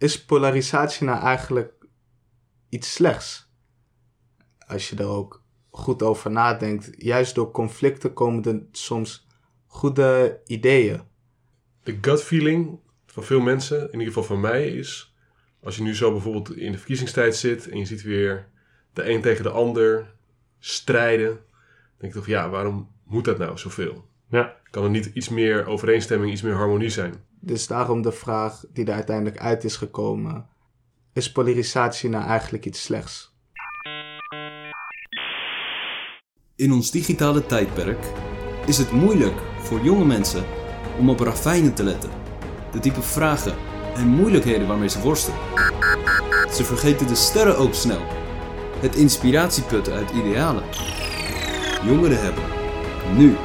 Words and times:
is 0.00 0.24
polarisatie 0.24 1.06
nou 1.06 1.22
eigenlijk 1.22 1.72
iets 2.68 2.92
slechts? 2.92 3.52
Als 4.66 4.90
je 4.90 4.96
er 4.96 5.06
ook 5.08 5.42
goed 5.70 6.02
over 6.02 6.30
nadenkt, 6.30 6.90
juist 6.96 7.34
door 7.34 7.50
conflicten 7.50 8.12
komen 8.12 8.44
er 8.44 8.62
soms 8.72 9.26
goede 9.66 10.40
ideeën. 10.46 11.00
De 11.82 11.98
gut 12.00 12.22
feeling 12.22 12.78
van 13.06 13.24
veel 13.24 13.40
mensen, 13.40 13.80
in 13.80 13.98
ieder 13.98 14.06
geval 14.06 14.22
van 14.22 14.40
mij, 14.40 14.68
is 14.68 15.14
als 15.62 15.76
je 15.76 15.82
nu 15.82 15.94
zo 15.94 16.12
bijvoorbeeld 16.12 16.56
in 16.56 16.72
de 16.72 16.78
verkiezingstijd 16.78 17.36
zit 17.36 17.68
en 17.68 17.78
je 17.78 17.84
ziet 17.84 18.02
weer 18.02 18.48
de 18.92 19.10
een 19.10 19.20
tegen 19.20 19.42
de 19.42 19.50
ander 19.50 20.14
strijden, 20.58 21.28
dan 21.28 21.98
denk 21.98 22.12
je 22.12 22.18
toch, 22.18 22.28
ja, 22.28 22.50
waarom 22.50 22.90
moet 23.04 23.24
dat 23.24 23.38
nou 23.38 23.58
zoveel? 23.58 24.08
Ja. 24.28 24.56
Kan 24.70 24.84
er 24.84 24.90
niet 24.90 25.10
iets 25.14 25.28
meer 25.28 25.66
overeenstemming, 25.66 26.32
iets 26.32 26.42
meer 26.42 26.54
harmonie 26.54 26.88
zijn? 26.88 27.14
Dus 27.40 27.66
daarom 27.66 28.02
de 28.02 28.12
vraag 28.12 28.64
die 28.72 28.84
er 28.84 28.94
uiteindelijk 28.94 29.38
uit 29.38 29.64
is 29.64 29.76
gekomen: 29.76 30.46
is 31.12 31.32
polarisatie 31.32 32.10
nou 32.10 32.24
eigenlijk 32.24 32.66
iets 32.66 32.82
slechts? 32.82 33.34
In 36.56 36.72
ons 36.72 36.90
digitale 36.90 37.46
tijdperk 37.46 38.12
is 38.66 38.78
het 38.78 38.90
moeilijk 38.90 39.40
voor 39.58 39.80
jonge 39.80 40.04
mensen 40.04 40.44
om 40.98 41.10
op 41.10 41.20
ravijnen 41.20 41.74
te 41.74 41.82
letten. 41.82 42.10
De 42.72 42.78
type 42.78 43.02
vragen 43.02 43.54
en 43.94 44.08
moeilijkheden 44.08 44.66
waarmee 44.66 44.88
ze 44.88 45.00
worstelen. 45.00 45.38
Ze 46.52 46.64
vergeten 46.64 47.06
de 47.06 47.14
sterren 47.14 47.56
ook 47.56 47.74
snel. 47.74 48.02
Het 48.80 48.96
inspiratieputten 48.96 49.92
uit 49.92 50.10
idealen. 50.10 50.64
Jongeren 51.84 52.20
hebben, 52.22 52.44
nu 53.16 53.36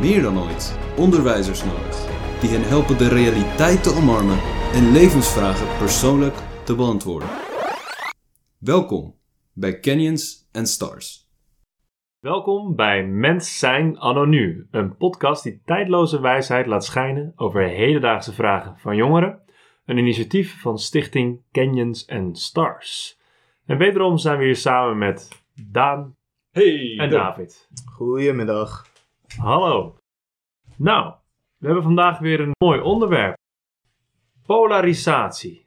meer 0.00 0.22
dan 0.22 0.38
ooit, 0.38 0.78
onderwijzers 0.96 1.64
nodig. 1.64 2.07
Die 2.40 2.50
hen 2.50 2.68
helpen 2.68 2.98
de 2.98 3.08
realiteit 3.08 3.82
te 3.82 3.90
omarmen 3.90 4.38
en 4.72 4.92
levensvragen 4.92 5.78
persoonlijk 5.78 6.34
te 6.64 6.74
beantwoorden. 6.74 7.28
Welkom 8.58 9.14
bij 9.52 9.80
Canyons 9.80 10.48
and 10.52 10.68
Stars. 10.68 11.28
Welkom 12.18 12.76
bij 12.76 13.06
Mens 13.06 13.58
Zijn 13.58 13.98
Anno 13.98 14.24
Nu, 14.24 14.66
een 14.70 14.96
podcast 14.96 15.42
die 15.42 15.62
tijdloze 15.64 16.20
wijsheid 16.20 16.66
laat 16.66 16.84
schijnen 16.84 17.32
over 17.36 17.68
hedendaagse 17.68 18.32
vragen 18.32 18.78
van 18.78 18.96
jongeren. 18.96 19.42
Een 19.84 19.98
initiatief 19.98 20.60
van 20.60 20.78
stichting 20.78 21.42
Canyons 21.52 22.08
and 22.08 22.38
Stars. 22.38 23.18
En 23.66 23.78
wederom 23.78 24.18
zijn 24.18 24.38
we 24.38 24.44
hier 24.44 24.56
samen 24.56 24.98
met 24.98 25.42
Daan 25.70 26.16
Hey! 26.50 26.96
en. 26.98 27.10
David. 27.10 27.68
Goedemiddag. 27.92 28.86
Hallo. 29.36 29.98
Nou, 30.76 31.14
we 31.58 31.66
hebben 31.66 31.82
vandaag 31.82 32.18
weer 32.18 32.40
een 32.40 32.54
mooi 32.58 32.80
onderwerp. 32.80 33.36
Polarisatie. 34.46 35.66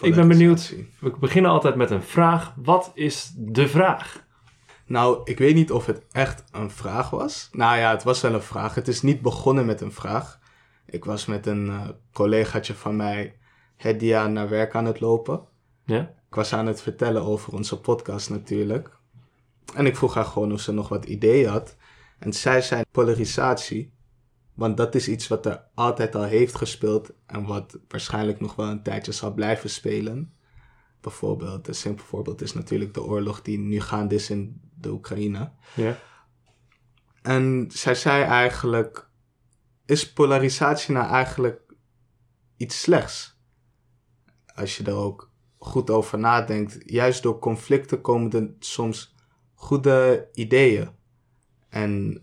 Ik 0.00 0.14
ben 0.14 0.28
benieuwd. 0.28 0.74
We 1.00 1.16
beginnen 1.20 1.50
altijd 1.50 1.74
met 1.74 1.90
een 1.90 2.02
vraag. 2.02 2.54
Wat 2.56 2.90
is 2.94 3.32
de 3.36 3.68
vraag? 3.68 4.26
Nou, 4.86 5.20
ik 5.24 5.38
weet 5.38 5.54
niet 5.54 5.72
of 5.72 5.86
het 5.86 6.06
echt 6.12 6.44
een 6.52 6.70
vraag 6.70 7.10
was. 7.10 7.48
Nou 7.52 7.78
ja, 7.78 7.90
het 7.90 8.02
was 8.02 8.20
wel 8.20 8.34
een 8.34 8.42
vraag. 8.42 8.74
Het 8.74 8.88
is 8.88 9.02
niet 9.02 9.22
begonnen 9.22 9.66
met 9.66 9.80
een 9.80 9.92
vraag. 9.92 10.40
Ik 10.86 11.04
was 11.04 11.26
met 11.26 11.46
een 11.46 11.68
eh, 11.68 11.88
collegaatje 12.12 12.74
van 12.74 12.96
mij, 12.96 13.38
Hedia, 13.76 14.26
naar 14.26 14.48
werk 14.48 14.74
aan 14.74 14.84
het 14.84 15.00
lopen. 15.00 15.46
Ja? 15.84 16.00
Ik 16.00 16.34
was 16.34 16.52
aan 16.52 16.66
het 16.66 16.82
vertellen 16.82 17.22
over 17.22 17.52
onze 17.52 17.80
podcast 17.80 18.30
natuurlijk. 18.30 18.98
En 19.74 19.86
ik 19.86 19.96
vroeg 19.96 20.14
haar 20.14 20.24
gewoon 20.24 20.52
of 20.52 20.60
ze 20.60 20.72
nog 20.72 20.88
wat 20.88 21.04
ideeën 21.04 21.48
had. 21.48 21.76
En 22.18 22.32
zij 22.32 22.62
zei 22.62 22.82
polarisatie. 22.90 23.92
Want 24.58 24.76
dat 24.76 24.94
is 24.94 25.08
iets 25.08 25.28
wat 25.28 25.46
er 25.46 25.64
altijd 25.74 26.14
al 26.14 26.22
heeft 26.22 26.54
gespeeld. 26.54 27.10
En 27.26 27.46
wat 27.46 27.78
waarschijnlijk 27.88 28.40
nog 28.40 28.54
wel 28.54 28.66
een 28.66 28.82
tijdje 28.82 29.12
zal 29.12 29.34
blijven 29.34 29.70
spelen. 29.70 30.32
Bijvoorbeeld, 31.00 31.68
een 31.68 31.74
simpel 31.74 32.04
voorbeeld 32.04 32.40
is 32.40 32.52
natuurlijk 32.52 32.94
de 32.94 33.02
oorlog 33.02 33.42
die 33.42 33.58
nu 33.58 33.80
gaande 33.80 34.14
is 34.14 34.30
in 34.30 34.60
de 34.74 34.90
Oekraïne. 34.90 35.52
Ja. 35.74 35.98
En 37.22 37.66
zij 37.72 37.94
zei 37.94 38.22
eigenlijk: 38.24 39.10
Is 39.86 40.12
polarisatie 40.12 40.94
nou 40.94 41.08
eigenlijk 41.08 41.74
iets 42.56 42.80
slechts? 42.80 43.40
Als 44.54 44.76
je 44.76 44.84
er 44.84 44.96
ook 44.96 45.32
goed 45.58 45.90
over 45.90 46.18
nadenkt, 46.18 46.78
juist 46.84 47.22
door 47.22 47.38
conflicten 47.38 48.00
komen 48.00 48.32
er 48.32 48.54
soms 48.58 49.14
goede 49.54 50.28
ideeën. 50.32 50.90
En 51.68 52.22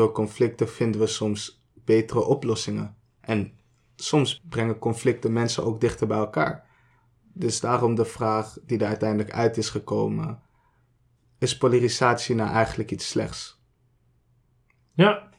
door 0.00 0.12
conflicten 0.12 0.68
vinden 0.68 1.00
we 1.00 1.06
soms 1.06 1.64
betere 1.84 2.24
oplossingen. 2.24 2.96
En 3.20 3.52
soms 3.96 4.40
brengen 4.48 4.78
conflicten 4.78 5.32
mensen 5.32 5.64
ook 5.64 5.80
dichter 5.80 6.06
bij 6.06 6.18
elkaar. 6.18 6.66
Dus 7.32 7.60
daarom 7.60 7.94
de 7.94 8.04
vraag 8.04 8.58
die 8.66 8.78
er 8.78 8.86
uiteindelijk 8.86 9.32
uit 9.32 9.56
is 9.56 9.70
gekomen: 9.70 10.42
is 11.38 11.56
polarisatie 11.56 12.34
nou 12.34 12.50
eigenlijk 12.50 12.90
iets 12.90 13.08
slechts? 13.08 13.62
Ja, 14.92 15.30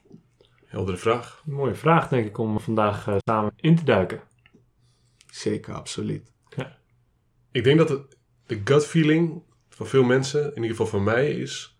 Heldere 0.66 0.98
vraag. 0.98 1.44
een 1.46 1.54
mooie 1.54 1.76
vraag 1.76 2.08
denk 2.10 2.26
ik 2.26 2.38
om 2.38 2.60
vandaag 2.60 3.08
eh, 3.08 3.16
samen 3.26 3.54
in 3.56 3.76
te 3.76 3.84
duiken. 3.84 4.22
Zeker, 5.32 5.74
absoluut. 5.74 6.32
Ik 7.52 7.64
denk 7.64 7.78
dat 7.78 7.90
het, 7.90 8.18
de 8.46 8.62
gut 8.64 8.86
feeling 8.86 9.44
van 9.70 9.88
veel 9.88 10.04
mensen, 10.04 10.42
in 10.42 10.62
ieder 10.62 10.70
geval 10.70 10.86
van 10.86 11.04
mij, 11.04 11.32
is 11.32 11.71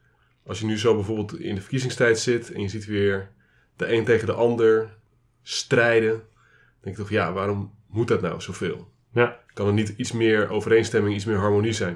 als 0.46 0.60
je 0.60 0.66
nu 0.66 0.78
zo 0.78 0.96
bijvoorbeeld 0.96 1.40
in 1.40 1.56
de 1.56 1.62
verkiezingstijd 1.62 2.20
zit 2.20 2.52
en 2.52 2.62
je 2.62 2.68
ziet 2.68 2.86
weer 2.86 3.32
de 3.76 3.94
een 3.94 4.06
tegen 4.06 4.26
de 4.26 4.34
ander 4.34 4.98
strijden, 5.42 6.12
dan 6.12 6.24
denk 6.82 6.96
je 6.96 7.02
toch, 7.02 7.12
ja, 7.12 7.34
waarom 7.34 7.74
moet 7.88 8.08
dat 8.08 8.22
nou 8.22 8.42
zoveel? 8.42 8.92
Ja, 9.14 9.40
Kan 9.54 9.68
er 9.68 9.74
niet 9.74 9.94
iets 9.98 10.12
meer 10.12 10.50
overeenstemming, 10.50 11.16
iets 11.16 11.26
meer 11.26 11.38
harmonie 11.38 11.74
zijn? 11.74 11.94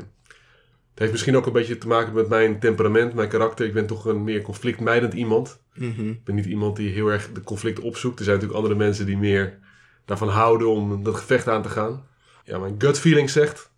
Het 0.90 1.00
heeft 1.04 1.12
misschien 1.12 1.36
ook 1.36 1.46
een 1.46 1.54
beetje 1.54 1.78
te 1.78 1.88
maken 1.88 2.14
met 2.14 2.30
mijn 2.30 2.60
temperament, 2.60 3.14
mijn 3.14 3.30
karakter. 3.30 3.66
Ik 3.66 3.74
ben 3.74 3.86
toch 3.88 4.06
een 4.06 4.24
meer 4.24 4.42
conflictmijdend 4.42 5.14
iemand. 5.14 5.64
Mhm. 5.74 6.10
Ik 6.10 6.24
ben 6.24 6.36
niet 6.36 6.46
iemand 6.46 6.76
die 6.76 6.90
heel 6.90 7.08
erg 7.08 7.32
de 7.32 7.42
conflict 7.42 7.80
opzoekt. 7.80 8.20
Er 8.20 8.26
zijn 8.26 8.36
natuurlijk 8.38 8.64
andere 8.64 8.84
mensen 8.86 9.06
die 9.06 9.18
meer 9.18 9.60
daarvan 10.06 10.28
houden 10.30 10.70
om 10.70 11.04
dat 11.04 11.16
gevecht 11.16 11.48
aan 11.48 11.62
te 11.62 11.70
gaan. 11.70 12.08
Ja, 12.44 12.58
mijn 12.58 12.76
gut 12.78 13.00
feeling 13.00 13.30
zegt 13.30 13.72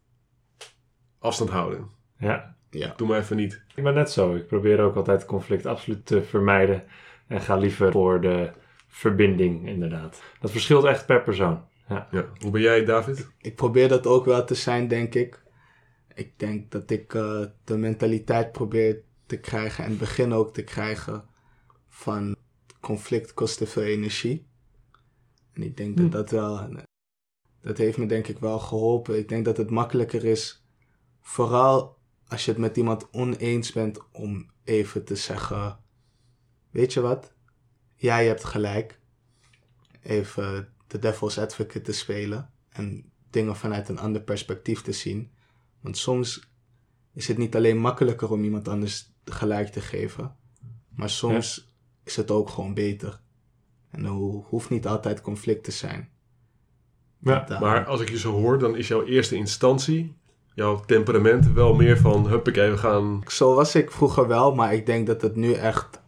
afstand 1.20 1.50
houden. 1.50 1.88
ja. 2.20 2.56
Ja. 2.70 2.94
Doe 2.96 3.08
maar 3.08 3.20
even 3.20 3.36
niet. 3.36 3.62
Ik 3.76 3.84
ben 3.84 3.94
net 3.94 4.12
zo. 4.12 4.36
Ik 4.36 4.48
probeer 4.48 4.80
ook 4.80 4.96
altijd 4.96 5.26
conflict 5.26 5.66
absoluut 5.66 6.06
te 6.06 6.24
vermijden. 6.24 6.84
En 7.28 7.42
ga 7.42 7.56
liever 7.56 7.92
voor 7.92 8.22
de 8.22 8.52
verbinding, 8.88 9.68
inderdaad. 9.68 10.22
Dat 10.40 10.52
verschilt 10.52 10.84
echt 10.84 11.06
per 11.06 11.24
persoon. 11.24 11.66
Ja. 11.90 12.08
Ja. 12.12 12.26
Hoe 12.40 12.52
ben 12.52 12.62
jij, 12.62 12.86
David? 12.86 13.28
Ik 13.42 13.56
probeer 13.56 13.88
dat 13.88 14.08
ook 14.08 14.26
wel 14.26 14.44
te 14.44 14.56
zijn, 14.56 14.88
denk 14.88 15.16
ik. 15.16 15.44
Ik 16.14 16.40
denk 16.40 16.72
dat 16.72 16.90
ik 16.90 17.14
eh, 17.14 17.46
de 17.64 17.78
mentaliteit 17.78 18.52
probeer 18.52 19.02
te 19.26 19.40
krijgen 19.40 19.84
en 19.84 19.98
begin 19.98 20.34
ook 20.34 20.54
te 20.54 20.64
krijgen 20.64 21.26
van 21.88 22.36
conflict 22.80 23.34
kost 23.34 23.58
te 23.58 23.66
veel 23.66 23.84
energie. 23.84 24.48
En 25.54 25.64
ik 25.64 25.78
denk 25.78 25.98
dat 25.98 26.12
dat 26.12 26.32
wel, 26.32 26.70
dat 27.62 27.78
heeft 27.78 27.98
me 27.98 28.06
denk 28.06 28.28
ik 28.28 28.40
wel 28.40 28.60
geholpen. 28.60 29.18
Ik 29.18 29.30
denk 29.30 29.46
dat 29.46 29.58
het 29.58 29.70
makkelijker 29.70 30.26
is, 30.26 30.66
vooral 31.22 31.97
als 32.28 32.46
je 32.46 32.52
het 32.52 32.60
met 32.60 32.78
iemand 32.78 33.12
oneens 33.12 33.72
bent, 33.72 34.00
om 34.12 34.50
even 34.64 35.06
te 35.06 35.16
zeggen, 35.16 35.80
weet 36.70 36.94
je 36.94 37.02
wat, 37.02 37.34
jij 37.96 38.26
hebt 38.28 38.44
gelijk. 38.44 39.00
Even 40.02 40.74
de 40.88 41.00
devil's 41.00 41.38
advocate 41.38 41.82
te 41.82 41.92
spelen 41.92 42.52
en 42.70 43.12
dingen 43.30 43.56
vanuit 43.56 43.90
een 43.90 44.00
ander 44.00 44.22
perspectief 44.22 44.82
te 44.82 44.92
zien. 44.92 45.32
Want 45.82 45.98
soms 45.98 46.50
is 47.14 47.28
het 47.28 47.38
niet 47.38 47.56
alleen 47.56 47.78
makkelijker 47.78 48.32
om 48.32 48.44
iemand 48.44 48.68
anders 48.68 49.12
gelijk 49.26 49.68
te 49.68 49.82
geven, 49.82 50.36
maar 50.90 51.10
soms 51.10 51.72
is 52.04 52.16
het 52.16 52.32
ook 52.32 52.50
gewoon 52.50 52.74
beter. 52.74 53.22
En 53.90 54.04
er 54.04 54.10
ho- 54.10 54.46
hoeft 54.50 54.70
niet 54.70 54.88
altijd 54.88 55.22
conflict 55.22 55.64
te 55.64 55.72
zijn. 55.72 56.10
Ja, 57.20 57.40
Da- 57.40 57.60
Maar 57.60 57.86
als 57.86 58.02
ik 58.02 58.10
je 58.10 58.18
zo 58.20 58.32
hoor, 58.32 58.60
dan 58.60 58.76
is 58.76 58.88
jouw 58.88 59.06
eerste 59.06 59.36
instantie, 59.36 60.16
jouw 60.57 60.80
temperament, 60.86 61.51
wel 61.54 61.74
meer 61.74 61.98
van, 61.98 62.27
huppakee, 62.27 62.69
we 62.69 62.77
gaan... 62.77 63.24
Zo 63.27 63.56
was 63.56 63.75
ik 63.75 63.92
vroeger 63.92 64.27
wel, 64.27 64.56
maar 64.56 64.74
ik 64.74 64.86
denk 64.86 65.07
dat 65.07 65.21
het 65.21 65.36
nu 65.36 65.54
echt, 65.54 66.01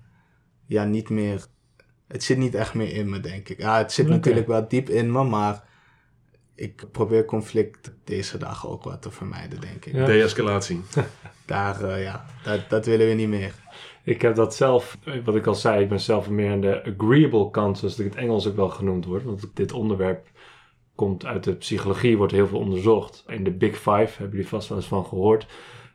ja, 0.65 0.83
niet 0.83 1.09
meer. 1.09 1.45
Het 2.07 2.23
zit 2.23 2.37
niet 2.37 2.55
echt 2.55 2.73
meer 2.73 2.93
in 2.93 3.09
me, 3.09 3.19
denk 3.19 3.49
ik. 3.49 3.57
Ja, 3.57 3.77
het 3.77 3.91
zit 3.91 4.07
natuurlijk 4.07 4.47
wel 4.47 4.67
diep 4.67 4.89
in 4.89 5.11
me, 5.11 5.23
maar 5.23 5.63
ik 6.55 6.85
probeer 6.91 7.25
conflict 7.25 7.93
deze 8.03 8.37
dagen 8.37 8.69
ook 8.69 8.83
wat 8.83 9.01
te 9.01 9.11
vermijden, 9.11 9.61
denk 9.61 9.85
ik. 9.85 9.93
Ja. 9.93 10.05
De-escalatie. 10.05 10.81
Daar, 11.45 11.83
eh, 11.83 12.03
ja, 12.03 12.25
dat, 12.43 12.69
dat 12.69 12.85
willen 12.85 13.07
we 13.07 13.13
niet 13.13 13.29
meer. 13.29 13.53
Ik 14.03 14.21
heb 14.21 14.35
dat 14.35 14.55
zelf, 14.55 14.97
wat 15.23 15.35
ik 15.35 15.47
al 15.47 15.55
zei, 15.55 15.83
ik 15.83 15.89
ben 15.89 15.99
zelf 15.99 16.29
meer 16.29 16.51
aan 16.51 16.61
de 16.61 16.83
agreeable 16.97 17.49
kant, 17.49 17.77
zoals 17.77 17.97
het 17.97 18.05
in 18.05 18.11
het 18.11 18.19
Engels 18.19 18.47
ook 18.47 18.55
wel 18.55 18.69
genoemd 18.69 19.05
wordt. 19.05 19.25
Want 19.25 19.49
dit 19.53 19.71
onderwerp 19.71 20.27
komt 20.99 21.25
uit 21.25 21.43
de 21.43 21.53
psychologie, 21.55 22.17
wordt 22.17 22.33
heel 22.33 22.47
veel 22.47 22.59
onderzocht. 22.59 23.23
In 23.27 23.43
de 23.43 23.51
Big 23.51 23.75
Five 23.75 24.09
hebben 24.17 24.29
jullie 24.31 24.47
vast 24.47 24.69
wel 24.69 24.77
eens 24.77 24.87
van 24.87 25.05
gehoord. 25.05 25.45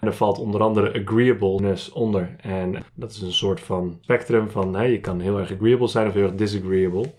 En 0.01 0.07
er 0.07 0.15
valt 0.15 0.39
onder 0.39 0.61
andere 0.61 1.03
agreeableness 1.03 1.93
onder. 1.93 2.37
En 2.41 2.85
dat 2.95 3.11
is 3.11 3.21
een 3.21 3.33
soort 3.33 3.61
van 3.61 3.99
spectrum 4.01 4.51
van, 4.51 4.75
hè, 4.75 4.83
je 4.83 5.01
kan 5.01 5.21
heel 5.21 5.39
erg 5.39 5.53
agreeable 5.53 5.87
zijn 5.87 6.07
of 6.07 6.13
heel 6.15 6.23
erg 6.23 6.35
disagreeable. 6.35 7.13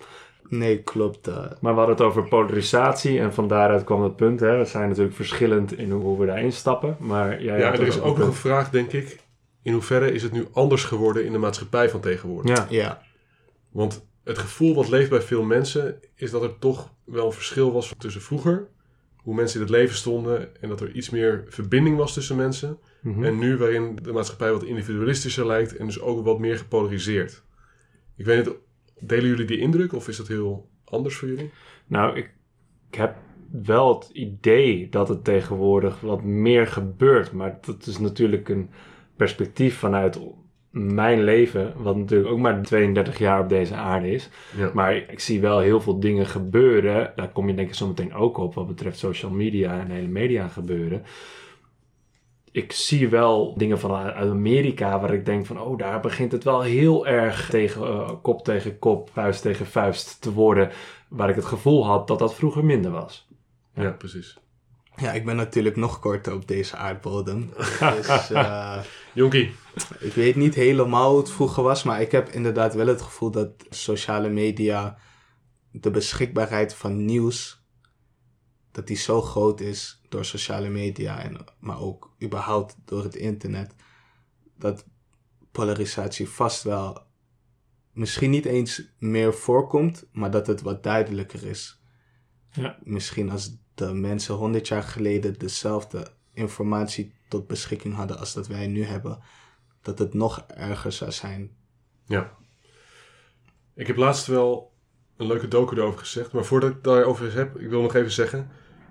Nee, 0.49 0.81
klopt. 0.83 1.27
eh, 1.27 1.35
Maar 1.35 1.73
we 1.73 1.77
hadden 1.77 1.95
het 1.95 2.05
over 2.05 2.27
polarisatie 2.27 3.19
en 3.19 3.33
van 3.33 3.47
daaruit 3.47 3.83
kwam 3.83 4.03
het 4.03 4.15
punt. 4.15 4.39
Hè. 4.39 4.57
We 4.57 4.65
zijn 4.65 4.87
natuurlijk 4.87 5.15
verschillend 5.15 5.77
in 5.77 5.91
hoe 5.91 6.19
we 6.19 6.25
daarin 6.25 6.51
stappen. 6.51 6.95
Maar 6.99 7.43
jij 7.43 7.59
Ja, 7.59 7.73
er 7.73 7.87
is 7.87 8.01
ook 8.01 8.17
nog 8.17 8.27
een 8.27 8.33
vraag, 8.33 8.69
denk 8.69 8.91
ik. 8.91 9.19
In 9.61 9.73
hoeverre 9.73 10.11
is 10.11 10.23
het 10.23 10.31
nu 10.31 10.47
anders 10.53 10.83
geworden 10.83 11.25
in 11.25 11.31
de 11.31 11.37
maatschappij 11.37 11.89
van 11.89 11.99
tegenwoordig? 11.99 12.57
Ja, 12.57 12.65
ja, 12.69 13.01
Want 13.71 14.04
het 14.25 14.37
gevoel 14.37 14.75
wat 14.75 14.89
leeft 14.89 15.09
bij 15.09 15.21
veel 15.21 15.43
mensen 15.43 15.99
is 16.15 16.31
dat 16.31 16.43
er 16.43 16.59
toch 16.59 16.93
wel 17.03 17.25
een 17.25 17.31
verschil 17.31 17.71
was 17.71 17.93
tussen 17.97 18.21
vroeger, 18.21 18.67
hoe 19.15 19.35
mensen 19.35 19.59
in 19.59 19.65
het 19.65 19.75
leven 19.75 19.95
stonden 19.95 20.61
en 20.61 20.69
dat 20.69 20.81
er 20.81 20.91
iets 20.91 21.09
meer 21.09 21.45
verbinding 21.47 21.97
was 21.97 22.13
tussen 22.13 22.35
mensen. 22.35 22.77
Mhm. 23.01 23.23
En 23.23 23.37
nu 23.37 23.57
waarin 23.57 23.99
de 24.01 24.11
maatschappij 24.11 24.51
wat 24.51 24.63
individualistischer 24.63 25.45
lijkt 25.45 25.75
en 25.75 25.85
dus 25.85 25.99
ook 25.99 26.25
wat 26.25 26.39
meer 26.39 26.57
gepolariseerd. 26.57 27.43
Ik 28.15 28.25
weet 28.25 28.45
niet, 28.45 28.55
delen 28.99 29.29
jullie 29.29 29.45
die 29.45 29.59
indruk 29.59 29.93
of 29.93 30.07
is 30.07 30.17
dat 30.17 30.27
heel 30.27 30.69
anders 30.83 31.15
voor 31.15 31.27
jullie? 31.27 31.51
Nou, 31.87 32.17
ik, 32.17 32.33
ik 32.89 32.95
heb 32.95 33.15
wel 33.63 33.99
het 33.99 34.09
idee 34.09 34.89
dat 34.89 35.07
het 35.07 35.23
tegenwoordig 35.23 35.99
wat 35.99 36.23
meer 36.23 36.67
gebeurt. 36.67 37.31
Maar 37.31 37.57
dat 37.61 37.87
is 37.87 37.97
natuurlijk 37.97 38.49
een 38.49 38.69
perspectief 39.15 39.77
vanuit 39.77 40.19
mijn 40.75 41.23
leven, 41.23 41.73
wat 41.77 41.95
natuurlijk 41.95 42.31
ook 42.31 42.39
maar 42.39 42.61
32 42.61 43.17
jaar 43.17 43.39
op 43.39 43.49
deze 43.49 43.75
aarde 43.75 44.11
is. 44.11 44.29
Ja. 44.57 44.71
Maar 44.73 44.95
ik 44.95 45.19
zie 45.19 45.41
wel 45.41 45.59
heel 45.59 45.81
veel 45.81 45.99
dingen 45.99 46.25
gebeuren. 46.25 47.13
Daar 47.15 47.29
kom 47.29 47.47
je 47.47 47.53
denk 47.53 47.67
ik 47.67 47.75
zo 47.75 47.87
meteen 47.87 48.13
ook 48.13 48.37
op 48.37 48.53
wat 48.53 48.67
betreft 48.67 48.97
social 48.97 49.31
media 49.31 49.79
en 49.79 49.89
hele 49.89 50.07
media 50.07 50.47
gebeuren. 50.47 51.03
Ik 52.51 52.71
zie 52.71 53.09
wel 53.09 53.57
dingen 53.57 53.79
van 53.79 53.93
uit 53.93 54.29
Amerika 54.29 54.99
waar 54.99 55.13
ik 55.13 55.25
denk 55.25 55.45
van, 55.45 55.61
oh, 55.61 55.77
daar 55.77 55.99
begint 55.99 56.31
het 56.31 56.43
wel 56.43 56.61
heel 56.61 57.07
erg 57.07 57.49
tegen 57.49 57.81
eh, 57.81 58.11
kop 58.21 58.43
tegen 58.43 58.79
kop, 58.79 59.09
vuist 59.13 59.41
tegen 59.41 59.65
vuist 59.65 60.21
te 60.21 60.33
worden. 60.33 60.71
Waar 61.07 61.29
ik 61.29 61.35
het 61.35 61.45
gevoel 61.45 61.85
had 61.85 62.07
dat 62.07 62.19
dat 62.19 62.35
vroeger 62.35 62.65
minder 62.65 62.91
was. 62.91 63.27
Ja, 63.73 63.89
precies. 63.89 64.37
ja, 64.95 65.11
ik 65.11 65.25
ben 65.25 65.35
natuurlijk 65.35 65.75
nog 65.75 65.99
korter 65.99 66.33
op 66.33 66.47
deze 66.47 66.75
aardbodem. 66.75 67.49
dus 67.95 68.31
eh, 68.31 68.77
Jonkie, 69.15 69.55
ik 69.99 70.13
weet 70.13 70.35
niet 70.35 70.55
helemaal 70.55 71.09
hoe 71.09 71.19
het 71.19 71.31
vroeger 71.31 71.63
was, 71.63 71.83
maar 71.83 72.01
ik 72.01 72.11
heb 72.11 72.29
inderdaad 72.29 72.73
wel 72.73 72.87
het 72.87 73.01
gevoel 73.01 73.31
dat 73.31 73.65
sociale 73.69 74.29
media, 74.29 74.97
de 75.71 75.91
beschikbaarheid 75.91 76.73
van 76.73 77.05
nieuws, 77.05 77.65
dat 78.71 78.87
die 78.87 78.97
zo 78.97 79.21
groot 79.21 79.59
is 79.59 80.01
door 80.09 80.25
sociale 80.25 80.69
media, 80.69 81.19
en, 81.19 81.37
maar 81.59 81.79
ook 81.79 82.15
überhaupt 82.23 82.75
door 82.85 83.03
het 83.03 83.15
internet, 83.15 83.75
dat 84.57 84.85
polarisatie 85.51 86.29
vast 86.29 86.63
wel 86.63 87.05
misschien 87.91 88.29
niet 88.29 88.45
eens 88.45 88.93
meer 88.99 89.33
voorkomt, 89.33 90.07
maar 90.11 90.31
dat 90.31 90.47
het 90.47 90.61
wat 90.61 90.83
duidelijker 90.83 91.43
is. 91.43 91.81
Ja. 92.51 92.77
Misschien 92.83 93.29
als 93.29 93.57
de 93.73 93.93
mensen 93.93 94.35
honderd 94.35 94.67
jaar 94.67 94.83
geleden 94.83 95.39
dezelfde 95.39 96.13
informatie 96.33 97.13
tot 97.39 97.47
beschikking 97.47 97.95
hadden 97.95 98.17
als 98.19 98.33
dat 98.33 98.47
wij 98.47 98.67
nu 98.67 98.83
hebben, 98.83 99.19
dat 99.81 99.99
het 99.99 100.13
nog 100.13 100.45
erger 100.47 100.91
zou 100.91 101.11
zijn. 101.11 101.51
ja. 102.05 102.31
Ik 103.75 103.87
heb 103.87 103.95
laatst 103.97 104.27
wel 104.27 104.71
een 105.17 105.27
leuke 105.27 105.47
docu 105.47 105.75
erover 105.75 105.99
gezegd, 105.99 106.31
maar 106.31 106.45
voordat 106.45 106.69
ik 106.69 106.83
daarover 106.83 107.33
heb, 107.33 107.59
ik 107.59 107.69
wil 107.69 107.81
nog 107.81 107.95
even 107.95 108.11
zeggen. 108.11 108.49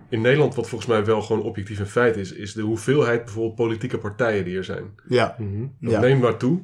In 0.08 0.20
Nederland, 0.20 0.54
wat 0.54 0.68
volgens 0.68 0.90
mij 0.90 1.04
wel 1.04 1.22
gewoon 1.22 1.42
objectief 1.42 1.78
een 1.78 1.86
feit 1.86 2.16
is, 2.16 2.32
is 2.32 2.52
de 2.52 2.62
hoeveelheid 2.62 3.24
bijvoorbeeld 3.24 3.54
politieke 3.54 3.98
partijen 3.98 4.44
die 4.44 4.56
er 4.56 4.64
zijn. 4.64 4.94
Ja, 5.08 5.36
Mhm. 5.38 5.66
Dat 5.80 5.92
ja, 5.92 6.00
neemt 6.00 6.22
maar 6.22 6.36
toe. 6.36 6.62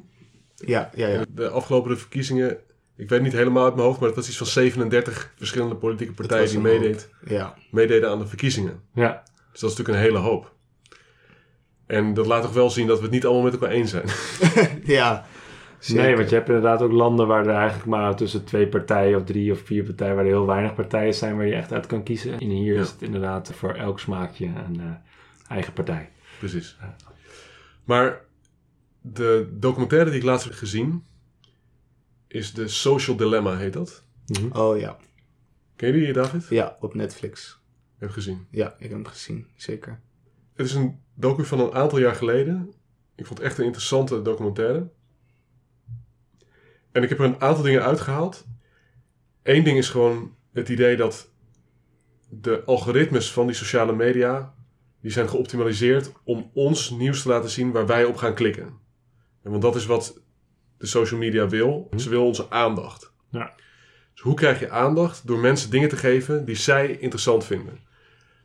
ja, 0.55 0.89
ja, 0.95 1.07
ja. 1.07 1.25
De 1.29 1.49
afgelopen 1.49 1.97
verkiezingen, 1.99 2.57
ik 2.95 3.09
weet 3.09 3.21
niet 3.21 3.33
helemaal 3.33 3.63
uit 3.65 3.73
mijn 3.75 3.85
hoofd, 3.85 3.99
maar 3.99 4.07
dat 4.07 4.17
was 4.17 4.27
iets 4.27 4.37
van 4.37 4.47
37 4.47 5.33
verschillende 5.37 5.75
politieke 5.75 6.13
partijen 6.13 6.49
die 6.49 6.59
meedeed, 6.59 7.09
ja. 7.25 7.55
meededen 7.71 8.09
aan 8.09 8.19
de 8.19 8.27
verkiezingen. 8.27 8.81
Ja, 8.93 9.23
Dus 9.51 9.59
dat 9.59 9.71
is 9.71 9.77
natuurlijk 9.77 9.89
een 9.97 10.03
hele 10.13 10.27
hoop. 10.29 10.55
En 11.91 12.13
dat 12.13 12.25
laat 12.25 12.41
toch 12.41 12.53
wel 12.53 12.69
zien 12.69 12.87
dat 12.87 12.97
we 12.97 13.03
het 13.03 13.11
niet 13.13 13.25
allemaal 13.25 13.43
met 13.43 13.53
elkaar 13.53 13.69
eens 13.69 13.89
zijn. 13.91 14.05
ja. 14.97 15.25
nee, 15.87 16.15
want 16.15 16.29
je 16.29 16.35
hebt 16.35 16.47
inderdaad 16.47 16.81
ook 16.81 16.91
landen 16.91 17.27
waar 17.27 17.47
er 17.47 17.55
eigenlijk 17.55 17.89
maar 17.89 18.15
tussen 18.15 18.43
twee 18.43 18.67
partijen 18.67 19.17
of 19.17 19.23
drie 19.23 19.51
of 19.51 19.59
vier 19.59 19.83
partijen, 19.83 20.15
waar 20.15 20.23
er 20.25 20.31
heel 20.31 20.45
weinig 20.45 20.75
partijen 20.75 21.13
zijn 21.13 21.35
waar 21.35 21.45
je 21.45 21.53
echt 21.55 21.71
uit 21.73 21.85
kan 21.85 22.03
kiezen. 22.03 22.39
En 22.39 22.49
hier 22.49 22.73
Ja. 22.73 22.81
is 22.81 22.89
het 22.89 23.01
inderdaad 23.01 23.53
voor 23.53 23.73
elk 23.73 23.99
smaakje 23.99 24.45
een 24.45 24.79
eh, 24.79 24.85
eigen 25.47 25.73
partij. 25.73 26.09
Precies. 26.39 26.77
Maar 27.83 28.21
de 29.01 29.49
documentaire 29.53 30.09
die 30.09 30.19
ik 30.19 30.25
laatst 30.25 30.45
heb 30.47 30.55
gezien, 30.55 31.03
is 32.27 32.53
de 32.53 32.67
Social 32.67 33.15
Dilemma, 33.15 33.57
heet 33.57 33.73
dat. 33.73 34.03
Mhm. 34.25 34.57
Oh 34.57 34.79
ja. 34.79 34.97
Ken 35.75 35.87
je 35.87 35.93
die, 36.05 36.13
David? 36.13 36.47
Ja, 36.49 36.77
op 36.79 36.93
Netflix. 36.93 37.59
Heb 37.97 38.09
gezien. 38.09 38.47
Ja, 38.51 38.67
ik 38.77 38.81
heb 38.83 38.91
hem 38.91 39.05
gezien, 39.05 39.47
zeker. 39.55 39.99
Het 40.55 40.65
is 40.65 40.73
een 40.73 40.99
docu 41.13 41.45
van 41.45 41.59
een 41.59 41.73
aantal 41.73 41.99
jaar 41.99 42.15
geleden. 42.15 42.73
Ik 43.15 43.25
vond 43.25 43.39
het 43.39 43.47
echt 43.47 43.57
een 43.57 43.65
interessante 43.65 44.21
documentaire. 44.21 44.89
En 46.91 47.03
ik 47.03 47.09
heb 47.09 47.19
er 47.19 47.25
een 47.25 47.41
aantal 47.41 47.63
dingen 47.63 47.83
uitgehaald. 47.83 48.45
Eén 49.43 49.63
ding 49.63 49.77
is 49.77 49.89
gewoon 49.89 50.35
het 50.53 50.69
idee 50.69 50.95
dat 50.95 51.29
de 52.29 52.63
algoritmes 52.65 53.31
van 53.31 53.45
die 53.45 53.55
sociale 53.55 53.93
media... 53.93 54.53
die 55.01 55.11
zijn 55.11 55.29
geoptimaliseerd 55.29 56.11
om 56.23 56.51
ons 56.53 56.89
nieuws 56.89 57.21
te 57.21 57.29
laten 57.29 57.49
zien 57.49 57.71
waar 57.71 57.85
wij 57.85 58.05
op 58.05 58.15
gaan 58.15 58.33
klikken. 58.33 58.79
En 59.43 59.51
want 59.51 59.61
dat 59.61 59.75
is 59.75 59.85
wat 59.85 60.21
de 60.77 60.85
social 60.85 61.19
media 61.19 61.47
wil. 61.47 61.89
Ze 61.97 62.09
wil 62.09 62.25
onze 62.25 62.49
aandacht. 62.49 63.13
Ja. 63.29 63.53
Dus 64.13 64.21
hoe 64.21 64.33
krijg 64.33 64.59
je 64.59 64.69
aandacht? 64.69 65.27
Door 65.27 65.39
mensen 65.39 65.69
dingen 65.69 65.89
te 65.89 65.97
geven 65.97 66.45
die 66.45 66.55
zij 66.55 66.91
interessant 66.91 67.45
vinden. 67.45 67.79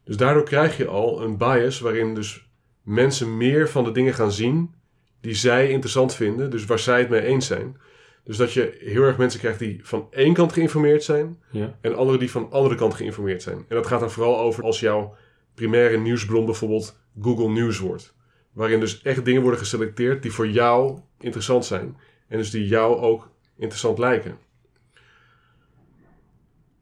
Dus 0.06 0.16
daardoor 0.16 0.42
krijg 0.42 0.76
je 0.76 0.86
al 0.86 1.22
een 1.22 1.36
bias 1.36 1.80
waarin 1.80 2.14
dus 2.14 2.48
mensen 2.82 3.36
meer 3.36 3.68
van 3.68 3.84
de 3.84 3.90
dingen 3.90 4.14
gaan 4.14 4.32
zien 4.32 4.74
die 5.20 5.34
zij 5.34 5.70
interessant 5.70 6.14
vinden, 6.14 6.50
dus 6.50 6.64
waar 6.64 6.78
zij 6.78 6.98
het 6.98 7.08
mee 7.08 7.20
eens 7.20 7.46
zijn. 7.46 7.76
Dus 8.24 8.36
dat 8.36 8.52
je 8.52 8.76
heel 8.80 9.02
erg 9.02 9.16
mensen 9.16 9.40
krijgt 9.40 9.58
die 9.58 9.80
van 9.82 10.06
één 10.10 10.34
kant 10.34 10.52
geïnformeerd 10.52 11.04
zijn 11.04 11.42
Ja. 11.50 11.78
en 11.80 11.96
anderen 11.96 12.20
die 12.20 12.30
van 12.30 12.42
de 12.42 12.48
andere 12.48 12.74
kant 12.74 12.94
geïnformeerd 12.94 13.42
zijn. 13.42 13.56
En 13.56 13.76
dat 13.76 13.86
gaat 13.86 14.00
dan 14.00 14.10
vooral 14.10 14.38
over 14.38 14.64
als 14.64 14.80
jouw 14.80 15.14
primaire 15.54 15.96
nieuwsbron 15.98 16.44
bijvoorbeeld 16.44 16.98
Google 17.20 17.48
News 17.48 17.78
wordt. 17.78 18.14
Waarin 18.52 18.80
dus 18.80 19.02
echt 19.02 19.24
dingen 19.24 19.42
worden 19.42 19.60
geselecteerd 19.60 20.22
die 20.22 20.32
voor 20.32 20.48
jou 20.48 20.98
interessant 21.18 21.64
zijn. 21.64 21.96
En 22.28 22.38
dus 22.38 22.50
die 22.50 22.66
jou 22.66 22.96
ook 22.96 23.30
interessant 23.56 23.98
lijken. 23.98 24.38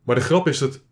Maar 0.02 0.14
de 0.14 0.20
grap 0.22 0.48
is 0.48 0.58
dat 0.58 0.82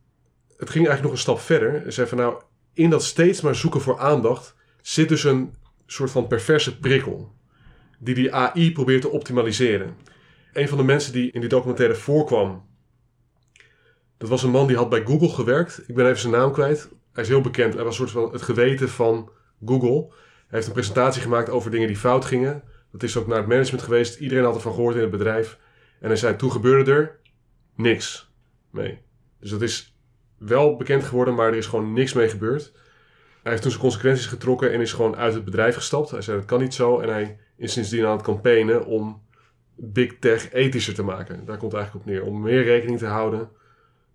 het 0.63 0.71
ging 0.71 0.87
eigenlijk 0.87 1.03
nog 1.03 1.13
een 1.13 1.35
stap 1.35 1.41
verder. 1.41 1.83
Hij 1.83 1.91
zei 1.91 2.09
van 2.09 2.19
nou, 2.19 2.43
in 2.73 2.91
dat 2.91 3.05
steeds 3.05 3.41
maar 3.41 3.55
zoeken 3.55 3.81
voor 3.81 3.99
aandacht 3.99 4.55
zit 4.81 5.09
dus 5.09 5.25
een 5.25 5.55
soort 5.87 6.11
van 6.11 6.27
perverse 6.27 6.79
prikkel. 6.79 7.33
Die 7.99 8.15
die 8.15 8.35
AI 8.35 8.73
probeert 8.73 9.01
te 9.01 9.09
optimaliseren. 9.09 9.97
Een 10.53 10.69
van 10.69 10.79
de 10.79 10.85
mensen 10.85 11.13
die 11.13 11.33
in 11.33 11.41
die 11.41 11.49
documentaire 11.49 11.95
voorkwam, 11.95 12.65
dat 14.19 14.29
was 14.29 14.43
een 14.43 14.51
man 14.51 14.67
die 14.67 14.77
had 14.77 14.89
bij 14.89 15.05
Google 15.05 15.29
gewerkt. 15.29 15.83
Ik 15.87 15.95
ben 15.95 16.07
even 16.07 16.21
zijn 16.21 16.33
naam 16.33 16.53
kwijt. 16.53 16.89
Hij 17.13 17.23
is 17.23 17.29
heel 17.29 17.41
bekend. 17.41 17.75
Hij 17.75 17.85
was 17.85 17.99
een 17.99 18.09
soort 18.09 18.25
van 18.25 18.33
het 18.33 18.43
geweten 18.43 18.89
van 18.89 19.31
Google. 19.65 20.07
Hij 20.09 20.47
heeft 20.49 20.67
een 20.67 20.73
presentatie 20.73 21.23
gemaakt 21.23 21.51
over 21.51 21.71
dingen 21.71 21.87
die 21.87 21.97
fout 21.97 22.25
gingen. 22.25 22.63
Dat 22.93 23.03
is 23.03 23.17
ook 23.17 23.27
naar 23.27 23.39
het 23.39 23.47
management 23.47 23.85
geweest. 23.85 24.21
Iedereen 24.21 24.45
had 24.45 24.55
ervan 24.55 24.75
gehoord 24.75 24.95
in 24.95 25.01
het 25.01 25.11
bedrijf. 25.11 25.59
En 26.01 26.09
hij 26.09 26.17
zei, 26.17 26.37
toen 26.37 26.51
gebeurde 26.51 26.93
er 26.93 27.21
niks 27.75 28.33
mee. 28.71 28.99
Dus 29.41 29.51
dat 29.51 29.63
is 29.63 29.92
wel 30.45 30.77
bekend 30.77 31.05
geworden, 31.05 31.35
maar 31.35 31.49
er 31.49 31.55
is 31.55 31.67
gewoon 31.67 31.93
niks 31.93 32.13
mee 32.13 32.29
gebeurd. 32.29 32.73
Hij 33.43 33.51
heeft 33.51 33.63
toen 33.63 33.71
zijn 33.71 33.83
consequenties 33.83 34.27
getrokken 34.27 34.73
en 34.73 34.81
is 34.81 34.93
gewoon 34.93 35.17
uit 35.17 35.35
het 35.35 35.45
bedrijf 35.45 35.75
gestapt. 35.75 36.11
Hij 36.11 36.23
zei, 36.23 36.37
dat 36.37 36.47
kan 36.47 36.61
niet 36.61 36.75
zo. 36.75 36.99
En 37.01 37.09
hij 37.09 37.39
is 37.57 37.73
sindsdien 37.73 38.05
aan 38.05 38.17
het 38.17 38.23
campaignen 38.23 38.87
om 38.87 39.23
big 39.77 40.19
tech 40.19 40.53
ethischer 40.53 40.95
te 40.95 41.03
maken. 41.03 41.45
Daar 41.45 41.57
komt 41.57 41.73
het 41.73 41.81
eigenlijk 41.81 41.95
op 41.95 42.13
neer. 42.13 42.25
Om 42.25 42.41
meer 42.41 42.63
rekening 42.63 42.99
te 42.99 43.07
houden 43.07 43.51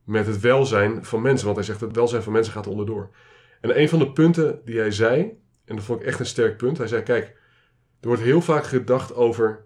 met 0.04 0.28
het 0.28 0.40
welzijn 0.40 1.06
van 1.06 1.22
mensen. 1.22 1.46
Want 1.46 1.58
hij 1.58 1.66
zegt, 1.66 1.82
het 1.82 1.96
welzijn 1.96 2.24
van 2.24 2.34
mensen 2.34 2.54
gaat 2.54 2.68
onderdoor. 2.68 3.10
En 3.62 3.80
een 3.80 3.90
van 3.90 4.00
de 4.00 4.12
punten 4.12 4.62
die 4.66 4.80
hij 4.80 4.92
zei, 4.92 5.22
en 5.66 5.76
dat 5.76 5.84
vond 5.84 6.02
ik 6.02 6.08
echt 6.08 6.20
een 6.20 6.26
sterk 6.26 6.58
punt. 6.58 6.78
Hij 6.78 6.88
zei, 6.88 7.04
kijk, 7.04 7.26
er 8.00 8.08
wordt 8.08 8.22
heel 8.22 8.42
vaak 8.42 8.66
gedacht 8.66 9.16
over... 9.16 9.66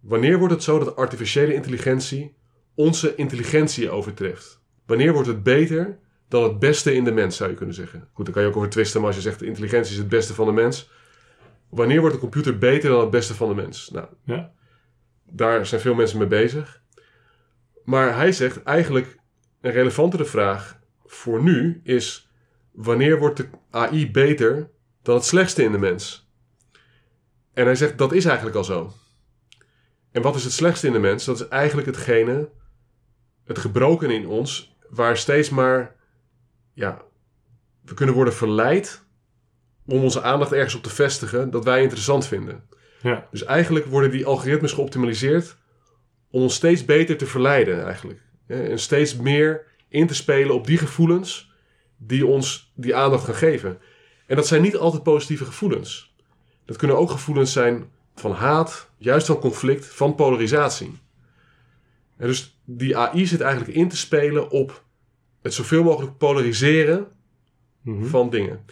Wanneer 0.00 0.38
wordt 0.38 0.54
het 0.54 0.62
zo 0.62 0.78
dat 0.78 0.96
artificiële 0.96 1.54
intelligentie 1.54 2.36
onze 2.74 3.14
intelligentie 3.14 3.90
overtreft? 3.90 4.64
Wanneer 4.86 5.12
wordt 5.12 5.28
het 5.28 5.42
beter 5.42 5.98
dan 6.28 6.42
het 6.42 6.58
beste 6.58 6.94
in 6.94 7.04
de 7.04 7.12
mens, 7.12 7.36
zou 7.36 7.50
je 7.50 7.56
kunnen 7.56 7.74
zeggen? 7.74 8.08
Goed, 8.12 8.24
daar 8.24 8.34
kan 8.34 8.42
je 8.42 8.48
ook 8.48 8.56
over 8.56 8.68
twisten, 8.68 8.98
maar 9.00 9.08
als 9.08 9.16
je 9.16 9.22
zegt 9.22 9.38
de 9.38 9.46
intelligentie 9.46 9.92
is 9.92 9.98
het 9.98 10.08
beste 10.08 10.34
van 10.34 10.46
de 10.46 10.52
mens. 10.52 10.90
Wanneer 11.70 12.00
wordt 12.00 12.14
de 12.14 12.20
computer 12.20 12.58
beter 12.58 12.90
dan 12.90 13.00
het 13.00 13.10
beste 13.10 13.34
van 13.34 13.48
de 13.48 13.54
mens? 13.54 13.90
Nou, 13.90 14.08
Ja. 14.24 14.52
daar 15.24 15.66
zijn 15.66 15.80
veel 15.80 15.94
mensen 15.94 16.18
mee 16.18 16.26
bezig. 16.26 16.82
Maar 17.84 18.16
hij 18.16 18.32
zegt 18.32 18.62
eigenlijk 18.62 19.18
een 19.60 19.72
relevantere 19.72 20.24
vraag 20.24 20.80
voor 21.04 21.42
nu 21.42 21.80
is: 21.84 22.30
wanneer 22.72 23.18
wordt 23.18 23.36
de 23.36 23.48
AI 23.70 24.10
beter 24.10 24.70
dan 25.02 25.14
het 25.14 25.24
slechtste 25.24 25.62
in 25.62 25.72
de 25.72 25.78
mens? 25.78 26.30
En 27.52 27.64
hij 27.64 27.74
zegt 27.74 27.98
dat 27.98 28.12
is 28.12 28.24
eigenlijk 28.24 28.56
al 28.56 28.64
zo. 28.64 28.92
En 30.10 30.22
wat 30.22 30.34
is 30.36 30.44
het 30.44 30.52
slechtste 30.52 30.86
in 30.86 30.92
de 30.92 30.98
mens? 30.98 31.24
Dat 31.24 31.40
is 31.40 31.48
eigenlijk 31.48 31.86
hetgene 31.86 32.48
het 33.44 33.58
gebroken 33.58 34.10
in 34.10 34.26
ons, 34.26 34.75
waar 34.90 35.16
steeds 35.16 35.50
maar, 35.50 35.94
ja, 36.72 37.02
we 37.84 37.94
kunnen 37.94 38.14
worden 38.14 38.34
verleid 38.34 39.04
om 39.86 40.02
onze 40.02 40.22
aandacht 40.22 40.52
ergens 40.52 40.74
op 40.74 40.82
te 40.82 40.90
vestigen 40.90 41.50
dat 41.50 41.64
wij 41.64 41.82
interessant 41.82 42.26
vinden. 42.26 42.64
Ja. 43.02 43.28
Dus 43.30 43.44
eigenlijk 43.44 43.86
worden 43.86 44.10
die 44.10 44.26
algoritmes 44.26 44.72
geoptimaliseerd 44.72 45.56
om 46.30 46.42
ons 46.42 46.54
steeds 46.54 46.84
beter 46.84 47.16
te 47.16 47.26
verleiden 47.26 47.84
eigenlijk. 47.84 48.20
En 48.46 48.78
steeds 48.78 49.16
meer 49.16 49.66
in 49.88 50.06
te 50.06 50.14
spelen 50.14 50.54
op 50.54 50.66
die 50.66 50.78
gevoelens 50.78 51.52
die 51.96 52.26
ons 52.26 52.72
die 52.74 52.96
aandacht 52.96 53.24
gaan 53.24 53.34
geven. 53.34 53.78
En 54.26 54.36
dat 54.36 54.46
zijn 54.46 54.62
niet 54.62 54.76
altijd 54.76 55.02
positieve 55.02 55.44
gevoelens. 55.44 56.14
Dat 56.64 56.76
kunnen 56.76 56.98
ook 56.98 57.10
gevoelens 57.10 57.52
zijn 57.52 57.90
van 58.14 58.32
haat, 58.32 58.90
juist 58.98 59.26
van 59.26 59.38
conflict, 59.38 59.86
van 59.86 60.14
polarisatie. 60.14 60.98
En 62.16 62.26
dus 62.26 62.60
die 62.64 62.96
AI 62.96 63.26
zit 63.26 63.40
eigenlijk 63.40 63.76
in 63.76 63.88
te 63.88 63.96
spelen 63.96 64.50
op 64.50 64.84
het 65.42 65.54
zoveel 65.54 65.82
mogelijk 65.82 66.16
polariseren 66.18 67.06
Mhm. 67.82 68.04
van 68.04 68.30
dingen. 68.30 68.64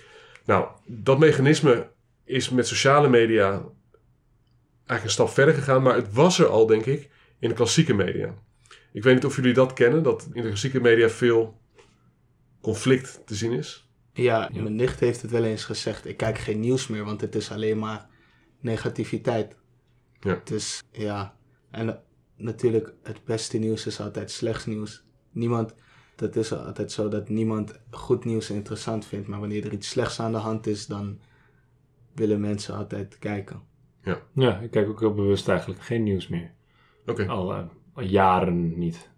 Nou, 0.45 0.69
dat 0.87 1.19
mechanisme 1.19 1.91
is 2.25 2.51
met 2.51 2.67
sociale 2.67 3.09
media 3.09 3.51
eigenlijk 3.51 5.05
een 5.05 5.11
stap 5.11 5.29
verder 5.29 5.55
gegaan, 5.55 5.83
maar 5.83 5.95
het 5.95 6.13
was 6.13 6.39
er 6.39 6.47
al, 6.47 6.67
denk 6.67 6.85
ik, 6.87 7.11
in 7.39 7.49
de 7.49 7.55
klassieke 7.55 7.95
media. 7.95 8.35
Ik 8.93 9.03
weet 9.03 9.15
niet 9.15 9.25
of 9.25 9.37
jullie 9.37 9.55
dat 9.55 9.73
kennen, 9.73 10.03
dat 10.03 10.29
in 10.33 10.43
de 10.43 10.49
klassieke 10.49 10.81
media 10.81 11.09
veel 11.09 11.61
conflict 12.63 13.21
te 13.27 13.35
zien 13.35 13.53
is. 13.53 13.89
Ja, 14.13 14.49
Ja. 14.53 14.63
mijn 14.63 14.75
nicht 14.77 15.01
heeft 15.01 15.23
het 15.23 15.31
wel 15.31 15.45
eens 15.45 15.65
gezegd. 15.65 16.07
Ik 16.07 16.17
kijk 16.17 16.39
geen 16.39 16.61
nieuws 16.61 16.87
meer, 16.87 17.05
want 17.05 17.21
het 17.21 17.35
is 17.35 17.51
alleen 17.51 17.79
maar 17.79 18.07
negativiteit. 18.61 19.55
Ja. 20.21 20.41
Dus 20.45 20.83
ja, 20.93 21.37
en 21.71 22.03
natuurlijk 22.37 22.95
het 23.03 23.25
beste 23.25 23.59
nieuws 23.59 23.87
is 23.87 24.01
altijd 24.01 24.31
slecht 24.31 24.67
nieuws. 24.67 25.05
Niemand, 25.31 25.75
dat 26.17 26.37
is 26.37 26.53
altijd 26.53 26.93
zo 26.93 27.09
dat 27.09 27.29
niemand 27.29 27.81
goed 27.91 28.25
nieuws 28.25 28.51
interessant 28.51 29.07
vindt. 29.07 29.29
Maar 29.29 29.41
wanneer 29.41 29.65
er 29.67 29.73
iets 29.73 29.89
slechts 29.89 30.21
aan 30.21 30.33
de 30.33 30.39
hand 30.39 30.67
is, 30.67 30.87
dan 30.87 31.19
willen 32.15 32.41
mensen 32.41 32.75
altijd 32.77 33.19
kijken. 33.19 33.63
Ja, 34.35 34.59
ik 34.59 34.71
kijk 34.71 34.89
ook 34.89 35.01
heel 35.01 35.15
bewust 35.15 35.49
eigenlijk 35.49 35.81
geen 35.83 36.03
nieuws 36.03 36.29
meer. 36.29 36.53
Oké, 37.07 37.27
Al, 37.29 37.55
eh, 37.55 37.65
al 37.93 38.03
jaren 38.03 38.79
niet. 38.79 39.11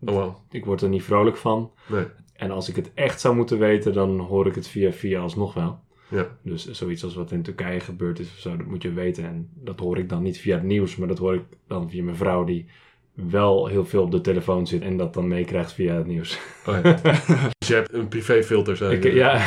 oh 0.00 0.14
wow. 0.14 0.34
Ik 0.50 0.64
word 0.64 0.82
er 0.82 0.88
niet 0.88 1.02
vrolijk 1.02 1.36
van. 1.36 1.72
Nee, 1.88 2.06
En 2.32 2.50
als 2.50 2.68
ik 2.68 2.76
het 2.76 2.94
echt 2.94 3.20
zou 3.20 3.34
moeten 3.36 3.58
weten, 3.58 3.92
dan 3.92 4.18
hoor 4.18 4.46
ik 4.46 4.54
het 4.54 4.68
via 4.68 4.92
via 4.92 5.20
alsnog 5.20 5.54
wel. 5.54 5.80
Ja, 6.08 6.38
Dus 6.42 6.70
zoiets 6.70 7.04
als 7.04 7.14
wat 7.14 7.32
in 7.32 7.42
Turkije 7.42 7.80
gebeurd 7.80 8.18
is 8.18 8.26
of 8.26 8.38
zo, 8.38 8.56
dat 8.56 8.66
moet 8.66 8.82
je 8.82 8.92
weten. 8.92 9.24
En 9.24 9.50
dat 9.54 9.78
hoor 9.78 9.98
ik 9.98 10.08
dan 10.08 10.22
niet 10.22 10.38
via 10.38 10.54
het 10.54 10.64
nieuws, 10.64 10.96
maar 10.96 11.08
dat 11.08 11.18
hoor 11.18 11.34
ik 11.34 11.44
dan 11.66 11.90
via 11.90 12.02
mijn 12.02 12.16
vrouw 12.16 12.44
die 12.44 12.66
wel 13.12 13.66
heel 13.66 13.84
veel 13.84 14.02
op 14.02 14.10
de 14.10 14.20
telefoon 14.20 14.66
zit 14.66 14.82
en 14.82 14.96
dat 14.96 15.14
dan 15.14 15.28
meekrijgt 15.28 15.72
via 15.72 15.94
het 15.94 16.06
nieuws. 16.06 16.38
oh, 16.66 16.78
ja. 16.82 16.92
dus 17.58 17.68
je 17.68 17.74
hebt 17.74 17.92
een 17.92 18.08
privéfilter, 18.08 18.76
zei 18.76 18.96
Ik, 18.96 19.12
ja. 19.12 19.32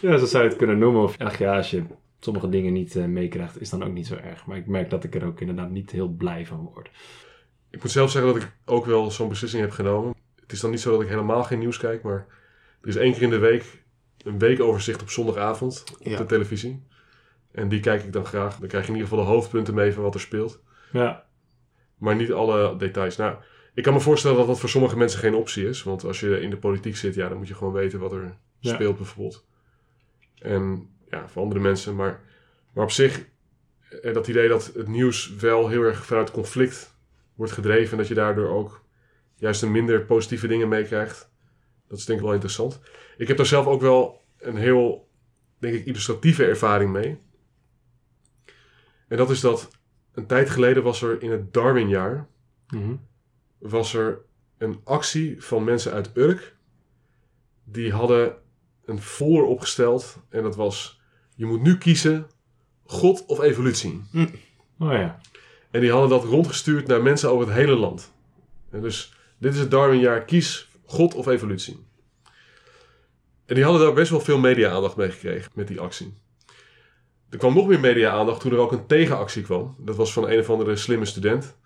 ja, 0.00 0.16
zo 0.16 0.26
zou 0.26 0.42
je 0.42 0.48
het 0.48 0.58
kunnen 0.58 0.78
noemen. 0.78 1.02
Of 1.02 1.18
ach 1.18 1.38
ja, 1.38 1.56
als 1.56 1.70
je 1.70 1.82
sommige 2.20 2.48
dingen 2.48 2.72
niet 2.72 2.96
eh, 2.96 3.04
meekrijgt, 3.04 3.60
is 3.60 3.70
dan 3.70 3.84
ook 3.84 3.92
niet 3.92 4.06
zo 4.06 4.14
erg. 4.14 4.46
Maar 4.46 4.56
ik 4.56 4.66
merk 4.66 4.90
dat 4.90 5.04
ik 5.04 5.14
er 5.14 5.26
ook 5.26 5.40
inderdaad 5.40 5.70
niet 5.70 5.90
heel 5.90 6.08
blij 6.08 6.46
van 6.46 6.70
word. 6.74 6.90
Ik 7.70 7.82
moet 7.82 7.92
zelf 7.92 8.10
zeggen 8.10 8.32
dat 8.32 8.42
ik 8.42 8.52
ook 8.64 8.86
wel 8.86 9.10
zo'n 9.10 9.28
beslissing 9.28 9.62
heb 9.62 9.70
genomen. 9.70 10.14
Het 10.40 10.52
is 10.52 10.60
dan 10.60 10.70
niet 10.70 10.80
zo 10.80 10.90
dat 10.90 11.00
ik 11.00 11.08
helemaal 11.08 11.44
geen 11.44 11.58
nieuws 11.58 11.78
kijk, 11.78 12.02
maar 12.02 12.26
er 12.80 12.88
is 12.88 12.96
één 12.96 13.12
keer 13.12 13.22
in 13.22 13.30
de 13.30 13.38
week 13.38 13.83
een 14.24 14.38
weekoverzicht 14.38 15.02
op 15.02 15.10
zondagavond 15.10 15.84
op 16.00 16.06
Ja. 16.06 16.16
de 16.16 16.26
televisie. 16.26 16.82
En 17.52 17.68
die 17.68 17.80
kijk 17.80 18.02
ik 18.04 18.12
dan 18.12 18.26
graag. 18.26 18.56
Dan 18.58 18.68
krijg 18.68 18.84
je 18.86 18.92
in 18.92 18.96
ieder 18.98 19.10
geval 19.10 19.24
de 19.24 19.30
hoofdpunten 19.30 19.74
mee 19.74 19.92
van 19.92 20.02
wat 20.02 20.14
er 20.14 20.20
speelt. 20.20 20.62
Ja, 20.92 21.26
Maar 21.98 22.14
niet 22.16 22.32
alle 22.32 22.76
details. 22.76 23.16
Nou, 23.16 23.36
ik 23.74 23.82
kan 23.82 23.92
me 23.92 24.00
voorstellen 24.00 24.36
dat 24.36 24.46
dat 24.46 24.60
voor 24.60 24.68
sommige 24.68 24.96
mensen 24.96 25.18
geen 25.20 25.34
optie 25.34 25.68
is. 25.68 25.82
Want 25.82 26.04
als 26.04 26.20
je 26.20 26.40
in 26.40 26.50
de 26.50 26.56
politiek 26.56 26.96
zit, 26.96 27.14
ja, 27.14 27.28
dan 27.28 27.38
moet 27.38 27.48
je 27.48 27.54
gewoon 27.54 27.72
weten 27.72 27.98
wat 27.98 28.12
er 28.12 28.36
Ja. 28.58 28.74
speelt 28.74 28.96
bijvoorbeeld. 28.96 29.46
En 30.38 30.88
ja, 31.10 31.28
voor 31.28 31.42
andere 31.42 31.60
mensen. 31.60 31.94
Maar, 31.94 32.20
maar 32.72 32.84
op 32.84 32.90
zich, 32.90 33.24
eh, 34.02 34.14
dat 34.14 34.28
idee 34.28 34.48
dat 34.48 34.70
het 34.74 34.88
nieuws 34.88 35.34
wel 35.34 35.68
heel 35.68 35.82
erg 35.82 36.06
vanuit 36.06 36.30
conflict 36.30 36.96
wordt 37.34 37.52
gedreven. 37.52 37.90
En 37.92 37.98
dat 37.98 38.08
je 38.08 38.14
daardoor 38.14 38.48
ook 38.48 38.84
juist 39.36 39.62
een 39.62 39.70
minder 39.72 40.04
positieve 40.04 40.46
dingen 40.46 40.68
meekrijgt. 40.68 41.30
Dat 41.88 41.98
is 41.98 42.04
denk 42.04 42.18
ik 42.18 42.24
wel 42.24 42.34
interessant. 42.34 42.80
Ik 43.16 43.28
heb 43.28 43.36
daar 43.36 43.46
zelf 43.46 43.66
ook 43.66 43.80
wel 43.80 44.22
een 44.38 44.56
heel, 44.56 45.08
denk 45.58 45.74
ik, 45.74 45.84
illustratieve 45.86 46.44
ervaring 46.44 46.92
mee. 46.92 47.18
En 49.08 49.16
dat 49.16 49.30
is 49.30 49.40
dat 49.40 49.70
een 50.12 50.26
tijd 50.26 50.50
geleden 50.50 50.82
was 50.82 51.02
er 51.02 51.22
in 51.22 51.30
het 51.30 51.52
Darwinjaar 51.52 52.26
Mhm. 52.68 52.94
was 53.58 53.94
er 53.94 54.20
een 54.58 54.80
actie 54.84 55.42
van 55.42 55.64
mensen 55.64 55.92
uit 55.92 56.10
Urk. 56.14 56.56
Die 57.64 57.92
hadden 57.92 58.36
een 58.84 59.00
folder 59.00 59.44
opgesteld. 59.44 60.18
En 60.28 60.42
dat 60.42 60.56
was: 60.56 61.00
Je 61.34 61.46
moet 61.46 61.62
nu 61.62 61.78
kiezen: 61.78 62.26
God 62.84 63.26
of 63.26 63.40
evolutie. 63.40 64.02
Oh 64.78 64.92
ja. 64.92 65.18
En 65.70 65.80
die 65.80 65.90
hadden 65.90 66.08
dat 66.08 66.24
rondgestuurd 66.24 66.86
naar 66.86 67.02
mensen 67.02 67.30
over 67.30 67.46
het 67.46 67.56
hele 67.56 67.76
land. 67.76 68.12
En 68.70 68.80
dus 68.80 69.14
dit 69.38 69.52
is 69.54 69.58
het 69.60 69.70
Darwinjaar: 69.70 70.24
kies 70.24 70.70
God 70.84 71.14
of 71.14 71.26
evolutie. 71.26 71.86
En 73.46 73.54
die 73.54 73.64
hadden 73.64 73.82
daar 73.82 73.92
best 73.92 74.10
wel 74.10 74.20
veel 74.20 74.38
media-aandacht 74.38 74.96
mee 74.96 75.10
gekregen 75.10 75.50
met 75.54 75.68
die 75.68 75.80
actie. 75.80 76.14
Er 77.30 77.38
kwam 77.38 77.54
nog 77.54 77.66
meer 77.66 77.80
media-aandacht 77.80 78.40
toen 78.40 78.52
er 78.52 78.58
ook 78.58 78.72
een 78.72 78.86
tegenactie 78.86 79.42
kwam. 79.42 79.76
Dat 79.78 79.96
was 79.96 80.12
van 80.12 80.30
een 80.30 80.38
of 80.38 80.50
andere 80.50 80.76
slimme 80.76 81.04
student. 81.04 81.56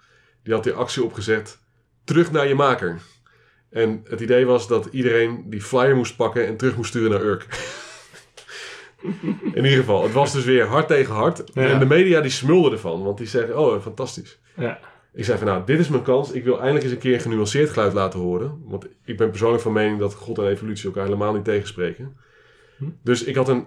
Die 0.42 0.54
had 0.54 0.64
die 0.64 0.72
actie 0.72 1.04
opgezet: 1.04 1.58
terug 2.04 2.30
naar 2.30 2.48
je 2.48 2.54
maker. 2.54 3.00
En 3.70 4.04
het 4.04 4.20
idee 4.20 4.46
was 4.46 4.68
dat 4.68 4.86
iedereen 4.86 5.44
die 5.46 5.62
flyer 5.62 5.96
moest 5.96 6.16
pakken 6.16 6.46
en 6.46 6.56
terug 6.56 6.76
moest 6.76 6.88
sturen 6.88 7.10
naar 7.10 7.22
Urk. 7.22 7.46
In 9.42 9.64
ieder 9.64 9.78
geval, 9.78 10.02
het 10.02 10.12
was 10.12 10.32
dus 10.32 10.44
weer 10.44 10.66
hard 10.66 10.88
tegen 10.88 11.14
hard. 11.14 11.42
Ja. 11.54 11.66
En 11.66 11.78
de 11.78 11.86
media 11.86 12.20
die 12.20 12.30
smulden 12.30 12.72
ervan, 12.72 13.02
want 13.02 13.18
die 13.18 13.26
zeggen, 13.26 13.58
oh, 13.58 13.82
fantastisch. 13.82 14.38
Ja. 14.56 14.80
Ik 15.18 15.24
zei 15.24 15.38
van, 15.38 15.46
nou, 15.46 15.64
dit 15.64 15.78
is 15.78 15.88
mijn 15.88 16.02
kans. 16.02 16.32
Ik 16.32 16.44
wil 16.44 16.56
eindelijk 16.56 16.84
eens 16.84 16.92
een 16.92 16.98
keer 16.98 17.14
een 17.14 17.20
genuanceerd 17.20 17.70
geluid 17.70 17.92
laten 17.92 18.20
horen. 18.20 18.62
Want 18.64 18.86
ik 19.04 19.16
ben 19.16 19.30
persoonlijk 19.30 19.62
van 19.62 19.72
mening 19.72 19.98
dat 19.98 20.14
God 20.14 20.38
en 20.38 20.46
evolutie 20.46 20.86
elkaar 20.86 21.04
helemaal 21.04 21.32
niet 21.32 21.44
tegenspreken. 21.44 22.16
Hm. 22.76 22.84
Dus 23.02 23.24
ik 23.24 23.34
had 23.34 23.48
een 23.48 23.66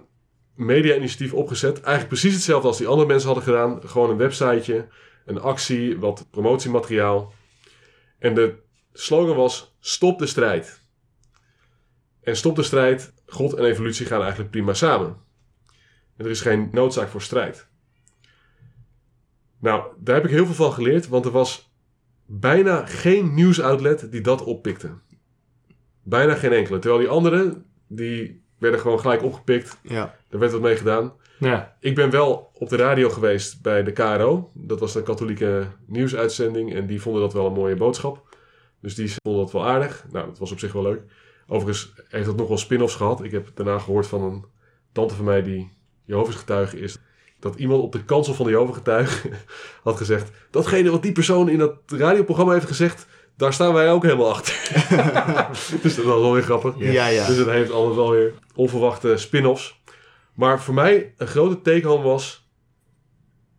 media-initiatief 0.54 1.32
opgezet. 1.32 1.80
Eigenlijk 1.80 2.08
precies 2.08 2.34
hetzelfde 2.34 2.68
als 2.68 2.78
die 2.78 2.86
andere 2.86 3.08
mensen 3.08 3.26
hadden 3.26 3.44
gedaan. 3.44 3.80
Gewoon 3.84 4.10
een 4.10 4.16
websiteje, 4.16 4.86
een 5.26 5.40
actie, 5.40 5.98
wat 5.98 6.26
promotiemateriaal. 6.30 7.32
En 8.18 8.34
de 8.34 8.54
slogan 8.92 9.36
was, 9.36 9.76
stop 9.80 10.18
de 10.18 10.26
strijd. 10.26 10.82
En 12.22 12.36
stop 12.36 12.56
de 12.56 12.62
strijd, 12.62 13.12
God 13.26 13.54
en 13.54 13.64
evolutie 13.64 14.06
gaan 14.06 14.20
eigenlijk 14.20 14.50
prima 14.50 14.74
samen. 14.74 15.16
En 16.16 16.24
er 16.24 16.30
is 16.30 16.40
geen 16.40 16.68
noodzaak 16.72 17.08
voor 17.08 17.22
strijd. 17.22 17.70
Nou, 19.62 19.82
daar 19.98 20.14
heb 20.14 20.24
ik 20.24 20.30
heel 20.30 20.46
veel 20.46 20.54
van 20.54 20.72
geleerd, 20.72 21.08
want 21.08 21.24
er 21.24 21.30
was 21.30 21.72
bijna 22.26 22.86
geen 22.86 23.34
nieuwsoutlet 23.34 24.12
die 24.12 24.20
dat 24.20 24.44
oppikte. 24.44 24.90
Bijna 26.02 26.34
geen 26.34 26.52
enkele. 26.52 26.78
Terwijl 26.78 27.00
die 27.00 27.10
anderen, 27.10 27.64
die 27.86 28.42
werden 28.58 28.80
gewoon 28.80 29.00
gelijk 29.00 29.22
opgepikt. 29.22 29.78
Ja, 29.82 30.14
Daar 30.28 30.40
werd 30.40 30.52
wat 30.52 30.60
mee 30.60 30.76
gedaan. 30.76 31.12
Ja. 31.38 31.76
Ik 31.80 31.94
ben 31.94 32.10
wel 32.10 32.50
op 32.54 32.68
de 32.68 32.76
radio 32.76 33.08
geweest 33.08 33.62
bij 33.62 33.82
de 33.82 33.92
KRO. 33.92 34.50
Dat 34.54 34.80
was 34.80 34.92
de 34.92 35.02
katholieke 35.02 35.66
nieuwsuitzending. 35.86 36.74
En 36.74 36.86
die 36.86 37.00
vonden 37.02 37.22
dat 37.22 37.32
wel 37.32 37.46
een 37.46 37.52
mooie 37.52 37.76
boodschap. 37.76 38.36
Dus 38.80 38.94
die 38.94 39.14
vonden 39.22 39.42
dat 39.42 39.52
wel 39.52 39.66
aardig. 39.66 40.06
Nou, 40.10 40.26
dat 40.26 40.38
was 40.38 40.52
op 40.52 40.58
zich 40.58 40.72
wel 40.72 40.82
leuk. 40.82 41.02
Overigens 41.46 41.92
heeft 42.08 42.26
dat 42.26 42.36
nog 42.36 42.48
wel 42.48 42.58
spin-offs 42.58 42.94
gehad. 42.94 43.24
Ik 43.24 43.30
heb 43.30 43.50
daarna 43.54 43.78
gehoord 43.78 44.06
van 44.06 44.22
een 44.22 44.44
tante 44.92 45.14
van 45.14 45.24
mij 45.24 45.42
die 45.42 45.72
Jehovah's 46.04 46.36
getuige 46.36 46.80
is. 46.80 46.98
Dat 47.42 47.54
iemand 47.54 47.82
op 47.82 47.92
de 47.92 48.04
kansel 48.04 48.34
van 48.34 48.46
de 48.46 48.52
Jehovah's 48.52 48.76
getuige 48.76 49.30
had 49.82 49.96
gezegd... 49.96 50.30
Datgene 50.50 50.90
wat 50.90 51.02
die 51.02 51.12
persoon 51.12 51.48
in 51.48 51.58
dat 51.58 51.74
radioprogramma 51.86 52.52
heeft 52.52 52.66
gezegd... 52.66 53.06
Daar 53.36 53.52
staan 53.52 53.72
wij 53.72 53.90
ook 53.90 54.02
helemaal 54.02 54.30
achter. 54.30 54.54
dus 55.82 55.94
dat 55.94 56.04
was 56.04 56.20
wel 56.20 56.32
weer 56.32 56.42
grappig. 56.42 56.74
ja, 56.78 57.06
ja. 57.06 57.26
Dus 57.26 57.36
het 57.36 57.48
heeft 57.48 57.70
altijd 57.70 57.96
wel 57.96 58.10
weer 58.10 58.32
onverwachte 58.54 59.16
spin-offs. 59.16 59.82
Maar 60.34 60.60
voor 60.60 60.74
mij 60.74 61.14
een 61.16 61.26
grote 61.26 61.60
take-home 61.60 62.02
was... 62.02 62.48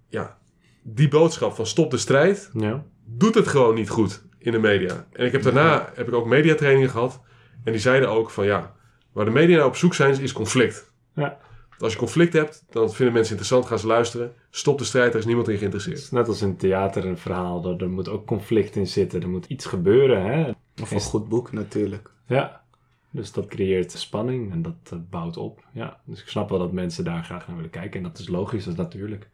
Ja, 0.09 0.37
die 0.83 1.07
boodschap 1.07 1.55
van 1.55 1.65
stop 1.65 1.91
de 1.91 1.97
strijd... 1.97 2.49
Ja. 2.53 2.83
doet 3.05 3.35
het 3.35 3.47
gewoon 3.47 3.75
niet 3.75 3.89
goed 3.89 4.23
in 4.39 4.51
de 4.51 4.59
media. 4.59 5.05
En 5.11 5.25
ik 5.25 5.31
heb 5.31 5.41
daarna 5.41 5.91
heb 5.93 6.07
ik 6.07 6.13
ook 6.13 6.25
mediatrainingen 6.25 6.89
gehad. 6.89 7.21
En 7.63 7.71
die 7.71 7.81
zeiden 7.81 8.09
ook 8.09 8.29
van 8.29 8.45
ja... 8.45 8.75
Waar 9.11 9.25
de 9.25 9.31
media 9.31 9.55
nou 9.55 9.67
op 9.67 9.75
zoek 9.75 9.93
zijn, 9.93 10.21
is 10.21 10.31
conflict. 10.31 10.91
Ja. 11.15 11.37
Als 11.79 11.93
je 11.93 11.99
conflict 11.99 12.33
hebt, 12.33 12.63
dan 12.69 12.91
vinden 12.91 13.13
mensen 13.13 13.31
interessant, 13.31 13.65
gaan 13.65 13.79
ze 13.79 13.87
luisteren. 13.87 14.33
Stop 14.49 14.77
de 14.77 14.83
strijd, 14.83 15.11
daar 15.11 15.21
is 15.21 15.27
niemand 15.27 15.47
in 15.47 15.53
Het 15.53 15.61
geïnteresseerd. 15.61 16.03
is 16.03 16.11
net 16.11 16.27
als 16.27 16.41
in 16.41 16.57
theater 16.57 17.05
een 17.05 17.17
verhaal. 17.17 17.65
Er, 17.65 17.81
er 17.81 17.89
moet 17.89 18.09
ook 18.09 18.25
conflict 18.25 18.75
in 18.75 18.87
zitten. 18.87 19.21
Er 19.21 19.29
moet 19.29 19.45
iets 19.45 19.65
gebeuren. 19.65 20.25
Hè? 20.25 20.51
Of 20.81 20.91
een 20.91 21.01
goed 21.01 21.29
boek 21.29 21.51
natuurlijk. 21.51 22.11
Ja. 22.27 22.61
Dus 23.09 23.31
dat 23.31 23.47
creëert 23.47 23.91
spanning 23.91 24.51
en 24.51 24.61
dat 24.61 24.75
eh, 24.83 24.97
bouwt 25.09 25.37
op. 25.37 25.63
Ja. 25.73 25.99
Dus 26.05 26.21
ik 26.21 26.27
snap 26.27 26.49
wel 26.49 26.59
dat 26.59 26.71
mensen 26.71 27.03
daar 27.03 27.23
graag 27.23 27.47
naar 27.47 27.55
willen 27.55 27.71
kijken. 27.71 27.97
En 28.03 28.09
dat 28.09 28.19
is 28.19 28.27
logisch, 28.27 28.63
dat 28.63 28.73
is 28.73 28.79
natuurlijk. 28.79 29.29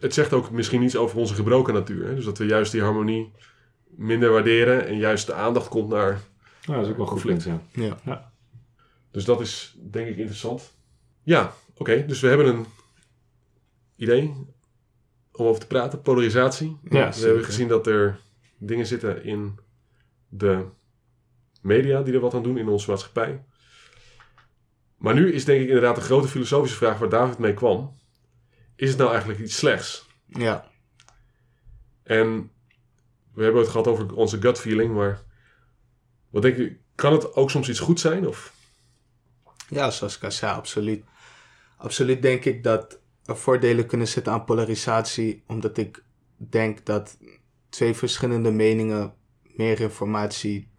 Het 0.00 0.14
zegt 0.14 0.32
ook 0.32 0.50
misschien 0.50 0.82
iets 0.82 0.96
over 0.96 1.18
onze 1.18 1.34
gebroken 1.34 1.74
natuur. 1.74 2.06
Hè? 2.06 2.14
Dus 2.14 2.24
dat 2.24 2.38
we 2.38 2.46
juist 2.46 2.72
die 2.72 2.82
harmonie 2.82 3.32
minder 3.84 4.30
waarderen 4.30 4.86
en 4.86 4.96
juist 4.96 5.26
de 5.26 5.34
aandacht 5.34 5.68
komt 5.68 5.88
naar. 5.88 6.20
Nou, 6.66 6.78
dat 6.78 6.84
is 6.84 6.90
ook 6.90 6.96
wel 6.96 7.06
goed. 7.06 7.20
Conflict. 7.20 7.60
Ja. 7.72 7.96
Ja. 8.04 8.32
Dus 9.10 9.24
dat 9.24 9.40
is 9.40 9.76
denk 9.90 10.08
ik 10.08 10.16
interessant. 10.16 10.74
Ja, 11.22 11.52
oké. 11.74 12.06
dus 12.06 12.20
we 12.20 12.28
hebben 12.28 12.46
een 12.46 12.66
idee 13.96 14.28
om 15.32 15.46
over 15.46 15.60
te 15.60 15.66
praten. 15.66 16.02
Polarisatie. 16.02 16.78
Ja, 16.90 17.10
we 17.10 17.20
hebben 17.20 17.44
gezien 17.44 17.68
dat 17.68 17.86
er 17.86 18.20
dingen 18.58 18.86
zitten 18.86 19.24
in 19.24 19.58
de 20.28 20.64
media 21.60 22.02
die 22.02 22.14
er 22.14 22.20
wat 22.20 22.34
aan 22.34 22.42
doen 22.42 22.58
in 22.58 22.68
onze 22.68 22.90
maatschappij. 22.90 23.44
Maar 24.96 25.14
nu 25.14 25.32
is 25.32 25.44
denk 25.44 25.60
ik 25.60 25.66
inderdaad 25.66 25.94
de 25.94 26.00
grote 26.00 26.28
filosofische 26.28 26.76
vraag 26.76 26.98
waar 26.98 27.08
David 27.08 27.38
mee 27.38 27.54
kwam. 27.54 27.98
Is 28.76 28.88
het 28.88 28.98
nou 28.98 29.10
eigenlijk 29.10 29.40
iets 29.40 29.56
slechts? 29.56 30.06
Ja. 30.26 30.70
En 32.02 32.50
we 33.32 33.42
hebben 33.42 33.60
het 33.60 33.70
gehad 33.70 33.86
over 33.86 34.14
onze 34.14 34.40
gut 34.40 34.60
feeling, 34.60 34.94
maar 34.94 35.22
wat 36.30 36.42
denk 36.42 36.56
je, 36.56 36.76
kan 36.94 37.12
het 37.12 37.34
ook 37.34 37.50
soms 37.50 37.68
iets 37.68 37.80
goed 37.80 38.00
zijn? 38.00 38.28
Of? 38.28 38.54
Ja, 39.68 39.90
zoals 39.90 40.16
ik 40.16 40.24
al 40.24 40.32
zei, 40.32 40.52
absoluut. 40.52 41.04
Absoluut 41.84 42.22
denk 42.22 42.44
ik 42.44 42.62
dat 42.62 43.00
er 43.24 43.36
voordelen 43.36 43.86
kunnen 43.86 44.08
zitten 44.08 44.32
aan 44.32 44.44
polarisatie, 44.44 45.42
omdat 45.46 45.76
ik 45.76 46.04
denk 46.36 46.86
dat 46.86 47.18
twee 47.68 47.94
verschillende 47.94 48.50
meningen 48.50 49.14
meer 49.42 49.80
informatie 49.80 50.70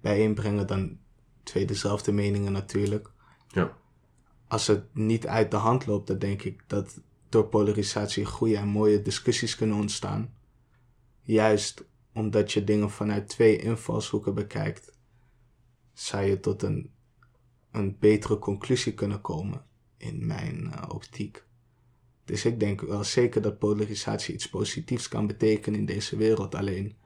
bijeenbrengen 0.00 0.66
dan 0.66 0.98
twee 1.42 1.64
dezelfde 1.64 2.12
meningen 2.12 2.52
natuurlijk. 2.52 3.10
Ja. 3.48 3.76
Als 4.48 4.66
het 4.66 4.94
niet 4.94 5.26
uit 5.26 5.50
de 5.50 5.56
hand 5.56 5.86
loopt, 5.86 6.06
dan 6.06 6.18
denk 6.18 6.42
ik 6.42 6.62
dat 6.66 7.00
door 7.28 7.48
polarisatie 7.48 8.24
goede 8.24 8.56
en 8.56 8.68
mooie 8.68 9.02
discussies 9.02 9.56
kunnen 9.56 9.76
ontstaan. 9.76 10.34
Juist 11.22 11.84
omdat 12.12 12.52
je 12.52 12.64
dingen 12.64 12.90
vanuit 12.90 13.28
twee 13.28 13.58
invalshoeken 13.58 14.34
bekijkt, 14.34 14.92
zou 15.92 16.24
je 16.24 16.40
tot 16.40 16.62
een 16.62 16.90
een 17.70 17.96
betere 17.98 18.38
conclusie 18.38 18.94
kunnen 18.94 19.20
komen 19.20 19.68
in 20.00 20.26
mijn 20.26 20.72
eh, 20.72 20.94
optiek. 20.94 21.44
Dus 22.24 22.44
ik 22.44 22.60
denk 22.60 22.80
wel 22.80 23.04
zeker 23.04 23.42
dat 23.42 23.58
polarisatie 23.58 24.34
iets 24.34 24.48
positiefs 24.48 25.08
kan 25.08 25.26
betekenen 25.26 25.78
in 25.78 25.86
deze 25.86 26.16
wereld. 26.16 26.54
Alleen, 26.54 26.96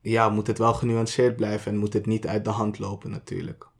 ja, 0.00 0.28
moet 0.28 0.46
het 0.46 0.58
wel 0.58 0.74
genuanceerd 0.74 1.36
blijven 1.36 1.72
en 1.72 1.78
moet 1.78 1.92
het 1.92 2.06
niet 2.06 2.26
uit 2.26 2.44
de 2.44 2.50
hand 2.50 2.78
lopen 2.78 3.10
natuurlijk. 3.10 3.70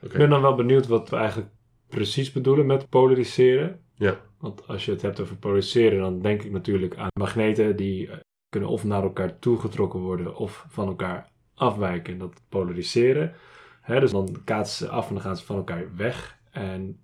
Oké. 0.00 0.12
Ik 0.12 0.18
ben 0.18 0.30
dan 0.30 0.42
wel 0.42 0.54
benieuwd 0.54 0.86
wat 0.86 1.08
we 1.08 1.16
eigenlijk 1.16 1.50
precies 1.88 2.32
bedoelen 2.32 2.66
met 2.66 2.88
polariseren. 2.88 3.80
Ja. 3.94 4.20
Want 4.38 4.66
als 4.68 4.84
je 4.84 4.90
het 4.90 5.02
hebt 5.02 5.20
over 5.20 5.36
polariseren, 5.36 5.98
dan 5.98 6.20
denk 6.20 6.42
ik 6.42 6.50
natuurlijk 6.50 6.96
aan 6.96 7.10
magneten 7.18 7.76
die 7.76 8.10
eh, 8.10 8.18
kunnen 8.48 8.68
of 8.68 8.84
naar 8.84 9.02
elkaar 9.02 9.38
toegetrokken 9.38 10.00
worden 10.00 10.36
of 10.36 10.66
van 10.68 10.86
elkaar 10.86 11.30
afwijken. 11.54 12.18
Dat 12.18 12.42
polariseren. 12.48 13.34
Hè, 13.80 14.00
dus 14.00 14.10
dan 14.10 14.36
kaatsen 14.44 14.86
ze 14.86 14.92
af 14.92 15.08
en 15.08 15.14
dan 15.14 15.22
gaan 15.22 15.36
ze 15.36 15.44
van 15.44 15.56
elkaar 15.56 15.96
weg. 15.96 16.38
En 16.50 17.00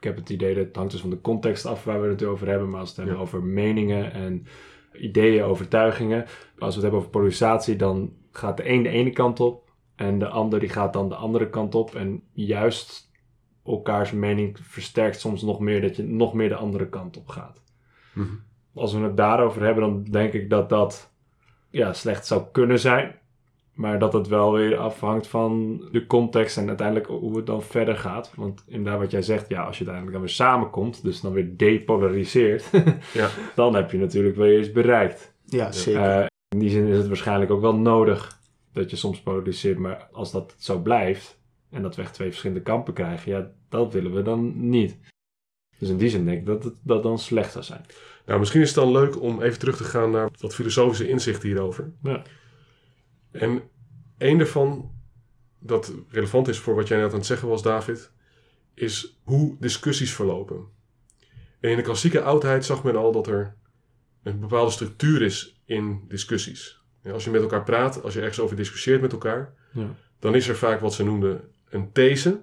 ik 0.00 0.06
heb 0.06 0.16
het 0.16 0.30
idee 0.30 0.54
dat 0.54 0.64
het 0.64 0.76
hangt 0.76 0.90
dus 0.92 1.00
van 1.00 1.10
de 1.10 1.20
context 1.20 1.66
af 1.66 1.84
waar 1.84 2.02
we 2.02 2.08
het 2.08 2.24
over 2.24 2.48
hebben. 2.48 2.70
Maar 2.70 2.80
als 2.80 2.94
we 2.94 3.00
het 3.00 3.04
hebben 3.04 3.26
over 3.26 3.42
meningen 3.42 4.12
en 4.12 4.46
ideeën, 4.92 5.42
overtuigingen. 5.42 6.24
Als 6.58 6.74
we 6.74 6.80
het 6.80 6.82
hebben 6.82 6.98
over 6.98 7.10
polarisatie, 7.10 7.76
dan 7.76 8.12
gaat 8.32 8.56
de 8.56 8.68
een 8.68 8.82
de 8.82 8.88
ene 8.88 9.10
kant 9.10 9.40
op. 9.40 9.70
En 9.96 10.18
de 10.18 10.28
ander 10.28 10.60
die 10.60 10.68
gaat 10.68 10.92
dan 10.92 11.08
de 11.08 11.14
andere 11.14 11.50
kant 11.50 11.74
op. 11.74 11.94
En 11.94 12.22
juist 12.32 13.10
elkaars 13.64 14.12
mening 14.12 14.58
versterkt 14.62 15.20
soms 15.20 15.42
nog 15.42 15.60
meer 15.60 15.80
dat 15.80 15.96
je 15.96 16.02
nog 16.02 16.34
meer 16.34 16.48
de 16.48 16.54
andere 16.54 16.88
kant 16.88 17.16
op 17.16 17.28
gaat. 17.28 17.62
Mhm. 18.12 18.28
Als 18.74 18.92
we 18.92 19.00
het 19.00 19.16
daarover 19.16 19.62
hebben, 19.62 19.82
dan 19.82 20.04
denk 20.04 20.32
ik 20.32 20.50
dat 20.50 20.68
dat 20.68 21.12
ja, 21.70 21.92
slecht 21.92 22.26
zou 22.26 22.42
kunnen 22.52 22.78
zijn. 22.78 23.19
Maar 23.80 23.98
dat 23.98 24.12
het 24.12 24.28
wel 24.28 24.52
weer 24.52 24.76
afhangt 24.76 25.26
van 25.26 25.82
de 25.92 26.06
context 26.06 26.56
en 26.56 26.68
uiteindelijk 26.68 27.06
hoe 27.06 27.36
het 27.36 27.46
dan 27.46 27.62
verder 27.62 27.96
gaat. 27.96 28.32
Want 28.34 28.64
inderdaad 28.66 29.00
wat 29.00 29.10
jij 29.10 29.22
zegt, 29.22 29.48
ja, 29.48 29.62
als 29.62 29.78
je 29.78 29.84
uiteindelijk 29.84 30.12
dan 30.12 30.20
weer 30.20 30.34
samenkomt, 30.34 31.02
dus 31.02 31.20
dan 31.20 31.32
weer 31.32 31.56
depolariseert, 31.56 32.70
Ja. 33.12 33.28
dan 33.54 33.74
heb 33.74 33.90
je 33.90 33.98
natuurlijk 33.98 34.36
wel 34.36 34.58
iets 34.58 34.72
bereikt. 34.72 35.34
Ja, 35.44 35.72
zeker. 35.72 36.00
Eh, 36.02 36.26
in 36.48 36.58
die 36.58 36.70
zin 36.70 36.86
is 36.86 36.96
het 36.96 37.06
waarschijnlijk 37.06 37.50
ook 37.50 37.60
wel 37.60 37.74
nodig 37.74 38.38
dat 38.72 38.90
je 38.90 38.96
soms 38.96 39.20
polariseert. 39.20 39.78
Maar 39.78 40.08
als 40.12 40.32
dat 40.32 40.54
zo 40.58 40.78
blijft 40.78 41.38
en 41.70 41.82
dat 41.82 41.96
we 41.96 42.02
echt 42.02 42.14
twee 42.14 42.28
verschillende 42.28 42.62
kampen 42.62 42.94
krijgen, 42.94 43.32
ja, 43.32 43.50
dat 43.68 43.92
willen 43.92 44.14
we 44.14 44.22
dan 44.22 44.68
niet. 44.70 44.98
Dus 45.78 45.88
in 45.88 45.96
die 45.96 46.08
zin 46.08 46.24
denk 46.24 46.38
ik 46.38 46.46
dat 46.46 46.64
het 46.64 46.74
dat 46.82 47.02
dan 47.02 47.18
slecht 47.18 47.52
zou 47.52 47.64
zijn. 47.64 47.84
Nou, 48.26 48.38
misschien 48.38 48.60
is 48.60 48.74
het 48.74 48.76
dan 48.84 48.92
leuk 48.92 49.20
om 49.20 49.42
even 49.42 49.58
terug 49.58 49.76
te 49.76 49.84
gaan 49.84 50.10
naar 50.10 50.30
wat 50.40 50.54
filosofische 50.54 51.08
inzichten 51.08 51.48
hierover. 51.48 51.92
Ja. 52.02 52.22
En 53.30 53.62
één 54.18 54.38
daarvan, 54.38 54.94
dat 55.58 55.92
relevant 56.08 56.48
is 56.48 56.58
voor 56.58 56.74
wat 56.74 56.88
jij 56.88 56.98
net 57.00 57.10
aan 57.10 57.16
het 57.18 57.26
zeggen 57.26 57.48
was, 57.48 57.62
David, 57.62 58.12
is 58.74 59.18
hoe 59.22 59.56
discussies 59.60 60.14
verlopen. 60.14 60.68
En 61.60 61.70
in 61.70 61.76
de 61.76 61.82
klassieke 61.82 62.22
oudheid 62.22 62.64
zag 62.64 62.84
men 62.84 62.96
al 62.96 63.12
dat 63.12 63.26
er 63.26 63.56
een 64.22 64.40
bepaalde 64.40 64.70
structuur 64.70 65.22
is 65.22 65.60
in 65.64 66.04
discussies. 66.08 66.82
Als 67.12 67.24
je 67.24 67.30
met 67.30 67.40
elkaar 67.42 67.64
praat, 67.64 68.02
als 68.02 68.14
je 68.14 68.20
ergens 68.20 68.40
over 68.40 68.56
discussieert 68.56 69.00
met 69.00 69.12
elkaar, 69.12 69.54
Ja. 69.72 69.94
dan 70.18 70.34
is 70.34 70.48
er 70.48 70.56
vaak 70.56 70.80
wat 70.80 70.94
ze 70.94 71.04
noemden 71.04 71.52
een 71.68 71.92
these. 71.92 72.30
Dat 72.30 72.40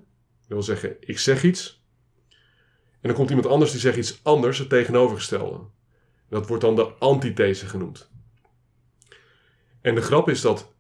wil 0.47 0.63
zeggen, 0.63 0.95
ik 0.99 1.19
zeg 1.19 1.43
iets. 1.43 1.83
En 2.91 3.13
dan 3.13 3.13
komt 3.13 3.29
iemand 3.29 3.47
anders 3.47 3.71
die 3.71 3.79
zegt 3.79 3.97
iets 3.97 4.19
anders, 4.23 4.57
het 4.57 4.69
tegenovergestelde. 4.69 5.59
Dat 6.29 6.47
wordt 6.47 6.63
dan 6.63 6.75
de 6.75 6.83
antithese 6.83 7.65
genoemd. 7.65 8.09
En 9.81 9.95
de 9.95 10.01
grap 10.01 10.29
is 10.29 10.41
dat 10.41 10.73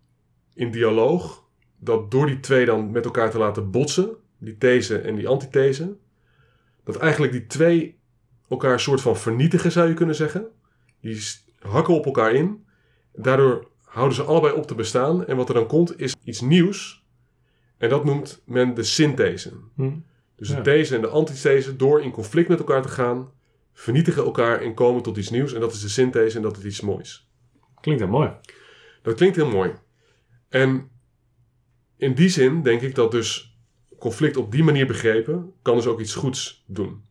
in 0.57 0.71
dialoog, 0.71 1.43
dat 1.79 2.11
door 2.11 2.25
die 2.25 2.39
twee 2.39 2.65
dan 2.65 2.91
met 2.91 3.05
elkaar 3.05 3.29
te 3.29 3.37
laten 3.37 3.71
botsen, 3.71 4.15
die 4.37 4.57
these 4.57 4.97
en 4.97 5.15
die 5.15 5.27
antithese, 5.27 5.95
dat 6.83 6.95
eigenlijk 6.97 7.31
die 7.31 7.45
twee 7.47 7.99
elkaar 8.49 8.73
een 8.73 8.79
soort 8.79 9.01
van 9.01 9.17
vernietigen, 9.17 9.71
zou 9.71 9.87
je 9.87 9.93
kunnen 9.93 10.15
zeggen. 10.15 10.47
Die 11.01 11.21
hakken 11.59 11.93
op 11.93 12.05
elkaar 12.05 12.33
in. 12.33 12.65
Daardoor 13.13 13.67
houden 13.83 14.15
ze 14.15 14.23
allebei 14.23 14.53
op 14.53 14.67
te 14.67 14.75
bestaan. 14.75 15.25
En 15.25 15.35
wat 15.35 15.47
er 15.47 15.55
dan 15.55 15.67
komt, 15.67 15.99
is 15.99 16.15
iets 16.23 16.41
nieuws. 16.41 17.05
En 17.77 17.89
dat 17.89 18.05
noemt 18.05 18.41
men 18.45 18.73
de 18.73 18.83
synthese. 18.83 19.53
Hm. 19.75 19.91
Dus 20.35 20.47
de 20.47 20.55
Ja. 20.55 20.61
these 20.61 20.95
en 20.95 21.01
de 21.01 21.07
antithese, 21.07 21.75
door 21.75 22.01
in 22.01 22.11
conflict 22.11 22.49
met 22.49 22.59
elkaar 22.59 22.81
te 22.81 22.87
gaan, 22.87 23.31
vernietigen 23.73 24.23
elkaar 24.23 24.61
en 24.61 24.73
komen 24.73 25.03
tot 25.03 25.17
iets 25.17 25.29
nieuws. 25.29 25.53
En 25.53 25.59
dat 25.59 25.73
is 25.73 25.81
de 25.81 25.89
synthese 25.89 26.35
en 26.37 26.43
dat 26.43 26.57
is 26.57 26.63
iets 26.63 26.81
moois. 26.81 27.29
Klinkt 27.81 28.01
heel 28.01 28.11
mooi. 28.11 28.31
Dat 29.01 29.15
klinkt 29.15 29.35
heel 29.35 29.49
mooi. 29.49 29.73
En 30.49 30.89
in 31.97 32.13
die 32.13 32.29
zin 32.29 32.61
denk 32.61 32.81
ik 32.81 32.95
dat 32.95 33.11
dus 33.11 33.57
conflict 33.99 34.37
op 34.37 34.51
die 34.51 34.63
manier 34.63 34.87
begrepen, 34.87 35.53
kan 35.61 35.75
dus 35.75 35.87
ook 35.87 35.99
iets 35.99 36.15
goeds 36.15 36.63
doen. 36.67 37.03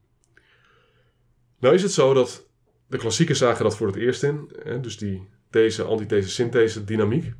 Nou 1.58 1.74
is 1.74 1.82
het 1.82 1.92
zo 1.92 2.14
dat 2.14 2.48
de 2.86 2.98
klassiekers 2.98 3.38
zagen 3.38 3.64
dat 3.64 3.76
voor 3.76 3.86
het 3.86 3.96
eerst 3.96 4.22
in. 4.22 4.50
Hè, 4.62 4.80
dus 4.80 4.98
die 4.98 5.28
these, 5.50 5.82
antithese, 5.82 6.28
synthese 6.28 6.84
dynamiek 6.84 7.32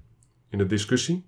in 0.51 0.59
de 0.59 0.67
discussie. 0.67 1.27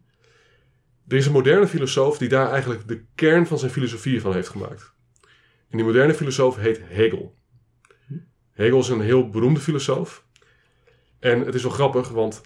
Er 1.09 1.17
is 1.17 1.27
een 1.27 1.33
moderne 1.33 1.67
filosoof 1.67 2.19
die 2.19 2.29
daar 2.29 2.51
eigenlijk 2.51 2.89
de 2.89 3.05
kern 3.15 3.47
van 3.47 3.59
zijn 3.59 3.71
filosofie 3.71 4.21
van 4.21 4.33
heeft 4.33 4.49
gemaakt. 4.49 4.93
En 5.71 5.77
die 5.77 5.85
moderne 5.85 6.15
filosoof 6.15 6.57
heet 6.57 6.81
Hegel. 6.85 7.37
Hegel 8.51 8.79
is 8.79 8.89
een 8.89 9.01
heel 9.01 9.29
beroemde 9.29 9.61
filosoof. 9.61 10.27
En 11.19 11.41
het 11.41 11.55
is 11.55 11.63
wel 11.63 11.73
grappig, 11.73 12.09
want 12.09 12.41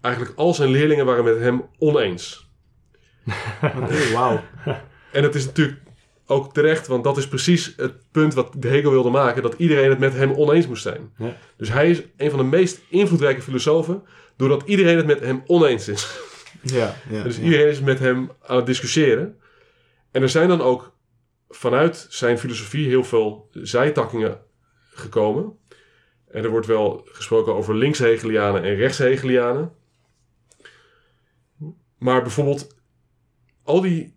eigenlijk 0.00 0.38
al 0.38 0.54
zijn 0.54 0.70
leerlingen 0.70 1.06
waren 1.06 1.24
met 1.24 1.38
hem 1.38 1.62
oneens. 1.78 2.48
Wauw. 4.12 4.40
En 5.12 5.22
het 5.22 5.34
is 5.34 5.46
natuurlijk 5.46 5.78
ook 6.26 6.52
terecht, 6.52 6.86
want 6.86 7.04
dat 7.04 7.16
is 7.16 7.28
precies 7.28 7.72
het 7.76 8.10
punt 8.10 8.34
wat 8.34 8.56
Hegel 8.60 8.90
wilde 8.90 9.10
maken: 9.10 9.42
dat 9.42 9.54
iedereen 9.56 9.90
het 9.90 9.98
met 9.98 10.12
hem 10.12 10.32
oneens 10.32 10.66
moest 10.66 10.82
zijn. 10.82 11.12
Ja. 11.16 11.36
Dus 11.56 11.68
hij 11.68 11.90
is 11.90 12.02
een 12.16 12.30
van 12.30 12.38
de 12.38 12.44
meest 12.44 12.80
invloedrijke 12.88 13.42
filosofen, 13.42 14.02
doordat 14.36 14.62
iedereen 14.66 14.96
het 14.96 15.06
met 15.06 15.20
hem 15.20 15.42
oneens 15.46 15.88
is. 15.88 16.18
Ja, 16.62 16.96
ja. 17.10 17.22
Dus 17.26 17.36
ja. 17.36 17.42
iedereen 17.42 17.68
is 17.68 17.80
met 17.80 17.98
hem 17.98 18.30
aan 18.42 18.56
het 18.56 18.66
discussiëren. 18.66 19.38
En 20.10 20.22
er 20.22 20.28
zijn 20.28 20.48
dan 20.48 20.60
ook 20.60 20.92
vanuit 21.48 22.06
zijn 22.08 22.38
filosofie 22.38 22.88
heel 22.88 23.04
veel 23.04 23.48
zijtakkingen 23.52 24.38
gekomen. 24.90 25.58
En 26.30 26.44
er 26.44 26.50
wordt 26.50 26.66
wel 26.66 27.08
gesproken 27.12 27.54
over 27.54 27.74
links-Hegelianen 27.74 28.62
en 28.62 28.74
rechts-Hegelianen. 28.74 29.72
Maar 32.00 32.22
bijvoorbeeld, 32.22 32.76
al 33.64 33.80
die 33.80 34.14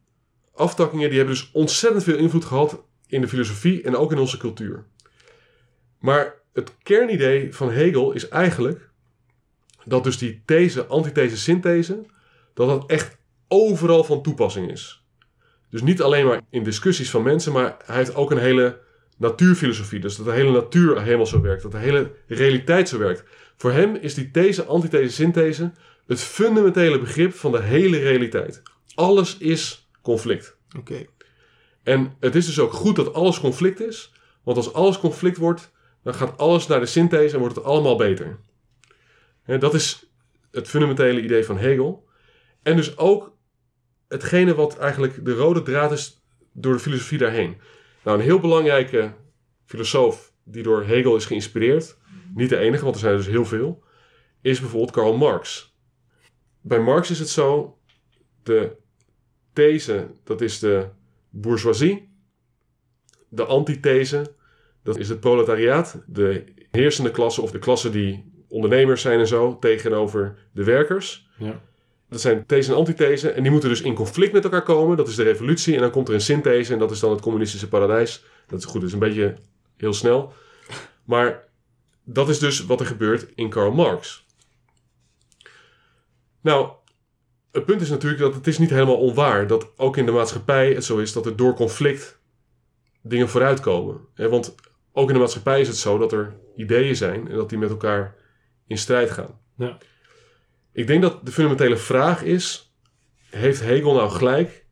aftakkingen 0.53 1.09
die 1.09 1.17
hebben 1.17 1.35
dus 1.35 1.51
ontzettend 1.51 2.03
veel 2.03 2.17
invloed 2.17 2.45
gehad 2.45 2.83
in 3.07 3.21
de 3.21 3.27
filosofie 3.27 3.81
en 3.83 3.95
ook 3.95 4.11
in 4.11 4.17
onze 4.17 4.37
cultuur. 4.37 4.85
Maar 5.99 6.33
het 6.53 6.77
kernidee 6.83 7.53
van 7.53 7.71
Hegel 7.71 8.11
is 8.11 8.27
eigenlijk 8.27 8.89
dat 9.85 10.03
dus 10.03 10.17
die 10.17 10.41
these, 10.45 10.85
antithese, 10.85 11.37
synthese, 11.37 12.05
dat 12.53 12.67
dat 12.67 12.89
echt 12.89 13.17
overal 13.47 14.03
van 14.03 14.21
toepassing 14.21 14.71
is. 14.71 15.03
Dus 15.69 15.81
niet 15.81 16.01
alleen 16.01 16.25
maar 16.25 16.41
in 16.49 16.63
discussies 16.63 17.09
van 17.09 17.23
mensen, 17.23 17.53
maar 17.53 17.77
hij 17.85 17.95
heeft 17.95 18.15
ook 18.15 18.31
een 18.31 18.37
hele 18.37 18.79
natuurfilosofie. 19.17 19.99
Dus 19.99 20.15
dat 20.15 20.25
de 20.25 20.31
hele 20.31 20.51
natuur 20.51 21.01
helemaal 21.01 21.25
zo 21.25 21.41
werkt, 21.41 21.61
dat 21.61 21.71
de 21.71 21.77
hele 21.77 22.11
realiteit 22.27 22.89
zo 22.89 22.97
werkt. 22.97 23.23
Voor 23.55 23.71
hem 23.71 23.95
is 23.95 24.13
die 24.13 24.31
these, 24.31 24.63
antithese, 24.63 25.13
synthese 25.13 25.71
het 26.13 26.21
fundamentele 26.21 26.99
begrip 26.99 27.33
van 27.33 27.51
de 27.51 27.61
hele 27.61 27.97
realiteit. 27.97 28.61
Alles 28.95 29.37
is 29.37 29.89
conflict. 30.01 30.57
Oké. 30.77 31.05
En 31.83 32.15
het 32.19 32.35
is 32.35 32.45
dus 32.45 32.59
ook 32.59 32.73
goed 32.73 32.95
dat 32.95 33.13
alles 33.13 33.39
conflict 33.39 33.81
is. 33.81 34.13
Want 34.43 34.57
als 34.57 34.73
alles 34.73 34.99
conflict 34.99 35.37
wordt, 35.37 35.71
dan 36.03 36.13
gaat 36.13 36.37
alles 36.37 36.67
naar 36.67 36.79
de 36.79 36.85
synthese 36.85 37.33
en 37.33 37.39
wordt 37.39 37.55
het 37.55 37.65
allemaal 37.65 37.95
beter. 37.95 38.39
En 39.45 39.59
dat 39.59 39.73
is 39.73 40.09
het 40.51 40.67
fundamentele 40.67 41.21
idee 41.21 41.45
van 41.45 41.57
Hegel. 41.57 42.07
En 42.63 42.75
dus 42.75 42.97
ook 42.97 43.37
hetgene 44.07 44.55
wat 44.55 44.77
eigenlijk 44.77 45.25
de 45.25 45.33
rode 45.33 45.61
draad 45.61 45.91
is 45.91 46.23
door 46.51 46.73
de 46.73 46.79
filosofie 46.79 47.17
daarheen. 47.17 47.57
Nou, 48.03 48.17
een 48.17 48.23
heel 48.23 48.39
belangrijke 48.39 49.13
filosoof 49.65 50.33
die 50.43 50.63
door 50.63 50.83
Hegel 50.83 51.15
is 51.15 51.25
geïnspireerd, 51.25 51.97
niet 52.35 52.49
de 52.49 52.57
enige, 52.57 52.83
want 52.83 52.95
er 52.95 53.01
zijn 53.01 53.13
er 53.13 53.17
dus 53.17 53.27
heel 53.27 53.45
veel, 53.45 53.83
is 54.41 54.59
bijvoorbeeld 54.59 54.91
Karl 54.91 55.17
Marx. 55.17 55.72
Bij 56.65 56.79
Marx 56.79 57.09
is 57.09 57.19
het 57.19 57.29
zo, 57.29 57.77
de 58.43 58.75
these, 59.53 60.07
dat 60.23 60.41
is 60.41 60.59
de 60.59 60.87
bourgeoisie. 61.29 62.11
De 63.29 63.45
antithese, 63.45 64.33
dat 64.83 64.97
is 64.97 65.09
het 65.09 65.19
proletariaat, 65.19 66.03
de 66.07 66.43
heersende 66.71 67.11
klasse 67.11 67.41
of 67.41 67.51
de 67.51 67.59
klasse 67.59 67.89
die 67.89 68.31
ondernemers 68.47 69.01
zijn 69.01 69.19
en 69.19 69.27
zo, 69.27 69.59
tegenover 69.59 70.35
de 70.51 70.63
werkers. 70.63 71.29
Ja. 71.37 71.61
Dat 72.09 72.21
zijn 72.21 72.45
these 72.45 72.71
en 72.71 72.77
antithese 72.77 73.29
en 73.29 73.41
die 73.41 73.51
moeten 73.51 73.69
dus 73.69 73.81
in 73.81 73.93
conflict 73.93 74.33
met 74.33 74.43
elkaar 74.43 74.63
komen. 74.63 74.97
Dat 74.97 75.07
is 75.07 75.15
de 75.15 75.23
revolutie 75.23 75.75
en 75.75 75.81
dan 75.81 75.91
komt 75.91 76.07
er 76.07 76.13
een 76.13 76.21
synthese 76.21 76.73
en 76.73 76.79
dat 76.79 76.91
is 76.91 76.99
dan 76.99 77.11
het 77.11 77.21
communistische 77.21 77.67
paradijs. 77.67 78.25
Dat 78.47 78.59
is 78.59 78.65
goed, 78.65 78.79
dat 78.79 78.83
is 78.83 78.93
een 78.93 78.99
beetje 78.99 79.35
heel 79.77 79.93
snel. 79.93 80.33
Maar 81.03 81.47
dat 82.03 82.29
is 82.29 82.39
dus 82.39 82.65
wat 82.65 82.79
er 82.79 82.85
gebeurt 82.85 83.31
in 83.35 83.49
Karl 83.49 83.71
Marx. 83.71 84.22
Nou, 86.43 86.71
het 87.51 87.65
punt 87.65 87.81
is 87.81 87.89
natuurlijk 87.89 88.21
dat 88.21 88.33
het 88.33 88.47
is 88.47 88.57
niet 88.57 88.69
helemaal 88.69 88.97
onwaar 88.97 89.47
dat 89.47 89.71
ook 89.77 89.97
in 89.97 90.05
de 90.05 90.11
maatschappij 90.11 90.73
het 90.73 90.83
zo 90.83 90.97
is 90.97 91.13
dat 91.13 91.25
er 91.25 91.35
door 91.35 91.53
conflict 91.53 92.19
dingen 93.01 93.29
vooruitkomen. 93.29 94.01
Want 94.15 94.55
ook 94.91 95.07
in 95.07 95.13
de 95.13 95.19
maatschappij 95.19 95.59
is 95.59 95.67
het 95.67 95.77
zo 95.77 95.97
dat 95.97 96.11
er 96.11 96.35
ideeën 96.55 96.95
zijn 96.95 97.27
en 97.27 97.35
dat 97.35 97.49
die 97.49 97.57
met 97.57 97.69
elkaar 97.69 98.15
in 98.67 98.77
strijd 98.77 99.11
gaan. 99.11 99.39
Ja. 99.57 99.77
Ik 100.71 100.87
denk 100.87 101.01
dat 101.01 101.25
de 101.25 101.31
fundamentele 101.31 101.77
vraag 101.77 102.23
is: 102.23 102.73
heeft 103.29 103.61
Hegel 103.61 103.93
nou 103.93 104.09
gelijk 104.09 104.65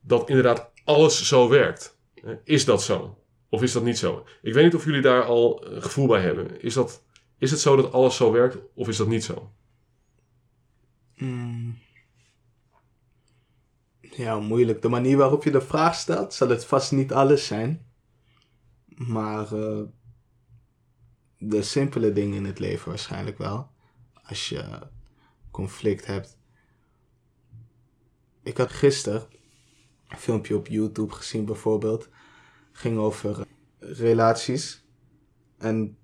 dat 0.00 0.28
inderdaad 0.28 0.70
alles 0.84 1.28
zo 1.28 1.48
werkt? 1.48 1.98
Is 2.44 2.64
dat 2.64 2.82
zo? 2.82 3.18
Of 3.48 3.62
is 3.62 3.72
dat 3.72 3.84
niet 3.84 3.98
zo? 3.98 4.26
Ik 4.42 4.54
weet 4.54 4.64
niet 4.64 4.74
of 4.74 4.84
jullie 4.84 5.02
daar 5.02 5.22
al 5.22 5.66
een 5.66 5.82
gevoel 5.82 6.06
bij 6.06 6.20
hebben. 6.20 6.60
Is, 6.60 6.74
dat, 6.74 7.02
is 7.38 7.50
het 7.50 7.60
zo 7.60 7.76
dat 7.76 7.92
alles 7.92 8.16
zo 8.16 8.32
werkt 8.32 8.58
of 8.74 8.88
is 8.88 8.96
dat 8.96 9.08
niet 9.08 9.24
zo? 9.24 9.52
Mm. 11.24 11.78
Ja, 14.00 14.40
moeilijk. 14.40 14.82
De 14.82 14.88
manier 14.88 15.16
waarop 15.16 15.44
je 15.44 15.50
de 15.50 15.60
vraag 15.60 15.94
stelt, 15.94 16.34
zal 16.34 16.48
het 16.48 16.64
vast 16.64 16.92
niet 16.92 17.12
alles 17.12 17.46
zijn. 17.46 17.86
Maar 18.86 19.52
eh, 19.52 19.82
de 21.38 21.62
simpele 21.62 22.12
dingen 22.12 22.36
in 22.36 22.44
het 22.44 22.58
leven 22.58 22.88
waarschijnlijk 22.88 23.38
wel. 23.38 23.70
Als 24.22 24.48
je 24.48 24.88
conflict 25.50 26.06
hebt. 26.06 26.36
Ik 28.42 28.56
had 28.56 28.72
gisteren 28.72 29.26
een 30.08 30.18
filmpje 30.18 30.56
op 30.56 30.66
YouTube 30.66 31.12
gezien 31.12 31.44
bijvoorbeeld. 31.44 32.08
Ging 32.72 32.98
over 32.98 33.40
eh, 33.40 33.46
relaties. 33.78 34.84
En 35.58 35.98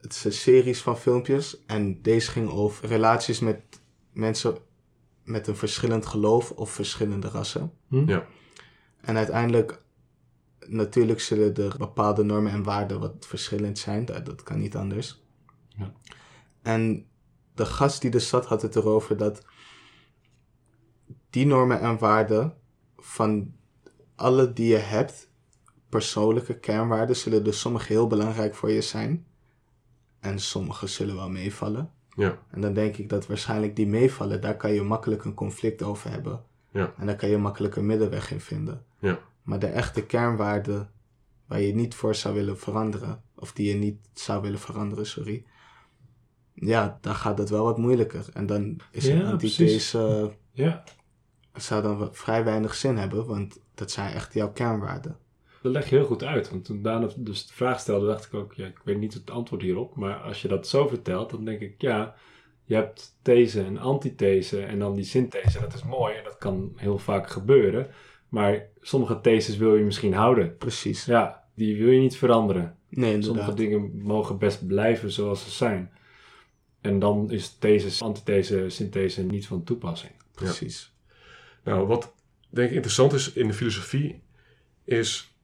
het 0.00 0.12
is 0.12 0.24
een 0.24 0.32
series 0.32 0.82
van 0.82 0.98
filmpjes. 0.98 1.64
En 1.66 2.02
deze 2.02 2.30
ging 2.30 2.48
over 2.48 2.88
relaties 2.88 3.40
met 3.40 3.77
mensen 4.18 4.58
met 5.24 5.46
een 5.46 5.56
verschillend 5.56 6.06
geloof 6.06 6.50
of 6.50 6.70
verschillende 6.70 7.28
rassen. 7.28 7.72
Hm? 7.88 8.08
Ja. 8.08 8.26
En 9.00 9.16
uiteindelijk, 9.16 9.82
natuurlijk 10.66 11.20
zullen 11.20 11.54
er 11.54 11.74
bepaalde 11.78 12.22
normen 12.22 12.52
en 12.52 12.62
waarden 12.62 13.00
wat 13.00 13.26
verschillend 13.26 13.78
zijn. 13.78 14.04
Dat, 14.04 14.26
dat 14.26 14.42
kan 14.42 14.58
niet 14.58 14.76
anders. 14.76 15.22
Ja. 15.68 15.92
En 16.62 17.06
de 17.54 17.66
gast 17.66 18.00
die 18.00 18.10
er 18.10 18.20
zat 18.20 18.46
had 18.46 18.62
het 18.62 18.76
erover 18.76 19.16
dat 19.16 19.44
die 21.30 21.46
normen 21.46 21.80
en 21.80 21.98
waarden 21.98 22.56
van 22.96 23.54
alle 24.14 24.52
die 24.52 24.68
je 24.68 24.76
hebt, 24.76 25.30
persoonlijke 25.88 26.58
kernwaarden, 26.58 27.16
zullen 27.16 27.46
er 27.46 27.54
sommige 27.54 27.92
heel 27.92 28.06
belangrijk 28.06 28.54
voor 28.54 28.70
je 28.70 28.82
zijn. 28.82 29.26
En 30.20 30.38
sommige 30.38 30.86
zullen 30.86 31.14
wel 31.14 31.30
meevallen. 31.30 31.92
Ja, 32.18 32.38
En 32.50 32.60
dan 32.60 32.72
denk 32.74 32.96
ik 32.96 33.08
dat 33.08 33.26
waarschijnlijk 33.26 33.76
die 33.76 33.86
meevallen, 33.86 34.40
daar 34.40 34.56
kan 34.56 34.72
je 34.72 34.82
makkelijk 34.82 35.24
een 35.24 35.34
conflict 35.34 35.82
over 35.82 36.10
hebben. 36.10 36.42
Ja. 36.70 36.92
En 36.98 37.06
daar 37.06 37.16
kan 37.16 37.28
je 37.28 37.38
makkelijk 37.38 37.76
een 37.76 37.86
middenweg 37.86 38.30
in 38.30 38.40
vinden. 38.40 38.84
ja, 38.98 39.18
Maar 39.42 39.58
de 39.58 39.66
echte 39.66 40.02
kernwaarden 40.06 40.90
waar 41.46 41.60
je 41.60 41.74
niet 41.74 41.94
voor 41.94 42.14
zou 42.14 42.34
willen 42.34 42.58
veranderen, 42.58 43.22
of 43.34 43.52
die 43.52 43.68
je 43.68 43.74
niet 43.74 43.96
zou 44.12 44.42
willen 44.42 44.58
veranderen, 44.58 45.06
sorry. 45.06 45.44
Ja, 46.54 46.98
dan 47.00 47.14
gaat 47.14 47.38
het 47.38 47.48
wel 47.50 47.64
wat 47.64 47.78
moeilijker. 47.78 48.26
En 48.32 48.46
dan 48.46 48.76
is 48.90 49.06
Ja, 49.06 49.14
een 49.14 49.26
antithese, 49.26 50.32
Ja, 50.52 50.84
zou 51.54 51.82
dan 51.82 51.98
wat- 51.98 52.16
vrij 52.16 52.44
weinig 52.44 52.74
zin 52.74 52.96
hebben, 52.96 53.26
want 53.26 53.60
dat 53.74 53.90
zijn 53.90 54.12
echt 54.14 54.34
jouw 54.34 54.52
kernwaarden. 54.52 55.16
Dat 55.62 55.72
leg 55.72 55.88
je 55.88 55.96
heel 55.96 56.04
goed 56.04 56.24
uit. 56.24 56.50
Want 56.50 56.64
toen 56.64 56.82
Daan 56.82 57.12
dus 57.16 57.46
de 57.46 57.52
vraag 57.52 57.80
stelde, 57.80 58.06
dacht 58.06 58.24
ik 58.24 58.34
ook, 58.34 58.54
ja, 58.54 58.66
ik 58.66 58.80
weet 58.84 58.98
niet 58.98 59.14
het 59.14 59.30
antwoord 59.30 59.62
hierop. 59.62 59.96
Maar 59.96 60.16
als 60.16 60.42
je 60.42 60.48
dat 60.48 60.68
zo 60.68 60.88
vertelt, 60.88 61.30
dan 61.30 61.44
denk 61.44 61.60
ik, 61.60 61.74
ja, 61.78 62.14
je 62.64 62.74
hebt 62.74 63.18
these 63.22 63.62
en 63.62 63.78
antithese 63.78 64.62
en 64.62 64.78
dan 64.78 64.94
die 64.94 65.04
synthese. 65.04 65.60
Dat 65.60 65.74
is 65.74 65.82
mooi 65.82 66.14
en 66.14 66.24
dat 66.24 66.38
kan 66.38 66.72
heel 66.76 66.98
vaak 66.98 67.30
gebeuren. 67.30 67.86
Maar 68.28 68.66
sommige 68.80 69.20
theses 69.20 69.56
wil 69.56 69.76
je 69.76 69.84
misschien 69.84 70.12
houden. 70.12 70.56
Precies. 70.56 71.04
Ja, 71.04 71.44
die 71.54 71.76
wil 71.78 71.92
je 71.92 72.00
niet 72.00 72.16
veranderen. 72.16 72.76
Nee, 72.88 73.10
Sommige 73.10 73.28
inderdaad. 73.28 73.56
dingen 73.56 74.02
mogen 74.02 74.38
best 74.38 74.66
blijven 74.66 75.10
zoals 75.10 75.44
ze 75.44 75.50
zijn. 75.50 75.92
En 76.80 76.98
dan 76.98 77.30
is 77.30 77.58
thesis, 77.58 78.02
antithese, 78.02 78.68
synthese 78.68 79.22
niet 79.22 79.46
van 79.46 79.64
toepassing. 79.64 80.12
Precies. 80.34 80.92
Nou, 81.64 81.86
wat 81.86 82.14
denk 82.50 82.68
ik 82.68 82.74
interessant 82.74 83.12
is 83.12 83.32
in 83.32 83.46
de 83.46 83.54
filosofie, 83.54 84.22
is. 84.84 85.36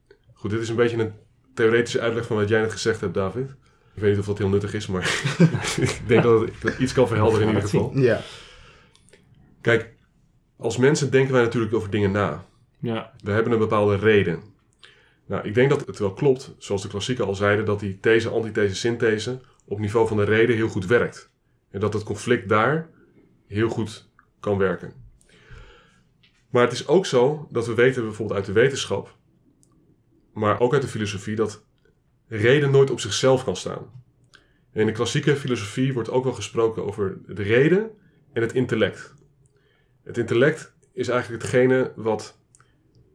Goed, 0.44 0.52
dit 0.52 0.62
is 0.62 0.68
een 0.68 0.76
beetje 0.76 0.96
een 0.96 1.12
theoretische 1.54 2.00
uitleg 2.00 2.26
van 2.26 2.37
wat 2.37 2.48
jij 2.48 2.61
net 2.61 2.72
gezegd 2.72 3.00
hebt, 3.00 3.14
David. 3.14 3.50
Ik 3.94 4.02
weet 4.02 4.11
niet 4.11 4.20
of 4.20 4.26
dat 4.26 4.38
heel 4.38 4.48
nuttig 4.48 4.74
is, 4.74 4.87
maar 4.87 5.02
ik 5.80 6.00
denk 6.07 6.22
dat 6.22 6.40
het 6.40 6.52
dat 6.62 6.78
iets 6.78 6.92
kan 6.92 7.09
verhelderen 7.09 7.48
in 7.48 7.54
ieder 7.54 7.68
geval. 7.68 7.90
Ja. 7.94 8.20
Kijk, 9.61 9.94
als 10.57 10.76
mensen 10.76 11.11
denken 11.11 11.33
wij 11.33 11.42
natuurlijk 11.42 11.74
over 11.74 11.90
dingen 11.90 12.11
na. 12.11 12.44
Ja, 12.78 13.12
We 13.22 13.30
hebben 13.30 13.52
een 13.52 13.59
bepaalde 13.59 13.96
reden. 13.96 14.42
Nou, 15.26 15.46
ik 15.46 15.54
denk 15.54 15.70
dat 15.70 15.87
het 15.87 15.98
wel 15.98 16.12
klopt, 16.12 16.54
zoals 16.59 16.83
de 16.83 16.88
klassieken 16.88 17.24
al 17.24 17.35
zeiden, 17.35 17.64
dat 17.64 17.80
die 17.80 18.00
these, 18.00 18.28
antithese, 18.28 18.74
synthese 18.74 19.40
op 19.64 19.78
niveau 19.78 20.09
van 20.09 20.16
de 20.16 20.24
reden 20.24 20.57
heel 20.57 20.68
goed 20.68 20.87
werkt. 20.87 21.30
En 21.70 21.80
dat 21.80 21.92
het 21.92 22.02
conflict 22.02 22.48
daar 22.48 22.88
heel 23.46 23.68
goed 23.68 24.11
kan 24.40 24.59
werken. 24.59 24.92
Maar 26.50 26.62
het 26.62 26.72
is 26.72 26.87
ook 26.87 27.07
zo 27.07 27.48
dat 27.50 27.66
we 27.66 27.74
weten 27.74 28.02
bijvoorbeeld 28.02 28.38
uit 28.38 28.46
de 28.46 28.52
wetenschap, 28.52 29.16
maar 30.34 30.60
ook 30.60 30.72
uit 30.72 30.82
de 30.82 30.88
filosofie, 30.88 31.36
dat 31.36 31.64
reden 32.26 32.70
nooit 32.70 32.90
op 32.90 33.00
zichzelf 33.00 33.44
kan 33.44 33.56
staan. 33.56 34.02
In 34.72 34.86
de 34.86 34.92
klassieke 34.92 35.36
filosofie 35.36 35.92
wordt 35.92 36.10
ook 36.10 36.24
wel 36.24 36.32
gesproken 36.32 36.84
over 36.84 37.18
de 37.26 37.42
reden 37.42 37.90
en 38.32 38.42
het 38.42 38.52
intellect. 38.52 39.14
Het 40.02 40.18
intellect 40.18 40.74
is 40.92 41.08
eigenlijk 41.08 41.42
hetgene 41.42 41.92
wat 41.96 42.38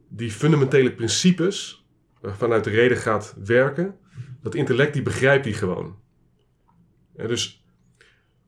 die 0.08 0.30
fundamentele 0.30 0.94
principes 0.94 1.86
vanuit 2.22 2.64
de 2.64 2.70
reden 2.70 2.96
gaat 2.96 3.34
werken, 3.44 3.98
dat 4.42 4.54
intellect 4.54 4.92
die 4.92 5.02
begrijpt 5.02 5.44
die 5.44 5.54
gewoon. 5.54 5.98
Dus 7.16 7.64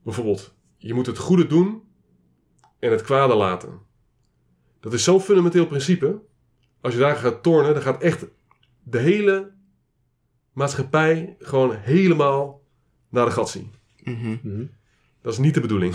bijvoorbeeld, 0.02 0.54
je 0.76 0.94
moet 0.94 1.06
het 1.06 1.18
goede 1.18 1.46
doen 1.46 1.82
en 2.78 2.90
het 2.90 3.02
kwade 3.02 3.34
laten. 3.34 3.80
Dat 4.80 4.92
is 4.92 5.04
zo'n 5.04 5.20
fundamenteel 5.20 5.66
principe. 5.66 6.20
Als 6.80 6.92
je 6.92 6.98
daar 6.98 7.16
gaat 7.16 7.42
tornen, 7.42 7.74
dan 7.74 7.82
gaat 7.82 8.02
echt 8.02 8.26
de 8.82 8.98
hele 8.98 9.52
maatschappij 10.52 11.36
gewoon 11.38 11.74
helemaal 11.74 12.62
naar 13.08 13.24
de 13.24 13.30
gat 13.30 13.50
zien. 13.50 13.72
Mhm. 14.02 14.36
Mhm. 14.42 14.64
Dat 15.22 15.32
is 15.32 15.38
niet 15.38 15.54
de 15.54 15.60
bedoeling. 15.60 15.94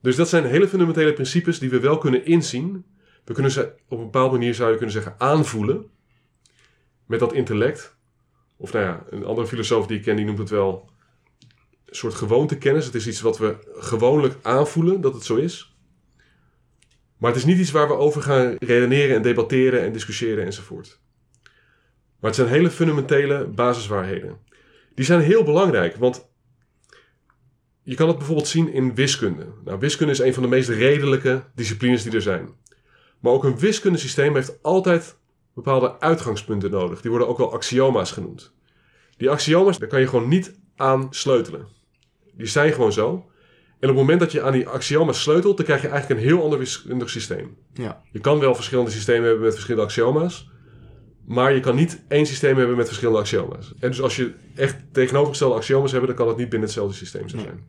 Dus 0.00 0.16
dat 0.16 0.28
zijn 0.28 0.44
hele 0.44 0.68
fundamentele 0.68 1.12
principes 1.12 1.58
die 1.58 1.70
we 1.70 1.80
wel 1.80 1.98
kunnen 1.98 2.26
inzien. 2.26 2.84
We 3.24 3.32
kunnen 3.32 3.52
ze 3.52 3.72
op 3.88 3.98
een 3.98 4.04
bepaalde 4.04 4.38
manier, 4.38 4.54
zou 4.54 4.70
je 4.70 4.76
kunnen 4.76 4.94
zeggen, 4.94 5.14
aanvoelen. 5.18 5.90
Met 7.06 7.20
dat 7.20 7.32
intellect. 7.32 7.96
Of 8.56 8.72
nou 8.72 8.84
ja, 8.84 9.04
een 9.10 9.24
andere 9.24 9.46
filosoof 9.46 9.86
die 9.86 9.96
ik 9.96 10.02
ken, 10.02 10.16
die 10.16 10.24
noemt 10.24 10.38
het 10.38 10.50
wel 10.50 10.90
een 11.84 11.94
soort 11.94 12.14
gewoontekennis. 12.14 12.84
Het 12.84 12.94
is 12.94 13.06
iets 13.06 13.20
wat 13.20 13.38
we 13.38 13.56
gewoonlijk 13.74 14.36
aanvoelen 14.42 15.00
dat 15.00 15.14
het 15.14 15.24
zo 15.24 15.36
is. 15.36 15.76
Maar 17.16 17.30
het 17.30 17.38
is 17.38 17.46
niet 17.46 17.58
iets 17.58 17.70
waar 17.70 17.88
we 17.88 17.96
over 17.96 18.22
gaan 18.22 18.56
redeneren 18.58 19.16
en 19.16 19.22
debatteren 19.22 19.82
en 19.82 19.92
discussiëren 19.92 20.44
enzovoort. 20.44 21.00
Maar 22.24 22.32
het 22.32 22.42
zijn 22.42 22.54
hele 22.54 22.70
fundamentele 22.70 23.46
basiswaarheden. 23.46 24.36
Die 24.94 25.04
zijn 25.04 25.20
heel 25.20 25.44
belangrijk, 25.44 25.96
want 25.96 26.28
je 27.82 27.94
kan 27.94 28.08
het 28.08 28.16
bijvoorbeeld 28.16 28.48
zien 28.48 28.72
in 28.72 28.94
wiskunde. 28.94 29.46
Nou, 29.64 29.78
wiskunde 29.78 30.12
is 30.12 30.18
een 30.18 30.34
van 30.34 30.42
de 30.42 30.48
meest 30.48 30.68
redelijke 30.68 31.44
disciplines 31.54 32.02
die 32.02 32.12
er 32.12 32.22
zijn. 32.22 32.48
Maar 33.20 33.32
ook 33.32 33.44
een 33.44 33.58
wiskundesysteem 33.58 34.34
heeft 34.34 34.62
altijd 34.62 35.16
bepaalde 35.54 36.00
uitgangspunten 36.00 36.70
nodig. 36.70 37.00
Die 37.00 37.10
worden 37.10 37.28
ook 37.28 37.38
wel 37.38 37.52
axioma's 37.52 38.12
genoemd. 38.12 38.52
Die 39.16 39.30
axioma's, 39.30 39.78
daar 39.78 39.88
kan 39.88 40.00
je 40.00 40.08
gewoon 40.08 40.28
niet 40.28 40.58
aan 40.76 41.06
sleutelen. 41.10 41.66
Die 42.32 42.46
zijn 42.46 42.72
gewoon 42.72 42.92
zo. 42.92 43.10
En 43.80 43.90
op 43.90 43.96
het 43.96 44.06
moment 44.06 44.20
dat 44.20 44.32
je 44.32 44.42
aan 44.42 44.52
die 44.52 44.68
axioma's 44.68 45.22
sleutelt, 45.22 45.56
dan 45.56 45.66
krijg 45.66 45.82
je 45.82 45.88
eigenlijk 45.88 46.20
een 46.20 46.26
heel 46.26 46.42
ander 46.42 46.58
wiskundig 46.58 47.10
systeem. 47.10 47.56
Ja. 47.72 48.02
Je 48.10 48.20
kan 48.20 48.38
wel 48.38 48.54
verschillende 48.54 48.90
systemen 48.90 49.24
hebben 49.24 49.44
met 49.44 49.52
verschillende 49.52 49.86
axioma's. 49.86 50.52
Maar 51.26 51.54
je 51.54 51.60
kan 51.60 51.74
niet 51.74 52.04
één 52.08 52.26
systeem 52.26 52.56
hebben 52.56 52.76
met 52.76 52.86
verschillende 52.86 53.20
axioma's. 53.20 53.74
En 53.78 53.88
dus 53.88 54.00
als 54.00 54.16
je 54.16 54.34
echt 54.54 54.76
tegenovergestelde 54.92 55.54
axioma's 55.54 55.92
hebt, 55.92 56.06
dan 56.06 56.14
kan 56.14 56.28
het 56.28 56.36
niet 56.36 56.48
binnen 56.48 56.68
hetzelfde 56.68 56.96
systeem 56.96 57.28
zijn. 57.28 57.64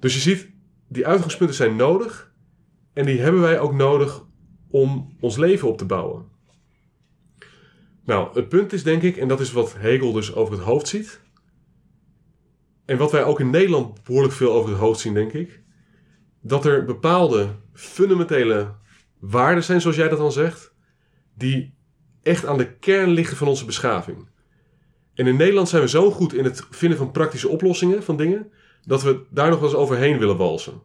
Dus 0.00 0.14
je 0.14 0.20
ziet, 0.20 0.50
die 0.88 1.06
uitgangspunten 1.06 1.56
zijn 1.56 1.76
nodig. 1.76 2.34
En 2.92 3.06
die 3.06 3.20
hebben 3.20 3.40
wij 3.40 3.58
ook 3.58 3.74
nodig 3.74 4.24
om 4.70 5.16
ons 5.20 5.36
leven 5.36 5.68
op 5.68 5.78
te 5.78 5.84
bouwen. 5.84 6.24
Nou, 8.04 8.34
het 8.34 8.48
punt 8.48 8.72
is 8.72 8.82
denk 8.82 9.02
ik, 9.02 9.16
en 9.16 9.28
dat 9.28 9.40
is 9.40 9.52
wat 9.52 9.74
Hegel 9.78 10.12
dus 10.12 10.34
over 10.34 10.54
het 10.54 10.62
hoofd 10.62 10.88
ziet. 10.88 11.20
En 12.84 12.96
wat 12.96 13.12
wij 13.12 13.24
ook 13.24 13.40
in 13.40 13.50
Nederland 13.50 14.02
behoorlijk 14.02 14.34
veel 14.34 14.52
over 14.52 14.70
het 14.70 14.78
hoofd 14.78 15.00
zien, 15.00 15.14
denk 15.14 15.32
ik. 15.32 15.62
Dat 16.40 16.64
er 16.64 16.84
bepaalde 16.84 17.48
fundamentele 17.72 18.74
waarden 19.18 19.64
zijn, 19.64 19.80
zoals 19.80 19.96
jij 19.96 20.08
dat 20.08 20.18
dan 20.18 20.32
zegt. 20.32 20.74
Die 21.34 21.75
echt 22.26 22.46
aan 22.46 22.58
de 22.58 22.72
kern 22.72 23.10
liggen 23.10 23.36
van 23.36 23.48
onze 23.48 23.64
beschaving. 23.64 24.28
En 25.14 25.26
in 25.26 25.36
Nederland 25.36 25.68
zijn 25.68 25.82
we 25.82 25.88
zo 25.88 26.10
goed 26.10 26.34
in 26.34 26.44
het 26.44 26.66
vinden 26.70 26.98
van 26.98 27.10
praktische 27.10 27.48
oplossingen 27.48 28.02
van 28.02 28.16
dingen. 28.16 28.50
Dat 28.84 29.02
we 29.02 29.20
daar 29.30 29.50
nog 29.50 29.60
wel 29.60 29.68
eens 29.68 29.78
overheen 29.78 30.18
willen 30.18 30.36
walsen. 30.36 30.82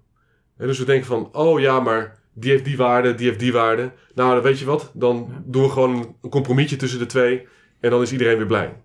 En 0.58 0.68
dus 0.68 0.80
we 0.80 0.86
denken 0.86 1.08
van, 1.08 1.36
oh 1.36 1.60
ja, 1.60 1.80
maar 1.80 2.20
die 2.34 2.52
heeft 2.52 2.66
die 2.66 2.78
waarde, 2.78 3.16
die 3.16 3.28
heeft 3.28 3.40
die 3.40 3.52
waarde. 3.52 3.92
Nou, 4.16 4.34
dan 4.34 4.44
weet 4.44 4.60
je 4.60 4.66
wat, 4.66 4.92
dan 4.94 5.44
doen 5.46 5.64
we 5.64 5.70
gewoon 5.70 6.16
een 6.22 6.30
compromisje 6.30 6.76
tussen 6.76 7.00
de 7.00 7.06
twee. 7.06 7.48
En 7.80 7.90
dan 7.90 8.02
is 8.02 8.12
iedereen 8.12 8.38
weer 8.38 8.46
blij. 8.46 8.82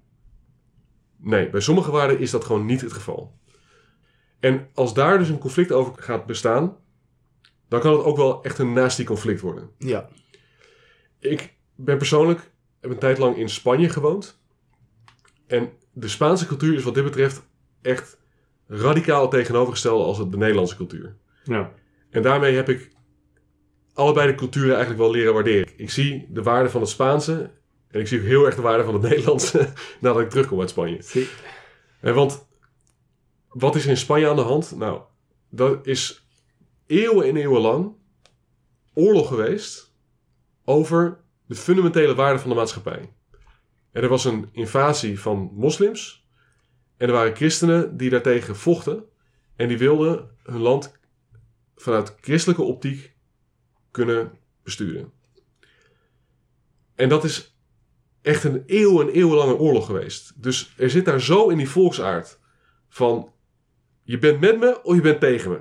Nee, 1.17 1.51
bij 1.51 1.61
sommige 1.61 1.91
waarden 1.91 2.19
is 2.19 2.31
dat 2.31 2.45
gewoon 2.45 2.67
niet 2.67 2.81
het 2.81 2.93
geval. 2.93 3.39
En 4.41 4.69
als 4.75 4.95
daar 4.95 5.19
dus 5.19 5.29
een 5.29 5.39
conflict 5.39 5.73
over 5.73 5.93
gaat 5.97 6.27
bestaan, 6.27 6.77
dan 7.69 7.81
kan 7.81 7.93
het 7.93 8.05
ook 8.05 8.17
wel 8.17 8.45
echt 8.45 8.59
een 8.59 8.73
nasty 8.73 9.05
conflict 9.05 9.41
worden. 9.41 9.71
Ja. 9.79 10.09
Ik 11.19 11.56
ben 11.77 11.99
persoonlijk, 11.99 12.51
heb 12.81 12.91
een 12.91 12.99
tijd 12.99 13.19
lang 13.19 13.37
in 13.37 13.49
Spanje 13.49 13.89
gewoond. 13.89 14.41
En 15.47 15.71
de 15.93 16.09
Spaanse 16.09 16.47
cultuur 16.47 16.75
is 16.75 16.83
wat 16.83 16.95
dit 16.95 17.05
betreft 17.05 17.43
echt 17.83 18.19
radicaal 18.67 19.29
tegenovergesteld 19.29 20.05
als 20.05 20.19
het 20.19 20.31
de 20.31 20.37
Nederlandse 20.37 20.77
cultuur. 20.77 21.17
Ja. 21.45 21.73
En 22.11 22.23
daarmee 22.23 22.55
heb 22.55 22.69
ik 22.69 22.91
allebei 23.95 24.27
de 24.27 24.35
culturen 24.35 24.71
eigenlijk 24.71 25.01
wel 25.01 25.11
leren 25.11 25.35
waarderen. 25.35 25.69
Ik 25.77 25.91
zie 25.91 26.27
de 26.31 26.43
waarde 26.43 26.71
van 26.71 26.81
het 26.81 26.91
Spaanse 26.91 27.51
en 27.89 28.01
ik 28.01 28.07
zie 28.07 28.19
ook 28.19 28.27
heel 28.27 28.47
erg 28.47 28.55
de 28.55 28.63
waarde 28.63 28.85
van 28.85 28.95
het 28.95 29.03
Nederlandse 29.03 29.73
nadat 30.01 30.23
ik 30.23 30.31
terugkom 30.31 30.61
uit 30.61 30.71
Spanje. 30.71 31.29
En 32.01 32.15
want 32.15 32.47
wat 33.49 33.75
is 33.75 33.85
er 33.85 33.91
in 33.91 33.97
Spanje 33.97 34.29
aan 34.29 34.37
de 34.37 34.43
hand? 34.43 34.77
Nou, 34.77 35.01
dat 35.51 35.87
is 35.87 36.27
eeuwen 36.87 37.27
en 37.29 37.37
eeuwen 37.37 37.61
lang 37.61 37.95
oorlog 38.95 39.29
geweest 39.29 39.95
over 40.65 41.25
de 41.47 41.55
fundamentele 41.55 42.15
waarden 42.15 42.41
van 42.41 42.51
de 42.51 42.57
maatschappij. 42.57 43.13
En 43.93 44.03
er 44.03 44.09
was 44.09 44.25
een 44.25 44.49
invasie 44.53 45.21
van 45.21 45.51
moslims 45.55 46.27
en 46.97 47.07
er 47.07 47.13
waren 47.13 47.37
christenen 47.37 47.97
die 47.97 48.11
daartegen 48.11 48.57
vochten 48.57 49.05
en 49.57 49.69
die 49.69 49.79
wilden 49.79 50.31
hun 50.43 50.61
land 50.61 50.99
vanuit 51.77 52.15
christelijke 52.21 52.63
optiek 52.63 53.15
kunnen 53.91 54.39
besturen. 54.63 55.13
En 56.95 57.09
dat 57.09 57.25
is 57.25 57.57
echt 58.23 58.45
een 58.45 58.63
eeuw 58.67 59.01
en 59.01 59.09
eeuwenlange 59.09 59.57
oorlog 59.57 59.87
geweest. 59.87 60.43
Dus 60.43 60.75
er 60.77 60.91
zit 60.91 61.05
daar 61.05 61.21
zo 61.21 61.49
in 61.49 61.57
die 61.57 61.69
volksaard 61.69 62.39
van 62.89 63.33
je 64.03 64.19
bent 64.19 64.41
met 64.41 64.59
me 64.59 64.83
of 64.83 64.95
je 64.95 65.01
bent 65.01 65.21
tegen 65.21 65.51
me. 65.51 65.61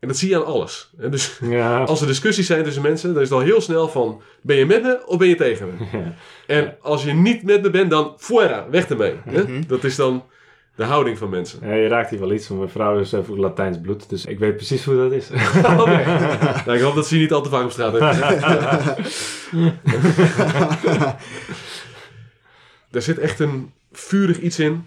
En 0.00 0.08
dat 0.08 0.16
zie 0.16 0.28
je 0.28 0.36
aan 0.36 0.46
alles. 0.46 0.90
En 0.98 1.10
dus 1.10 1.38
Ja. 1.42 1.82
als 1.84 2.00
er 2.00 2.06
discussies 2.06 2.46
zijn 2.46 2.64
tussen 2.64 2.82
mensen, 2.82 3.12
dan 3.12 3.22
is 3.22 3.28
het 3.28 3.38
al 3.38 3.44
heel 3.44 3.60
snel 3.60 3.88
van 3.88 4.22
ben 4.42 4.56
je 4.56 4.66
met 4.66 4.82
me 4.82 5.06
of 5.06 5.18
ben 5.18 5.28
je 5.28 5.34
tegen 5.34 5.66
me. 5.66 5.84
Ja. 5.98 6.14
En 6.46 6.76
als 6.80 7.04
je 7.04 7.12
niet 7.12 7.42
met 7.42 7.62
me 7.62 7.70
bent, 7.70 7.90
dan 7.90 8.14
fuera, 8.16 8.66
weg 8.70 8.88
ermee. 8.88 9.14
Mhm. 9.24 9.62
Dat 9.66 9.84
is 9.84 9.96
dan 9.96 10.24
de 10.76 10.84
houding 10.84 11.18
van 11.18 11.30
mensen. 11.30 11.58
Ja, 11.62 11.74
je 11.74 11.88
raakt 11.88 12.10
hier 12.10 12.20
wel 12.20 12.32
iets, 12.32 12.48
want 12.48 12.60
mijn 12.60 12.72
vrouw 12.72 12.98
is 12.98 13.12
even 13.12 13.40
Latijns 13.40 13.80
bloed, 13.80 14.08
dus 14.08 14.24
ik 14.24 14.38
weet 14.38 14.56
precies 14.56 14.84
hoe 14.84 14.96
dat 14.96 15.12
is. 15.12 15.28
Nou, 16.66 16.76
ik 16.76 16.80
hoop 16.80 16.94
dat 16.94 17.06
ze 17.06 17.14
je 17.14 17.20
niet 17.20 17.32
al 17.32 17.42
te 17.42 17.48
vaak 17.48 17.64
op 17.64 17.70
straat 17.70 17.92
heeft. 17.92 18.02
er 22.90 23.02
zit 23.02 23.18
echt 23.18 23.40
een 23.40 23.72
vurig 23.92 24.38
iets 24.38 24.58
in 24.58 24.86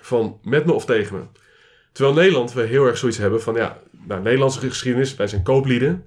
van 0.00 0.38
met 0.42 0.66
me 0.66 0.72
of 0.72 0.84
tegen 0.84 1.16
me. 1.16 1.22
Terwijl 1.92 2.16
Nederland 2.16 2.52
we 2.52 2.62
heel 2.62 2.86
erg 2.86 2.98
zoiets 2.98 3.18
hebben 3.18 3.42
van 3.42 3.54
ja, 3.54 3.78
nou, 4.06 4.22
Nederlandse 4.22 4.60
geschiedenis, 4.60 5.16
wij 5.16 5.26
zijn 5.26 5.42
kooplieden. 5.42 6.04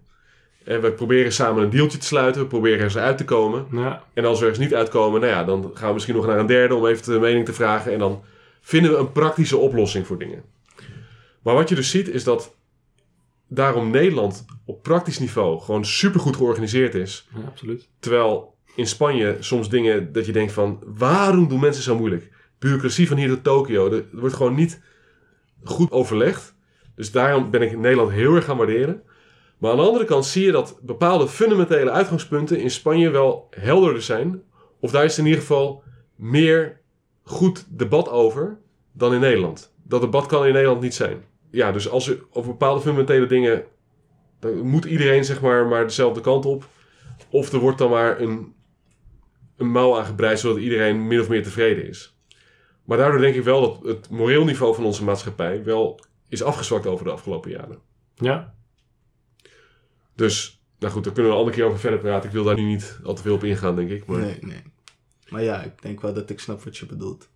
En 0.64 0.82
we 0.82 0.92
proberen 0.92 1.32
samen 1.32 1.64
een 1.64 1.70
deeltje 1.70 1.98
te 1.98 2.06
sluiten, 2.06 2.42
we 2.42 2.48
proberen 2.48 2.78
ergens 2.78 2.98
uit 2.98 3.18
te 3.18 3.26
komen. 3.26 3.68
ja. 3.72 4.04
En 4.14 4.26
als 4.26 4.40
we 4.40 4.46
ergens 4.46 4.64
niet 4.64 4.76
uitkomen, 4.76 5.22
nou 5.22 5.34
ja, 5.34 5.44
dan 5.44 5.72
gaan 5.74 5.88
we 5.88 5.94
misschien 5.94 6.16
nog 6.16 6.26
naar 6.26 6.40
een 6.40 6.46
derde 6.46 6.76
om 6.76 6.86
even 6.86 7.14
de 7.14 7.20
mening 7.20 7.46
te 7.46 7.54
vragen. 7.54 7.94
En 7.94 8.00
dan 8.00 8.24
vinden 8.62 8.92
we 8.92 8.98
een 8.98 9.12
praktische 9.12 9.58
oplossing 9.58 10.08
voor 10.08 10.18
dingen. 10.20 10.44
Maar 11.42 11.54
wat 11.54 11.70
je 11.70 11.76
dus 11.76 11.90
ziet 11.90 12.10
is 12.10 12.24
dat 12.24 12.56
daarom 13.48 13.90
Nederland 13.90 14.46
op 14.66 14.84
praktisch 14.84 15.20
niveau 15.20 15.60
gewoon 15.62 15.86
supergoed 15.86 16.36
georganiseerd 16.36 16.96
is. 16.96 17.28
ja, 17.36 17.42
absoluut. 17.48 17.88
Terwijl 18.00 18.56
in 18.76 18.88
Spanje 18.88 19.38
soms 19.40 19.70
dingen 19.70 20.12
dat 20.12 20.26
je 20.26 20.32
denkt 20.32 20.52
van 20.52 20.84
waarom 20.86 21.48
doen 21.48 21.60
mensen 21.60 21.84
zo 21.84 21.98
moeilijk? 21.98 22.32
Bureaucratie 22.60 23.08
van 23.08 23.18
hier 23.18 23.30
tot 23.30 23.44
Tokio, 23.44 23.92
er 23.92 24.06
wordt 24.12 24.36
gewoon 24.36 24.56
niet 24.56 24.82
goed 25.66 25.92
overlegd. 25.92 26.56
Dus 26.96 27.12
daarom 27.12 27.52
ben 27.52 27.62
ik 27.62 27.72
in 27.72 27.80
Nederland 27.80 28.12
heel 28.12 28.36
erg 28.36 28.46
gaan 28.46 28.58
waarderen. 28.58 29.04
Maar 29.58 29.72
aan 29.72 29.78
de 29.78 29.84
andere 29.84 30.06
kant 30.06 30.26
zie 30.26 30.46
je 30.46 30.52
dat 30.52 30.80
bepaalde 30.82 31.28
fundamentele 31.28 31.92
uitgangspunten 31.92 32.60
in 32.60 32.72
Spanje 32.72 33.10
wel 33.10 33.48
helderder 33.50 34.02
zijn. 34.02 34.42
Of 34.80 34.92
daar 34.92 35.04
is 35.04 35.18
in 35.18 35.26
ieder 35.26 35.40
geval 35.40 35.84
meer 36.16 36.82
goed 37.24 37.66
debat 37.70 38.10
over 38.10 38.58
dan 38.92 39.14
in 39.14 39.20
Nederland. 39.20 39.74
Dat 39.84 40.02
debat 40.02 40.26
kan 40.26 40.46
in 40.46 40.54
Nederland 40.54 40.82
niet 40.82 40.94
zijn. 40.94 41.24
Ja, 41.52 41.72
dus 41.72 41.90
als 41.90 42.08
er 42.08 42.24
over 42.32 42.52
bepaalde 42.52 42.82
fundamentele 42.82 43.26
dingen. 43.26 43.64
moet 44.64 44.86
iedereen 44.86 45.26
zeg 45.26 45.42
maar, 45.42 45.68
maar 45.68 45.84
dezelfde 45.84 46.22
kant 46.22 46.46
op. 46.46 46.68
Of 47.30 47.52
er 47.54 47.60
wordt 47.60 47.78
dan 47.78 47.90
maar 47.90 48.22
een, 48.22 48.54
een 49.58 49.72
mouw 49.72 49.98
aangebreid 49.98 50.40
zodat 50.40 50.58
iedereen 50.58 51.08
min 51.08 51.20
of 51.20 51.30
meer 51.30 51.44
tevreden 51.44 51.88
is. 51.88 52.15
Maar 52.86 52.98
daardoor 52.98 53.20
denk 53.20 53.36
ik 53.36 53.44
wel 53.44 53.62
dat 53.62 53.96
het 53.96 54.10
moreel 54.10 54.44
niveau 54.44 54.76
van 54.76 54.86
onze 54.86 55.04
maatschappij 55.04 55.64
wel 55.64 56.00
is 56.28 56.44
afgezwakt 56.44 56.86
over 56.86 57.06
de 57.06 57.12
afgelopen 57.12 57.52
jaren. 57.52 57.80
Ja. 58.16 58.56
Dus, 60.16 60.62
nou 60.80 60.94
goed, 60.94 61.04
daar 61.04 61.14
kunnen 61.14 61.32
we 61.32 61.38
een 61.38 61.44
andere 61.44 61.58
keer 61.58 61.68
over 61.68 61.80
verder 61.80 62.00
praten. 62.00 62.28
Ik 62.28 62.36
wil 62.36 62.44
daar 62.44 62.56
nu 62.56 62.64
niet 62.64 63.00
al 63.04 63.14
te 63.14 63.22
veel 63.22 63.36
op 63.36 63.44
ingaan, 63.44 63.76
denk 63.76 63.90
ik. 63.90 64.06
Maar... 64.06 64.20
Nee, 64.20 64.38
nee. 64.42 64.62
Maar 65.30 65.44
ja, 65.44 65.64
ik 65.64 65.82
denk 65.82 66.02
wel 66.02 66.14
dat 66.14 66.30
ik 66.30 66.40
snap 66.40 66.64
wat 66.64 66.78
je 66.78 66.86
bedoelt. 66.86 67.30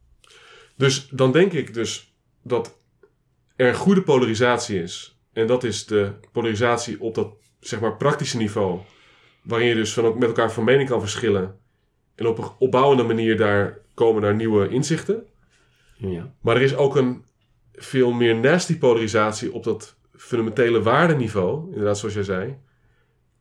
Dus 0.75 1.07
dan 1.07 1.31
denk 1.31 1.53
ik 1.53 1.73
dus 1.73 2.13
dat 2.41 2.77
er 3.55 3.67
een 3.67 3.75
goede 3.75 4.01
polarisatie 4.01 4.81
is. 4.81 5.19
En 5.33 5.47
dat 5.47 5.63
is 5.63 5.85
de 5.85 6.13
polarisatie 6.31 7.01
op 7.01 7.15
dat 7.15 7.33
zeg 7.59 7.79
maar 7.79 7.97
praktische 7.97 8.37
niveau. 8.37 8.79
Waarin 9.41 9.67
je 9.67 9.75
dus 9.75 9.93
van, 9.93 10.17
met 10.17 10.27
elkaar 10.27 10.51
van 10.51 10.63
mening 10.63 10.89
kan 10.89 10.99
verschillen. 10.99 11.59
En 12.15 12.27
op 12.27 12.37
een 12.37 12.49
opbouwende 12.59 13.03
manier 13.03 13.37
daar 13.37 13.77
komen 13.93 14.21
naar 14.21 14.35
nieuwe 14.35 14.69
inzichten. 14.69 15.27
Ja. 16.07 16.33
Maar 16.41 16.55
er 16.55 16.61
is 16.61 16.75
ook 16.75 16.95
een 16.95 17.23
veel 17.73 18.11
meer 18.11 18.35
nasty 18.35 18.77
polarisatie 18.77 19.53
op 19.53 19.63
dat 19.63 19.97
fundamentele 20.15 20.81
waardeniveau. 20.81 21.67
Inderdaad, 21.69 21.97
zoals 21.97 22.13
jij 22.13 22.23
zei. 22.23 22.57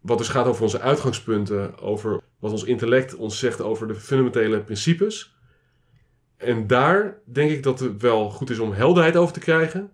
Wat 0.01 0.19
dus 0.19 0.29
gaat 0.29 0.47
over 0.47 0.63
onze 0.63 0.81
uitgangspunten. 0.81 1.79
Over 1.79 2.21
wat 2.39 2.51
ons 2.51 2.65
intellect 2.65 3.15
ons 3.15 3.39
zegt 3.39 3.61
over 3.61 3.87
de 3.87 3.95
fundamentele 3.95 4.61
principes. 4.61 5.37
En 6.37 6.67
daar 6.67 7.19
denk 7.25 7.51
ik 7.51 7.63
dat 7.63 7.81
het 7.81 8.03
wel 8.03 8.31
goed 8.31 8.51
is 8.51 8.59
om 8.59 8.73
helderheid 8.73 9.17
over 9.17 9.33
te 9.33 9.41
krijgen. 9.41 9.91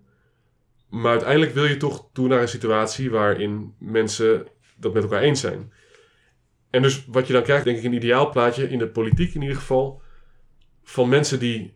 Maar 0.88 1.10
uiteindelijk 1.10 1.52
wil 1.54 1.64
je 1.64 1.76
toch 1.76 2.08
toe 2.12 2.28
naar 2.28 2.40
een 2.40 2.48
situatie 2.48 3.10
waarin 3.10 3.74
mensen 3.78 4.46
dat 4.76 4.92
met 4.92 5.02
elkaar 5.02 5.22
eens 5.22 5.40
zijn. 5.40 5.72
En 6.70 6.82
dus 6.82 7.06
wat 7.06 7.26
je 7.26 7.32
dan 7.32 7.42
krijgt, 7.42 7.64
denk 7.64 7.78
ik, 7.78 7.84
een 7.84 7.92
ideaal 7.92 8.30
plaatje 8.30 8.68
in 8.68 8.78
de 8.78 8.88
politiek 8.88 9.34
in 9.34 9.42
ieder 9.42 9.56
geval. 9.56 10.02
Van 10.82 11.08
mensen 11.08 11.38
die 11.38 11.74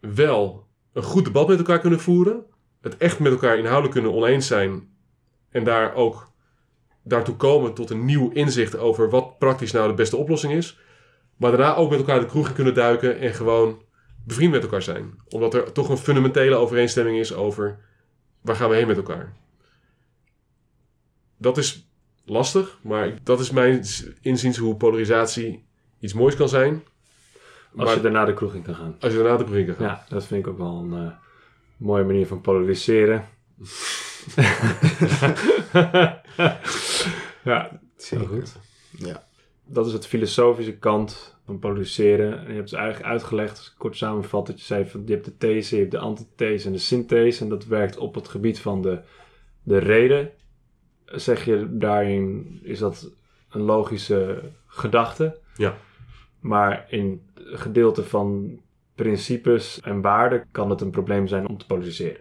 wel 0.00 0.66
een 0.92 1.02
goed 1.02 1.24
debat 1.24 1.48
met 1.48 1.58
elkaar 1.58 1.78
kunnen 1.78 2.00
voeren. 2.00 2.44
Het 2.80 2.96
echt 2.96 3.18
met 3.18 3.32
elkaar 3.32 3.58
inhoudelijk 3.58 3.92
kunnen 3.92 4.14
oneens 4.14 4.46
zijn. 4.46 4.88
En 5.50 5.64
daar 5.64 5.94
ook 5.94 6.32
daartoe 7.02 7.36
komen 7.36 7.74
tot 7.74 7.90
een 7.90 8.04
nieuw 8.04 8.30
inzicht 8.30 8.76
over 8.76 9.10
wat 9.10 9.38
praktisch 9.38 9.72
nou 9.72 9.88
de 9.88 9.94
beste 9.94 10.16
oplossing 10.16 10.52
is. 10.52 10.78
Maar 11.36 11.50
daarna 11.50 11.74
ook 11.74 11.90
met 11.90 11.98
elkaar 11.98 12.20
de 12.20 12.26
kroeg 12.26 12.48
in 12.48 12.54
kunnen 12.54 12.74
duiken 12.74 13.18
en 13.18 13.34
gewoon 13.34 13.82
bevriend 14.24 14.52
met 14.52 14.62
elkaar 14.62 14.82
zijn. 14.82 15.14
Omdat 15.28 15.54
er 15.54 15.72
toch 15.72 15.88
een 15.88 15.96
fundamentele 15.96 16.54
overeenstemming 16.54 17.18
is 17.18 17.34
over 17.34 17.78
waar 18.40 18.56
gaan 18.56 18.70
we 18.70 18.76
heen 18.76 18.86
met 18.86 18.96
elkaar. 18.96 19.36
Dat 21.36 21.58
is 21.58 21.90
lastig, 22.24 22.78
maar 22.82 23.18
dat 23.22 23.40
is 23.40 23.50
mijn 23.50 23.84
inziens 24.20 24.56
hoe 24.56 24.76
polarisatie 24.76 25.66
iets 25.98 26.12
moois 26.12 26.36
kan 26.36 26.48
zijn. 26.48 26.82
Als 27.76 27.86
Maar 27.86 27.94
je 27.96 28.00
daarna 28.02 28.24
de 28.24 28.34
kroeg 28.34 28.54
in 28.54 28.62
kan 28.62 28.74
gaan. 28.74 28.96
als 29.00 29.12
je 29.12 29.18
daarna 29.18 29.36
de 29.36 29.44
proef 29.44 29.56
in 29.56 29.66
kan 29.66 29.74
gaan. 29.74 29.86
Ja, 29.86 30.04
dat 30.08 30.26
vind 30.26 30.46
ik 30.46 30.50
ook 30.52 30.58
wel 30.58 30.78
een 30.90 31.06
eh, 31.06 31.12
mooie 31.76 32.04
manier 32.04 32.26
van 32.26 32.40
polariseren. 32.40 33.24
ja, 37.44 37.80
Zeker. 37.96 38.26
goed. 38.26 38.56
Ja. 38.90 39.26
Dat 39.64 39.86
is 39.86 39.92
het 39.92 40.06
filosofische 40.06 40.76
kant 40.76 41.36
van 41.44 41.58
polariseren. 41.58 42.38
En 42.38 42.48
je 42.48 42.54
hebt 42.56 42.70
het 42.70 42.78
eigenlijk 42.78 43.10
uitgelegd, 43.10 43.56
als 43.58 43.74
kort 43.78 43.96
samenvat, 43.96 44.46
dat 44.46 44.58
je 44.58 44.64
zei 44.66 44.86
van 44.86 45.02
je 45.06 45.12
hebt 45.12 45.24
de 45.24 45.36
these, 45.36 45.74
je 45.74 45.80
hebt 45.80 45.92
de 45.92 45.98
antithese 45.98 46.66
en 46.66 46.72
de 46.72 46.78
synthese. 46.78 47.42
En 47.42 47.48
dat 47.48 47.64
werkt 47.64 47.96
op 47.96 48.14
het 48.14 48.28
gebied 48.28 48.60
van 48.60 48.82
de, 48.82 49.00
de 49.62 49.78
reden. 49.78 50.30
Zeg 51.06 51.44
je 51.44 51.66
daarin, 51.70 52.58
is 52.62 52.78
dat 52.78 53.10
een 53.50 53.60
logische 53.60 54.42
gedachte? 54.66 55.38
Ja. 55.56 55.76
Maar 56.48 56.86
in 56.88 57.30
gedeelte 57.34 58.04
van 58.04 58.58
principes 58.94 59.80
en 59.80 60.00
waarden 60.00 60.44
kan 60.50 60.70
het 60.70 60.80
een 60.80 60.90
probleem 60.90 61.26
zijn 61.26 61.48
om 61.48 61.58
te 61.58 61.66
polariseren. 61.66 62.20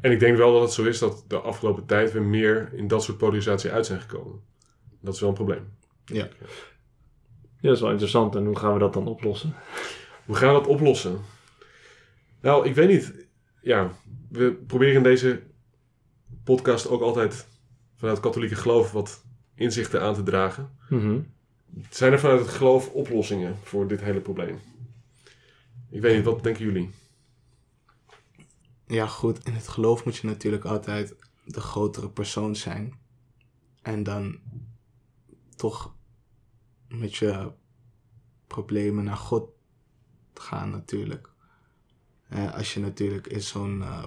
En 0.00 0.12
ik 0.12 0.20
denk 0.20 0.36
wel 0.36 0.52
dat 0.52 0.62
het 0.62 0.72
zo 0.72 0.84
is 0.84 0.98
dat 0.98 1.24
de 1.28 1.38
afgelopen 1.38 1.86
tijd 1.86 2.12
we 2.12 2.20
meer 2.20 2.72
in 2.72 2.88
dat 2.88 3.02
soort 3.02 3.18
polarisatie 3.18 3.70
uit 3.70 3.86
zijn 3.86 4.00
gekomen. 4.00 4.40
Dat 5.00 5.14
is 5.14 5.20
wel 5.20 5.28
een 5.28 5.34
probleem. 5.34 5.68
Ja. 6.04 6.28
Ja, 7.60 7.68
dat 7.68 7.74
is 7.74 7.80
wel 7.80 7.90
interessant. 7.90 8.34
En 8.34 8.44
hoe 8.44 8.58
gaan 8.58 8.72
we 8.72 8.78
dat 8.78 8.92
dan 8.92 9.06
oplossen? 9.06 9.54
Hoe 10.26 10.36
gaan 10.36 10.54
we 10.54 10.58
dat 10.58 10.68
oplossen? 10.68 11.18
Nou, 12.40 12.66
ik 12.66 12.74
weet 12.74 12.88
niet. 12.88 13.26
Ja, 13.60 13.90
we 14.28 14.52
proberen 14.66 14.94
in 14.94 15.02
deze 15.02 15.42
podcast 16.44 16.88
ook 16.88 17.02
altijd 17.02 17.48
vanuit 17.96 18.16
het 18.16 18.26
katholieke 18.26 18.54
geloof 18.54 18.92
wat 18.92 19.24
inzichten 19.54 20.02
aan 20.02 20.14
te 20.14 20.22
dragen. 20.22 20.76
Mhm. 20.88 21.20
Zijn 21.90 22.12
er 22.12 22.20
vanuit 22.20 22.40
het 22.40 22.48
geloof 22.48 22.90
oplossingen 22.90 23.56
voor 23.62 23.88
dit 23.88 24.00
hele 24.00 24.20
probleem? 24.20 24.58
Ik 25.90 26.00
weet 26.00 26.16
niet, 26.16 26.24
wat 26.24 26.42
denken 26.42 26.64
jullie? 26.64 26.90
Ja, 28.86 29.06
goed. 29.06 29.44
In 29.44 29.52
het 29.52 29.68
geloof 29.68 30.04
moet 30.04 30.16
je 30.16 30.26
natuurlijk 30.26 30.64
altijd 30.64 31.16
de 31.44 31.60
grotere 31.60 32.10
persoon 32.10 32.56
zijn. 32.56 32.98
En 33.82 34.02
dan 34.02 34.40
toch 35.56 35.94
met 36.88 37.16
je 37.16 37.52
problemen 38.46 39.04
naar 39.04 39.16
God 39.16 39.50
gaan 40.34 40.70
natuurlijk. 40.70 41.30
Eh, 42.28 42.54
als 42.54 42.74
je 42.74 42.80
natuurlijk 42.80 43.26
in 43.26 43.42
zo'n 43.42 43.82
eh, 43.82 44.06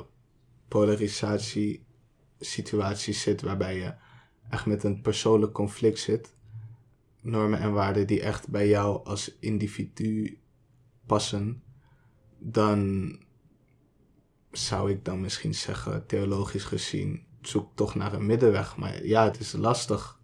polarisatie 0.67 1.85
situatie 2.39 3.13
zit 3.13 3.41
waarbij 3.41 3.77
je 3.77 3.93
echt 4.49 4.65
met 4.65 4.83
een 4.83 5.01
persoonlijk 5.01 5.53
conflict 5.53 5.99
zit. 5.99 6.35
Normen 7.21 7.59
en 7.59 7.73
waarden 7.73 8.07
die 8.07 8.21
echt 8.21 8.49
bij 8.49 8.67
jou 8.67 9.05
als 9.05 9.37
individu 9.39 10.39
passen. 11.05 11.63
Dan 12.39 13.19
zou 14.51 14.91
ik 14.91 15.05
dan 15.05 15.21
misschien 15.21 15.55
zeggen, 15.55 16.05
theologisch 16.05 16.63
gezien, 16.63 17.25
zoek 17.41 17.75
toch 17.75 17.95
naar 17.95 18.13
een 18.13 18.25
middenweg. 18.25 18.77
Maar 18.77 19.05
ja, 19.05 19.23
het 19.23 19.39
is 19.39 19.51
lastig. 19.51 20.19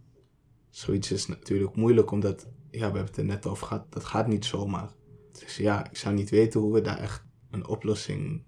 Zoiets 0.70 1.12
is 1.12 1.28
natuurlijk 1.28 1.76
moeilijk, 1.76 2.12
omdat, 2.12 2.42
ja, 2.44 2.48
we 2.72 2.80
hebben 2.80 3.06
het 3.06 3.18
er 3.18 3.26
net 3.26 3.46
over 3.46 3.68
gehad, 3.68 3.92
dat 3.92 4.06
gaat 4.06 4.28
niet 4.28 4.46
zomaar. 4.46 4.90
Dus 5.32 5.58
ja, 5.58 5.90
ik 5.90 5.98
zou 5.98 6.16
niet 6.16 6.30
weten 6.30 6.60
hoe 6.60 6.74
we 6.74 6.82
daar 6.82 6.98
echt 6.98 7.24
een 7.52 7.68
oplossing 7.68 8.44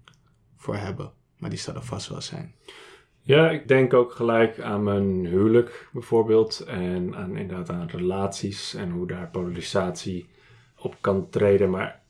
voor 0.56 0.76
hebben. 0.76 1.12
Maar 1.36 1.50
die 1.50 1.58
zal 1.58 1.74
er 1.74 1.84
vast 1.84 2.08
wel 2.08 2.20
zijn. 2.20 2.54
Ja, 3.30 3.50
ik 3.50 3.68
denk 3.68 3.94
ook 3.94 4.12
gelijk 4.12 4.60
aan 4.60 4.82
mijn 4.82 5.26
huwelijk 5.26 5.88
bijvoorbeeld. 5.92 6.60
En 6.60 7.16
aan, 7.16 7.36
inderdaad 7.36 7.70
aan 7.70 7.88
relaties 7.88 8.74
en 8.74 8.90
hoe 8.90 9.06
daar 9.06 9.28
polarisatie 9.28 10.28
op 10.78 10.96
kan 11.00 11.28
treden. 11.28 11.70
Maar 11.70 12.02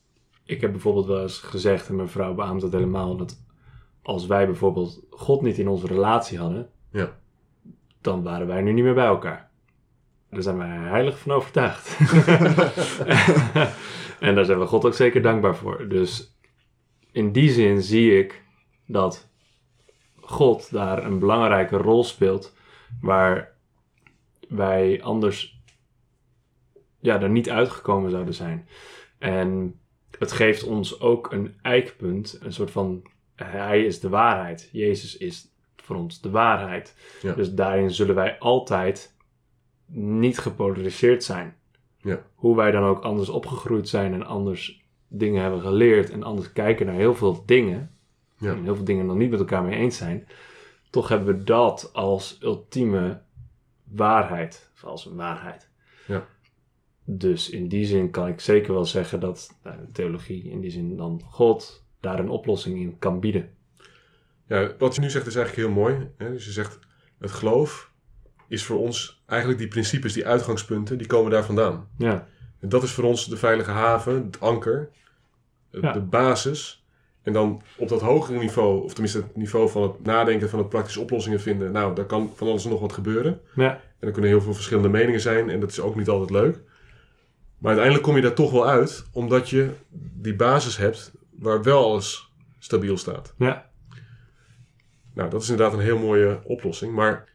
ik 0.44 0.60
heb 0.60 0.70
bijvoorbeeld 0.70 1.06
wel 1.06 1.22
eens 1.22 1.38
gezegd, 1.38 1.88
en 1.88 1.96
mijn 1.96 2.08
vrouw 2.08 2.34
beaamt 2.34 2.60
dat 2.60 2.72
helemaal, 2.72 3.16
dat 3.16 3.42
als 4.02 4.26
wij 4.26 4.46
bijvoorbeeld 4.46 5.02
God 5.10 5.42
niet 5.42 5.58
in 5.58 5.68
onze 5.68 5.86
relatie 5.86 6.38
hadden, 6.38 6.70
Ja. 6.90 7.18
dan 8.00 8.22
waren 8.22 8.46
wij 8.46 8.62
nu 8.62 8.72
niet 8.72 8.84
meer 8.84 8.94
bij 8.94 9.06
elkaar. 9.06 9.50
Daar 10.30 10.42
zijn 10.42 10.58
wij 10.58 10.68
heilig 10.68 11.18
van 11.18 11.32
overtuigd. 11.32 11.98
en 14.20 14.34
daar 14.34 14.44
zijn 14.44 14.58
we 14.58 14.66
God 14.66 14.84
ook 14.84 14.94
zeker 14.94 15.22
dankbaar 15.22 15.56
voor. 15.56 15.88
Dus 15.88 16.36
in 17.12 17.32
die 17.32 17.50
zin 17.50 17.82
zie 17.82 18.18
ik 18.18 18.42
dat 18.86 19.29
God 20.30 20.70
daar 20.70 21.04
een 21.04 21.18
belangrijke 21.18 21.76
rol 21.76 22.04
speelt, 22.04 22.56
waar 23.00 23.56
wij 24.48 25.02
anders 25.02 25.62
ja, 27.00 27.20
er 27.20 27.30
niet 27.30 27.50
uitgekomen 27.50 28.10
zouden 28.10 28.34
zijn. 28.34 28.68
En 29.18 29.80
het 30.18 30.32
geeft 30.32 30.62
ons 30.62 31.00
ook 31.00 31.32
een 31.32 31.54
eikpunt, 31.62 32.38
een 32.42 32.52
soort 32.52 32.70
van 32.70 33.02
hij 33.34 33.84
is 33.84 34.00
de 34.00 34.08
waarheid. 34.08 34.68
Jezus 34.72 35.16
is 35.16 35.54
voor 35.76 35.96
ons 35.96 36.20
de 36.20 36.30
waarheid. 36.30 36.96
Ja. 37.22 37.32
Dus 37.32 37.54
daarin 37.54 37.90
zullen 37.90 38.14
wij 38.14 38.38
altijd 38.38 39.16
niet 39.86 40.38
gepolariseerd 40.38 41.24
zijn. 41.24 41.56
Ja. 41.98 42.22
Hoe 42.34 42.56
wij 42.56 42.70
dan 42.70 42.84
ook 42.84 43.02
anders 43.02 43.28
opgegroeid 43.28 43.88
zijn 43.88 44.14
en 44.14 44.26
anders 44.26 44.84
dingen 45.08 45.42
hebben 45.42 45.60
geleerd 45.60 46.10
en 46.10 46.22
anders 46.22 46.52
kijken 46.52 46.86
naar 46.86 46.94
heel 46.94 47.14
veel 47.14 47.42
dingen. 47.46 47.98
Ja. 48.40 48.52
En 48.52 48.62
heel 48.62 48.74
veel 48.76 48.84
dingen 48.84 49.06
dan 49.06 49.18
niet 49.18 49.30
met 49.30 49.38
elkaar 49.38 49.62
mee 49.62 49.78
eens 49.78 49.96
zijn. 49.96 50.26
Toch 50.90 51.08
hebben 51.08 51.36
we 51.36 51.44
dat 51.44 51.90
als 51.92 52.38
ultieme 52.42 53.20
waarheid. 53.84 54.70
Of 54.74 54.84
als 54.84 55.06
een 55.06 55.16
waarheid. 55.16 55.68
Ja. 56.06 56.26
Dus 57.04 57.50
in 57.50 57.68
die 57.68 57.84
zin 57.84 58.10
kan 58.10 58.28
ik 58.28 58.40
zeker 58.40 58.72
wel 58.72 58.84
zeggen 58.84 59.20
dat 59.20 59.58
nou, 59.62 59.76
de 59.76 59.92
theologie, 59.92 60.50
in 60.50 60.60
die 60.60 60.70
zin 60.70 60.96
dan 60.96 61.22
God, 61.24 61.84
daar 62.00 62.18
een 62.18 62.28
oplossing 62.28 62.78
in 62.80 62.98
kan 62.98 63.20
bieden. 63.20 63.50
Ja, 64.46 64.72
wat 64.78 64.94
je 64.94 65.00
nu 65.00 65.10
zegt 65.10 65.26
is 65.26 65.36
eigenlijk 65.36 65.66
heel 65.66 65.76
mooi. 65.82 66.08
Hè? 66.16 66.30
Dus 66.30 66.44
je 66.44 66.50
zegt, 66.52 66.78
het 67.18 67.30
geloof 67.30 67.92
is 68.48 68.64
voor 68.64 68.78
ons 68.78 69.22
eigenlijk 69.26 69.60
die 69.60 69.68
principes, 69.68 70.12
die 70.12 70.26
uitgangspunten, 70.26 70.98
die 70.98 71.06
komen 71.06 71.30
daar 71.30 71.44
vandaan. 71.44 71.88
Ja, 71.98 72.28
En 72.60 72.68
dat 72.68 72.82
is 72.82 72.92
voor 72.92 73.04
ons 73.04 73.26
de 73.26 73.36
veilige 73.36 73.70
haven, 73.70 74.24
het 74.24 74.40
anker, 74.40 74.90
Ja. 75.70 75.92
de 75.92 76.00
basis. 76.00 76.79
En 77.22 77.32
dan 77.32 77.62
op 77.76 77.88
dat 77.88 78.00
hogere 78.00 78.38
niveau, 78.38 78.84
of 78.84 78.92
tenminste 78.92 79.18
het 79.18 79.36
niveau 79.36 79.68
van 79.68 79.82
het 79.82 80.04
nadenken, 80.04 80.48
van 80.50 80.58
het 80.58 80.68
praktische 80.68 81.00
oplossingen 81.00 81.40
vinden, 81.40 81.72
nou, 81.72 81.94
daar 81.94 82.04
kan 82.04 82.32
van 82.34 82.48
alles 82.48 82.64
en 82.64 82.70
nog 82.70 82.80
wat 82.80 82.92
gebeuren. 82.92 83.40
ja, 83.54 83.80
En 83.98 84.06
er 84.06 84.12
kunnen 84.12 84.30
heel 84.30 84.40
veel 84.40 84.54
verschillende 84.54 84.88
meningen 84.88 85.20
zijn 85.20 85.50
en 85.50 85.60
dat 85.60 85.70
is 85.70 85.80
ook 85.80 85.96
niet 85.96 86.08
altijd 86.08 86.30
leuk. 86.30 86.58
Maar 87.58 87.68
uiteindelijk 87.70 88.06
kom 88.06 88.16
je 88.16 88.22
daar 88.22 88.32
toch 88.32 88.50
wel 88.50 88.68
uit, 88.68 89.04
omdat 89.12 89.50
je 89.50 89.70
die 90.14 90.34
basis 90.34 90.76
hebt 90.76 91.12
waar 91.30 91.62
wel 91.62 91.84
alles 91.84 92.32
stabiel 92.58 92.96
staat. 92.96 93.34
ja. 93.38 93.68
Nou, 95.14 95.30
dat 95.30 95.42
is 95.42 95.48
inderdaad 95.48 95.74
een 95.78 95.84
heel 95.84 95.98
mooie 95.98 96.40
oplossing. 96.44 96.94
Maar 96.94 97.28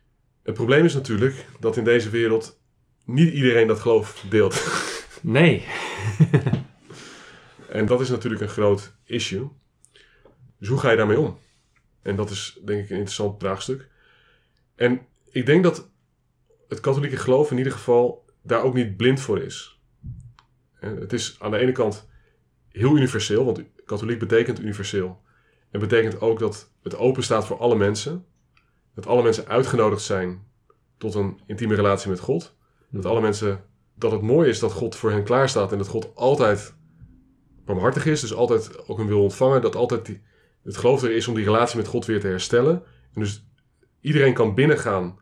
het 0.44 0.54
probleem 0.54 0.86
is 0.86 0.94
natuurlijk 0.94 1.46
dat 1.60 1.78
in 1.78 1.84
deze 1.84 2.10
wereld 2.10 2.60
niet 3.04 3.34
iedereen 3.34 3.68
dat 3.68 3.80
geloof 3.80 4.26
deelt. 4.30 4.64
Nee. 5.22 5.66
En 7.70 7.86
dat 7.86 8.02
is 8.02 8.10
natuurlijk 8.10 8.42
een 8.42 8.50
groot 8.50 8.94
issue. 9.06 9.50
Dus 10.66 10.74
hoe 10.74 10.84
ga 10.84 10.92
je 10.92 10.98
daarmee 10.98 11.20
om? 11.20 11.38
En 12.02 12.16
dat 12.16 12.30
is 12.30 12.60
denk 12.64 12.84
ik 12.84 12.90
een 12.90 12.96
interessant 12.96 13.40
vraagstuk. 13.40 13.88
En 14.76 15.02
ik 15.32 15.46
denk 15.46 15.64
dat 15.64 15.90
het 16.68 16.80
katholieke 16.80 17.18
geloof 17.18 17.52
in 17.52 17.58
ieder 17.58 17.72
geval 17.72 18.26
daar 18.42 18.64
ook 18.64 18.74
niet 18.74 18.98
blind 18.98 19.20
voor 19.20 19.42
is. 19.42 19.80
En 20.80 20.96
Het 20.98 21.14
is 21.14 21.36
aan 21.40 21.52
de 21.52 21.58
ene 21.58 21.72
kant 21.72 22.10
heel 22.70 22.96
universeel, 22.96 23.46
want 23.46 23.64
katholiek 23.86 24.20
betekent 24.20 24.60
universeel. 24.60 25.22
En 25.72 25.80
betekent 25.80 26.22
ook 26.22 26.40
dat 26.40 26.72
het 26.84 26.98
open 26.98 27.24
staat 27.24 27.46
voor 27.46 27.58
alle 27.58 27.76
mensen. 27.76 28.26
Dat 28.96 29.08
alle 29.08 29.24
mensen 29.24 29.48
uitgenodigd 29.48 30.02
zijn 30.02 30.48
tot 30.98 31.14
een 31.16 31.40
intieme 31.48 31.76
relatie 31.76 32.10
met 32.10 32.20
God. 32.20 32.56
Dat 32.90 33.06
alle 33.06 33.22
mensen, 33.22 33.64
dat 33.96 34.12
het 34.12 34.22
mooi 34.22 34.50
is 34.50 34.60
dat 34.60 34.72
God 34.72 34.96
voor 34.96 35.12
hen 35.12 35.24
klaar 35.24 35.50
staat 35.50 35.72
en 35.72 35.78
dat 35.78 35.88
God 35.88 36.16
altijd 36.16 36.76
barmhartig 37.66 38.06
is, 38.06 38.22
dus 38.22 38.34
altijd 38.34 38.88
ook 38.88 39.00
een 39.00 39.08
wil 39.08 39.22
ontvangen, 39.22 39.62
dat 39.62 39.76
altijd 39.76 40.06
die, 40.06 40.22
het 40.66 40.78
geloof 40.78 41.04
er 41.04 41.12
is 41.12 41.28
om 41.28 41.36
die 41.36 41.44
relatie 41.44 41.78
met 41.78 41.88
God 41.88 42.06
weer 42.06 42.20
te 42.20 42.28
herstellen. 42.28 42.84
En 43.14 43.22
dus 43.22 43.48
iedereen 44.02 44.34
kan 44.34 44.56
binnengaan 44.56 45.20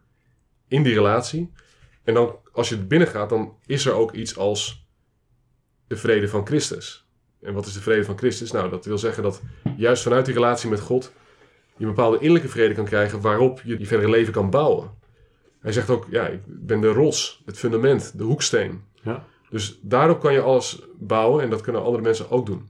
in 0.68 0.84
die 0.84 0.94
relatie. 0.94 1.52
En 2.04 2.14
dan, 2.14 2.36
als 2.52 2.70
je 2.70 2.78
binnen 2.78 3.08
gaat, 3.08 3.30
dan 3.30 3.58
is 3.66 3.86
er 3.86 3.94
ook 3.94 4.12
iets 4.12 4.38
als 4.38 4.88
de 5.88 5.96
vrede 5.96 6.28
van 6.28 6.46
Christus. 6.46 7.08
En 7.42 7.54
wat 7.54 7.66
is 7.66 7.74
de 7.74 7.82
vrede 7.82 8.04
van 8.04 8.18
Christus? 8.18 8.52
Nou, 8.52 8.70
dat 8.70 8.86
wil 8.86 8.98
zeggen 8.98 9.24
dat 9.24 9.42
juist 9.78 10.04
vanuit 10.04 10.26
die 10.26 10.34
relatie 10.34 10.70
met 10.70 10.80
God 10.80 11.14
je 11.78 11.86
een 11.86 11.96
bepaalde 11.96 12.18
innerlijke 12.18 12.50
vrede 12.50 12.74
kan 12.74 12.86
krijgen 12.86 13.22
waarop 13.22 13.62
je 13.64 13.80
je 13.80 13.86
verdere 13.86 14.10
leven 14.10 14.34
kan 14.34 14.50
bouwen. 14.50 14.92
Hij 15.60 15.72
zegt 15.72 15.90
ook, 15.90 16.08
ja, 16.10 16.28
ik 16.28 16.42
ben 16.46 16.82
de 16.82 16.88
rots, 16.88 17.42
het 17.46 17.58
fundament, 17.58 18.18
de 18.18 18.24
hoeksteen. 18.24 18.84
Ja. 19.02 19.26
Dus 19.50 19.80
daarop 19.82 20.20
kan 20.20 20.34
je 20.34 20.42
alles 20.42 20.82
bouwen 21.00 21.44
en 21.44 21.50
dat 21.50 21.62
kunnen 21.62 21.84
andere 21.84 22.04
mensen 22.04 22.32
ook 22.32 22.46
doen. 22.46 22.70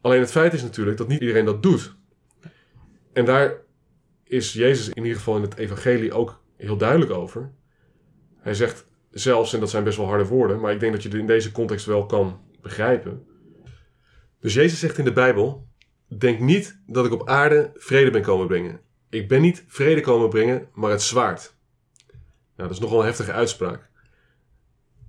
Alleen 0.00 0.20
het 0.20 0.30
feit 0.30 0.52
is 0.52 0.62
natuurlijk 0.62 0.96
dat 0.96 1.08
niet 1.08 1.20
iedereen 1.20 1.44
dat 1.44 1.62
doet. 1.62 1.96
En 3.12 3.24
daar 3.24 3.54
is 4.24 4.52
Jezus 4.52 4.88
in 4.88 5.02
ieder 5.02 5.18
geval 5.18 5.36
in 5.36 5.42
het 5.42 5.56
evangelie 5.56 6.12
ook 6.12 6.42
heel 6.56 6.76
duidelijk 6.76 7.10
over. 7.10 7.52
Hij 8.36 8.54
zegt 8.54 8.86
zelfs, 9.10 9.52
en 9.52 9.60
dat 9.60 9.70
zijn 9.70 9.84
best 9.84 9.96
wel 9.96 10.06
harde 10.06 10.26
woorden, 10.26 10.60
maar 10.60 10.72
ik 10.72 10.80
denk 10.80 10.92
dat 10.92 11.02
je 11.02 11.08
het 11.08 11.18
in 11.18 11.26
deze 11.26 11.52
context 11.52 11.86
wel 11.86 12.06
kan 12.06 12.40
begrijpen. 12.60 13.26
Dus 14.40 14.54
Jezus 14.54 14.78
zegt 14.78 14.98
in 14.98 15.04
de 15.04 15.12
Bijbel: 15.12 15.66
Denk 16.18 16.40
niet 16.40 16.80
dat 16.86 17.06
ik 17.06 17.12
op 17.12 17.28
aarde 17.28 17.70
vrede 17.74 18.10
ben 18.10 18.22
komen 18.22 18.46
brengen. 18.46 18.80
Ik 19.08 19.28
ben 19.28 19.40
niet 19.40 19.64
vrede 19.66 20.00
komen 20.00 20.28
brengen, 20.28 20.68
maar 20.74 20.90
het 20.90 21.02
zwaard. 21.02 21.54
Nou, 22.56 22.68
dat 22.68 22.70
is 22.70 22.78
nogal 22.78 22.98
een 22.98 23.06
heftige 23.06 23.32
uitspraak. 23.32 23.88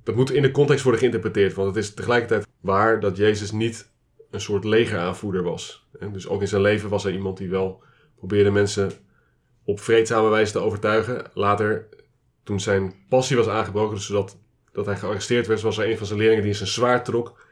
Dat 0.04 0.16
moet 0.16 0.32
in 0.32 0.42
de 0.42 0.52
context 0.52 0.84
worden 0.84 1.00
geïnterpreteerd, 1.00 1.54
want 1.54 1.76
het 1.76 1.84
is 1.84 1.94
tegelijkertijd 1.94 2.48
waar 2.60 3.00
dat 3.00 3.18
Jezus 3.18 3.52
niet 3.52 3.91
een 4.32 4.42
soort 4.42 4.64
legeraanvoerder 4.64 5.44
was. 5.44 5.88
En 6.00 6.14
dus 6.14 6.28
ook 6.28 6.42
in 6.42 6.48
zijn 6.48 6.62
leven 6.62 6.90
was 6.90 7.04
hij 7.04 7.14
iemand 7.14 7.38
die 7.38 7.50
wel 7.50 7.84
probeerde 8.16 8.52
mensen 8.52 8.92
op 9.64 9.80
vreedzame 9.80 10.30
wijze 10.30 10.52
te 10.52 10.60
overtuigen. 10.60 11.30
Later, 11.34 11.88
toen 12.44 12.60
zijn 12.60 12.94
passie 13.10 13.38
was 13.38 13.48
aangebroken, 13.48 13.96
dus 13.96 14.06
zodat 14.06 14.38
dat 14.72 14.86
hij 14.86 14.98
gearresteerd 14.98 15.48
werd, 15.48 15.62
was 15.62 15.78
er 15.78 15.90
een 15.90 15.98
van 15.98 16.08
zijn 16.08 16.20
leerlingen 16.20 16.44
die 16.44 16.54
zijn 16.54 16.70
zwaard 16.70 17.06
trok. 17.06 17.46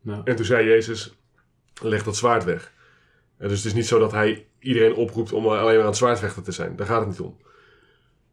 Nou, 0.00 0.20
En 0.24 0.36
toen 0.36 0.44
zei 0.44 0.68
Jezus, 0.68 1.16
leg 1.82 2.04
dat 2.04 2.16
zwaard 2.16 2.44
weg. 2.44 2.72
En 3.38 3.48
dus 3.48 3.56
het 3.56 3.66
is 3.66 3.74
niet 3.74 3.86
zo 3.86 3.98
dat 3.98 4.12
hij 4.12 4.46
iedereen 4.58 4.94
oproept 4.94 5.32
om 5.32 5.46
alleen 5.46 5.64
maar 5.64 5.80
aan 5.80 5.86
het 5.86 5.96
zwaard 5.96 6.18
vechten 6.18 6.42
te 6.42 6.52
zijn. 6.52 6.76
Daar 6.76 6.86
gaat 6.86 7.00
het 7.00 7.08
niet 7.08 7.20
om. 7.20 7.36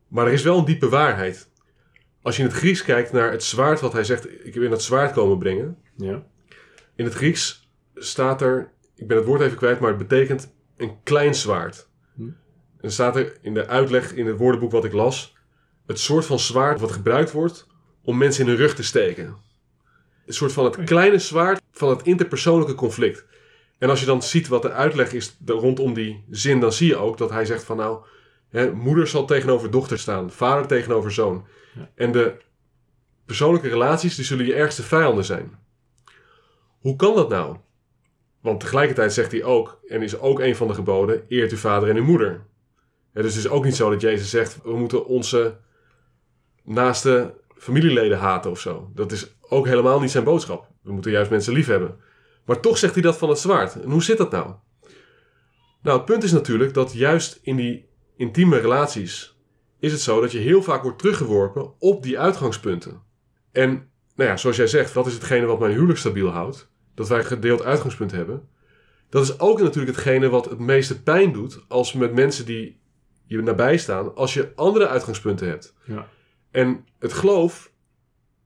Maar 0.08 0.28
er 0.28 0.34
is 0.34 0.44
wel 0.44 0.58
een 0.58 0.66
diepe 0.66 0.90
waarheid. 0.90 1.50
Als 2.22 2.36
je 2.36 2.44
in 2.44 2.48
het 2.48 2.58
Grieks 2.58 2.84
kijkt 2.84 3.12
naar 3.12 3.32
het 3.32 3.44
zwaard 3.44 3.80
wat 3.80 3.94
hij 3.94 4.04
zegt, 4.04 4.46
ik 4.46 4.54
wil 4.54 4.70
dat 4.70 4.84
zwaard 4.84 5.14
komen 5.14 5.38
brengen. 5.38 5.78
ja. 5.96 6.24
In 7.00 7.06
het 7.06 7.14
Grieks 7.14 7.70
staat 7.96 8.42
er, 8.42 8.72
ik 8.96 9.08
ben 9.08 9.18
het 9.18 9.26
woord 9.26 9.42
even 9.42 9.58
kwijt, 9.58 9.80
maar 9.80 9.90
het 9.90 10.08
betekent 10.08 10.54
een 10.78 11.04
klein 11.04 11.36
zwaard. 11.36 11.90
Hm. 12.16 12.30
En 12.82 12.92
staat 12.92 13.16
er 13.16 13.38
in 13.42 13.54
de 13.54 13.68
uitleg 13.68 14.14
in 14.14 14.26
het 14.26 14.38
woordenboek 14.38 14.72
wat 14.72 14.86
ik 14.86 14.94
las, 14.94 15.36
het 15.86 16.00
soort 16.00 16.26
van 16.26 16.40
zwaard 16.40 16.80
wat 16.80 16.92
gebruikt 16.92 17.32
wordt 17.32 17.68
om 18.04 18.18
mensen 18.18 18.44
in 18.44 18.50
hun 18.50 18.58
rug 18.58 18.76
te 18.76 18.84
steken. 18.84 19.36
Een 20.26 20.34
soort 20.34 20.52
van 20.52 20.66
het 20.66 20.84
kleine 20.84 21.20
zwaard 21.20 21.62
van 21.72 21.90
het 21.90 22.02
interpersoonlijke 22.02 22.76
conflict. 22.76 23.26
En 23.78 23.90
als 23.90 24.00
je 24.00 24.06
dan 24.06 24.24
ziet 24.24 24.48
wat 24.48 24.62
de 24.62 24.72
uitleg 24.72 25.14
is 25.14 25.38
rondom 25.46 25.94
die 25.94 26.24
zin, 26.30 26.60
dan 26.60 26.74
zie 26.74 26.88
je 26.88 26.98
ook 26.98 27.18
dat 27.18 27.30
hij 27.30 27.46
zegt 27.46 27.64
van 27.64 27.78
nou, 27.78 28.06
hè, 28.50 28.72
moeder 28.72 29.08
zal 29.08 29.26
tegenover 29.26 29.72
dochter 29.72 30.00
staan, 30.00 30.32
vader 30.32 30.68
tegenover 30.68 31.12
zoon. 31.12 31.48
Ja. 31.76 31.90
En 31.96 32.12
de 32.12 32.38
persoonlijke 33.26 33.70
relaties, 33.70 34.16
die 34.16 34.26
zullen 34.26 34.46
je 34.46 34.54
ergste 34.54 34.84
vijanden 34.84 35.26
zijn. 35.26 35.68
Hoe 36.80 36.96
kan 36.96 37.16
dat 37.16 37.30
nou? 37.30 37.58
Want 38.42 38.60
tegelijkertijd 38.60 39.14
zegt 39.14 39.32
hij 39.32 39.44
ook, 39.44 39.80
en 39.88 40.02
is 40.02 40.20
ook 40.20 40.40
een 40.40 40.56
van 40.56 40.68
de 40.68 40.74
geboden, 40.74 41.24
eert 41.28 41.52
uw 41.52 41.58
vader 41.58 41.90
en 41.90 41.96
uw 41.96 42.04
moeder. 42.04 42.46
Dus 43.14 43.36
het 43.36 43.46
is 43.46 43.50
ook 43.50 43.64
niet 43.64 43.76
zo 43.76 43.90
dat 43.90 44.02
Jezus 44.02 44.30
zegt, 44.30 44.62
we 44.64 44.78
moeten 44.78 45.06
onze 45.06 45.58
naaste 46.64 47.34
familieleden 47.56 48.18
haten 48.18 48.52
of 48.52 48.60
zo. 48.60 48.92
Dat 48.96 49.12
is 49.12 49.36
ook 49.40 49.66
helemaal 49.66 50.00
niet 50.00 50.12
zijn 50.12 50.24
boodschap. 50.24 50.68
We 50.82 50.92
moeten 50.92 51.12
juist 51.12 51.30
mensen 51.30 51.54
lief 51.54 51.68
hebben. 51.68 52.00
Maar 52.46 52.60
toch 52.60 52.78
zegt 52.78 52.94
hij 52.94 53.04
dat 53.04 53.18
van 53.18 53.30
het 53.30 53.40
zwaard. 53.40 53.82
En 53.82 53.90
hoe 53.92 54.04
zit 54.04 54.18
dat 54.18 54.32
nou? 54.32 54.54
Nou, 55.82 55.98
het 55.98 56.06
punt 56.06 56.24
is 56.24 56.32
natuurlijk 56.32 56.74
dat 56.74 56.94
juist 56.94 57.40
in 57.42 57.56
die 57.56 57.90
intieme 58.16 58.58
relaties 58.58 59.38
is 59.80 59.92
het 59.92 60.02
zo 60.02 60.22
dat 60.22 60.32
je 60.32 60.38
heel 60.38 60.64
vaak 60.64 60.84
wordt 60.84 61.00
teruggeworpen 61.00 61.80
op 61.80 62.04
die 62.04 62.20
uitgangspunten. 62.20 63.02
En 63.52 63.90
nou 64.16 64.30
ja, 64.30 64.38
zoals 64.38 64.56
jij 64.56 64.68
zegt, 64.68 64.94
wat 64.94 65.08
is 65.08 65.14
hetgene 65.14 65.46
wat 65.46 65.60
mijn 65.60 65.72
huwelijk 65.72 66.00
stabiel 66.00 66.30
houdt? 66.30 66.69
Dat 67.00 67.08
wij 67.08 67.20
een 67.20 67.26
gedeeld 67.26 67.64
uitgangspunt 67.64 68.12
hebben. 68.12 68.48
Dat 69.10 69.24
is 69.24 69.40
ook 69.40 69.62
natuurlijk 69.62 69.96
hetgene 69.96 70.30
wat 70.30 70.50
het 70.50 70.60
meeste 70.60 71.02
pijn 71.02 71.34
doet 71.34 71.64
als 71.68 71.94
met 71.94 72.14
mensen 72.14 72.46
die 72.46 72.80
je 73.26 73.42
nabij 73.42 73.78
staan, 73.78 74.16
als 74.16 74.34
je 74.34 74.52
andere 74.56 74.88
uitgangspunten 74.88 75.48
hebt. 75.48 75.74
Ja. 75.84 76.08
En 76.52 76.86
het 76.98 77.14
geloof 77.14 77.72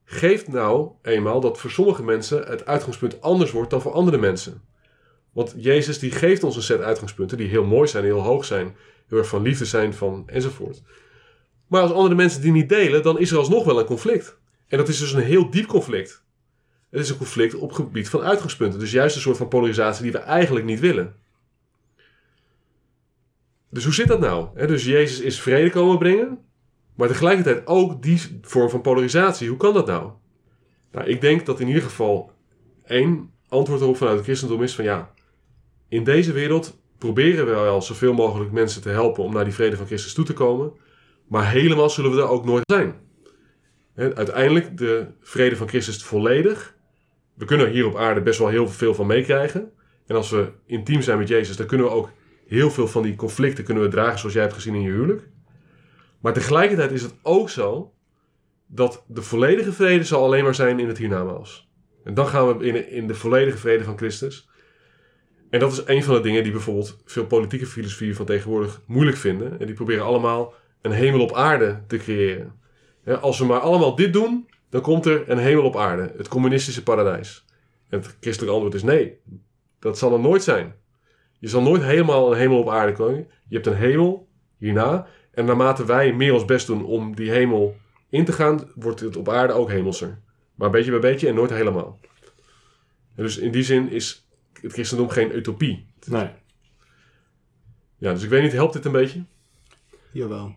geeft 0.03 0.47
nou 0.47 0.91
eenmaal 1.01 1.39
dat 1.39 1.59
voor 1.59 1.69
sommige 1.71 2.03
mensen 2.03 2.47
het 2.47 2.65
uitgangspunt 2.65 3.21
anders 3.21 3.51
wordt 3.51 3.69
dan 3.69 3.81
voor 3.81 3.91
andere 3.91 4.17
mensen. 4.17 4.61
Want 5.31 5.53
Jezus 5.57 5.99
die 5.99 6.11
geeft 6.11 6.43
ons 6.43 6.55
een 6.55 6.61
set 6.61 6.81
uitgangspunten 6.81 7.37
die 7.37 7.47
heel 7.47 7.65
mooi 7.65 7.87
zijn, 7.87 8.03
heel 8.03 8.21
hoog 8.21 8.45
zijn, 8.45 8.75
heel 9.07 9.17
erg 9.17 9.27
van 9.27 9.41
liefde 9.41 9.65
zijn 9.65 9.93
van 9.93 10.23
enzovoort. 10.25 10.81
Maar 11.67 11.81
als 11.81 11.91
andere 11.91 12.15
mensen 12.15 12.41
die 12.41 12.51
niet 12.51 12.69
delen, 12.69 13.03
dan 13.03 13.19
is 13.19 13.31
er 13.31 13.37
alsnog 13.37 13.65
wel 13.65 13.79
een 13.79 13.85
conflict. 13.85 14.37
En 14.67 14.77
dat 14.77 14.87
is 14.87 14.99
dus 14.99 15.13
een 15.13 15.21
heel 15.21 15.49
diep 15.49 15.65
conflict. 15.65 16.22
Het 16.93 17.01
is 17.01 17.09
een 17.09 17.17
conflict 17.17 17.55
op 17.55 17.71
gebied 17.71 18.09
van 18.09 18.21
uitgangspunten. 18.21 18.79
Dus 18.79 18.91
juist 18.91 19.15
een 19.15 19.21
soort 19.21 19.37
van 19.37 19.47
polarisatie 19.47 20.03
die 20.03 20.11
we 20.11 20.17
eigenlijk 20.17 20.65
niet 20.65 20.79
willen. 20.79 21.15
Dus 23.69 23.83
hoe 23.83 23.93
zit 23.93 24.07
dat 24.07 24.19
nou? 24.19 24.67
Dus 24.67 24.85
Jezus 24.85 25.19
is 25.19 25.41
vrede 25.41 25.69
komen 25.69 25.97
brengen, 25.97 26.39
maar 26.95 27.07
tegelijkertijd 27.07 27.67
ook 27.67 28.03
die 28.03 28.39
vorm 28.41 28.69
van 28.69 28.81
polarisatie. 28.81 29.49
Hoe 29.49 29.57
kan 29.57 29.73
dat 29.73 29.87
nou? 29.87 30.11
Nou, 30.91 31.07
ik 31.07 31.21
denk 31.21 31.45
dat 31.45 31.59
in 31.59 31.67
ieder 31.67 31.83
geval 31.83 32.31
één 32.85 33.31
antwoord 33.47 33.81
erop 33.81 33.97
vanuit 33.97 34.15
het 34.15 34.25
christendom 34.25 34.63
is 34.63 34.75
van 34.75 34.85
ja, 34.85 35.13
in 35.87 36.03
deze 36.03 36.31
wereld 36.31 36.77
proberen 36.97 37.45
we 37.45 37.51
wel 37.51 37.81
zoveel 37.81 38.13
mogelijk 38.13 38.51
mensen 38.51 38.81
te 38.81 38.89
helpen 38.89 39.23
om 39.23 39.33
naar 39.33 39.43
die 39.43 39.53
vrede 39.53 39.77
van 39.77 39.85
Christus 39.85 40.13
toe 40.13 40.25
te 40.25 40.33
komen, 40.33 40.71
maar 41.27 41.51
helemaal 41.51 41.89
zullen 41.89 42.11
we 42.11 42.21
er 42.21 42.27
ook 42.29 42.45
nooit 42.45 42.71
zijn. 42.71 42.95
Uiteindelijk 43.95 44.77
de 44.77 45.07
vrede 45.19 45.55
van 45.55 45.67
Christus 45.67 46.03
volledig. 46.03 46.72
We 47.34 47.45
kunnen 47.45 47.69
hier 47.69 47.86
op 47.86 47.97
aarde 47.97 48.21
best 48.21 48.39
wel 48.39 48.47
heel 48.47 48.67
veel 48.67 48.93
van 48.93 49.07
meekrijgen. 49.07 49.71
En 50.05 50.15
als 50.15 50.29
we 50.29 50.51
intiem 50.65 51.01
zijn 51.01 51.17
met 51.17 51.27
Jezus, 51.27 51.57
dan 51.57 51.65
kunnen 51.67 51.88
we 51.88 51.93
ook 51.93 52.09
heel 52.47 52.71
veel 52.71 52.88
van 52.88 53.03
die 53.03 53.15
conflicten 53.15 53.63
kunnen 53.63 53.84
we 53.84 53.89
dragen 53.89 54.19
zoals 54.19 54.34
jij 54.34 54.43
hebt 54.43 54.55
gezien 54.55 54.75
in 54.75 54.81
je 54.81 54.91
huwelijk. 54.91 55.27
Maar 56.19 56.34
tegelijkertijd 56.34 56.91
is 56.91 57.01
het 57.01 57.15
ook 57.21 57.49
zo 57.49 57.93
dat 58.67 59.03
de 59.07 59.21
volledige 59.21 59.73
vrede 59.73 60.03
zal 60.03 60.23
alleen 60.23 60.43
maar 60.43 60.55
zijn 60.55 60.79
in 60.79 60.88
het 60.88 60.97
hiernamaals. 60.97 61.69
En 62.03 62.13
dan 62.13 62.27
gaan 62.27 62.57
we 62.57 62.65
in, 62.65 62.89
in 62.89 63.07
de 63.07 63.15
volledige 63.15 63.57
vrede 63.57 63.84
van 63.84 63.97
Christus. 63.97 64.49
En 65.49 65.59
dat 65.59 65.71
is 65.71 65.81
een 65.86 66.03
van 66.03 66.15
de 66.15 66.21
dingen 66.21 66.43
die 66.43 66.51
bijvoorbeeld 66.51 67.01
veel 67.05 67.25
politieke 67.25 67.65
filosofieën 67.65 68.15
van 68.15 68.25
tegenwoordig 68.25 68.81
moeilijk 68.86 69.17
vinden. 69.17 69.59
En 69.59 69.65
die 69.65 69.75
proberen 69.75 70.05
allemaal 70.05 70.53
een 70.81 70.91
hemel 70.91 71.21
op 71.21 71.34
aarde 71.34 71.84
te 71.88 71.97
creëren. 71.97 72.59
Als 73.21 73.39
we 73.39 73.45
maar 73.45 73.59
allemaal 73.59 73.95
dit 73.95 74.13
doen, 74.13 74.47
dan 74.74 74.82
komt 74.82 75.05
er 75.05 75.30
een 75.30 75.38
hemel 75.38 75.63
op 75.63 75.76
aarde. 75.76 76.13
Het 76.17 76.28
communistische 76.28 76.84
paradijs. 76.84 77.45
En 77.89 77.99
het 77.99 78.17
christelijke 78.19 78.53
antwoord 78.53 78.74
is 78.74 78.84
nee. 78.84 79.19
Dat 79.80 79.97
zal 79.97 80.13
er 80.13 80.19
nooit 80.19 80.43
zijn. 80.43 80.76
Je 81.39 81.47
zal 81.47 81.61
nooit 81.61 81.82
helemaal 81.82 82.32
een 82.32 82.38
hemel 82.38 82.59
op 82.59 82.69
aarde 82.69 82.91
komen. 82.91 83.28
Je 83.47 83.55
hebt 83.55 83.67
een 83.67 83.76
hemel 83.76 84.28
hierna. 84.57 85.07
En 85.32 85.45
naarmate 85.45 85.86
wij 85.86 86.13
meer 86.13 86.34
ons 86.34 86.45
best 86.45 86.67
doen 86.67 86.86
om 86.86 87.15
die 87.15 87.32
hemel 87.32 87.76
in 88.09 88.26
te 88.26 88.32
gaan, 88.32 88.71
wordt 88.76 88.99
het 88.99 89.15
op 89.15 89.30
aarde 89.30 89.53
ook 89.53 89.69
hemelser. 89.69 90.21
Maar 90.55 90.69
beetje 90.69 90.91
bij 90.91 90.99
beetje 90.99 91.28
en 91.28 91.36
nooit 91.36 91.51
helemaal. 91.51 91.99
En 93.15 93.24
dus 93.24 93.38
in 93.38 93.51
die 93.51 93.63
zin 93.63 93.89
is 93.89 94.28
het 94.61 94.71
christendom 94.71 95.09
geen 95.09 95.36
utopie. 95.36 95.88
Nee. 96.07 96.30
Ja, 97.97 98.13
dus 98.13 98.24
ik 98.24 98.30
weet 98.30 98.43
niet, 98.43 98.51
helpt 98.51 98.74
dit 98.74 98.86
een 98.86 98.91
beetje? 98.91 99.24
Jawel. 100.11 100.55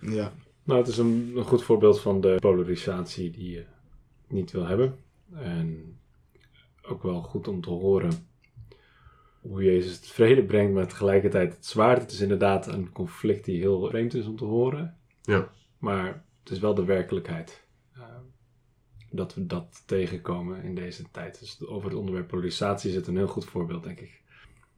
Ja. 0.00 0.32
Nou, 0.64 0.78
het 0.78 0.88
is 0.88 0.98
een, 0.98 1.32
een 1.36 1.44
goed 1.44 1.62
voorbeeld 1.62 2.00
van 2.00 2.20
de 2.20 2.36
polarisatie 2.40 3.30
die 3.30 3.50
je 3.50 3.64
niet 4.28 4.50
wil 4.50 4.66
hebben. 4.66 4.98
En 5.34 5.98
ook 6.82 7.02
wel 7.02 7.22
goed 7.22 7.48
om 7.48 7.60
te 7.60 7.70
horen 7.70 8.12
hoe 9.40 9.62
Jezus 9.64 9.92
het 9.96 10.06
vrede 10.06 10.44
brengt, 10.44 10.74
maar 10.74 10.88
tegelijkertijd 10.88 11.52
het 11.52 11.66
zwaard. 11.66 12.00
Het 12.02 12.10
is 12.10 12.20
inderdaad 12.20 12.66
een 12.66 12.92
conflict 12.92 13.44
die 13.44 13.60
heel 13.60 13.88
vreemd 13.88 14.14
is 14.14 14.26
om 14.26 14.36
te 14.36 14.44
horen. 14.44 14.96
Ja. 15.22 15.50
Maar 15.78 16.24
het 16.42 16.52
is 16.52 16.58
wel 16.58 16.74
de 16.74 16.84
werkelijkheid. 16.84 17.66
eh, 17.92 18.02
dat 19.10 19.34
we 19.34 19.46
dat 19.46 19.82
tegenkomen 19.86 20.62
in 20.62 20.74
deze 20.74 21.10
tijd. 21.10 21.38
Dus 21.40 21.66
over 21.66 21.88
het 21.88 21.98
onderwerp 21.98 22.28
polarisatie 22.28 22.90
is 22.90 22.96
het 22.96 23.06
een 23.06 23.16
heel 23.16 23.26
goed 23.26 23.44
voorbeeld, 23.44 23.82
denk 23.82 24.00
ik. 24.00 24.22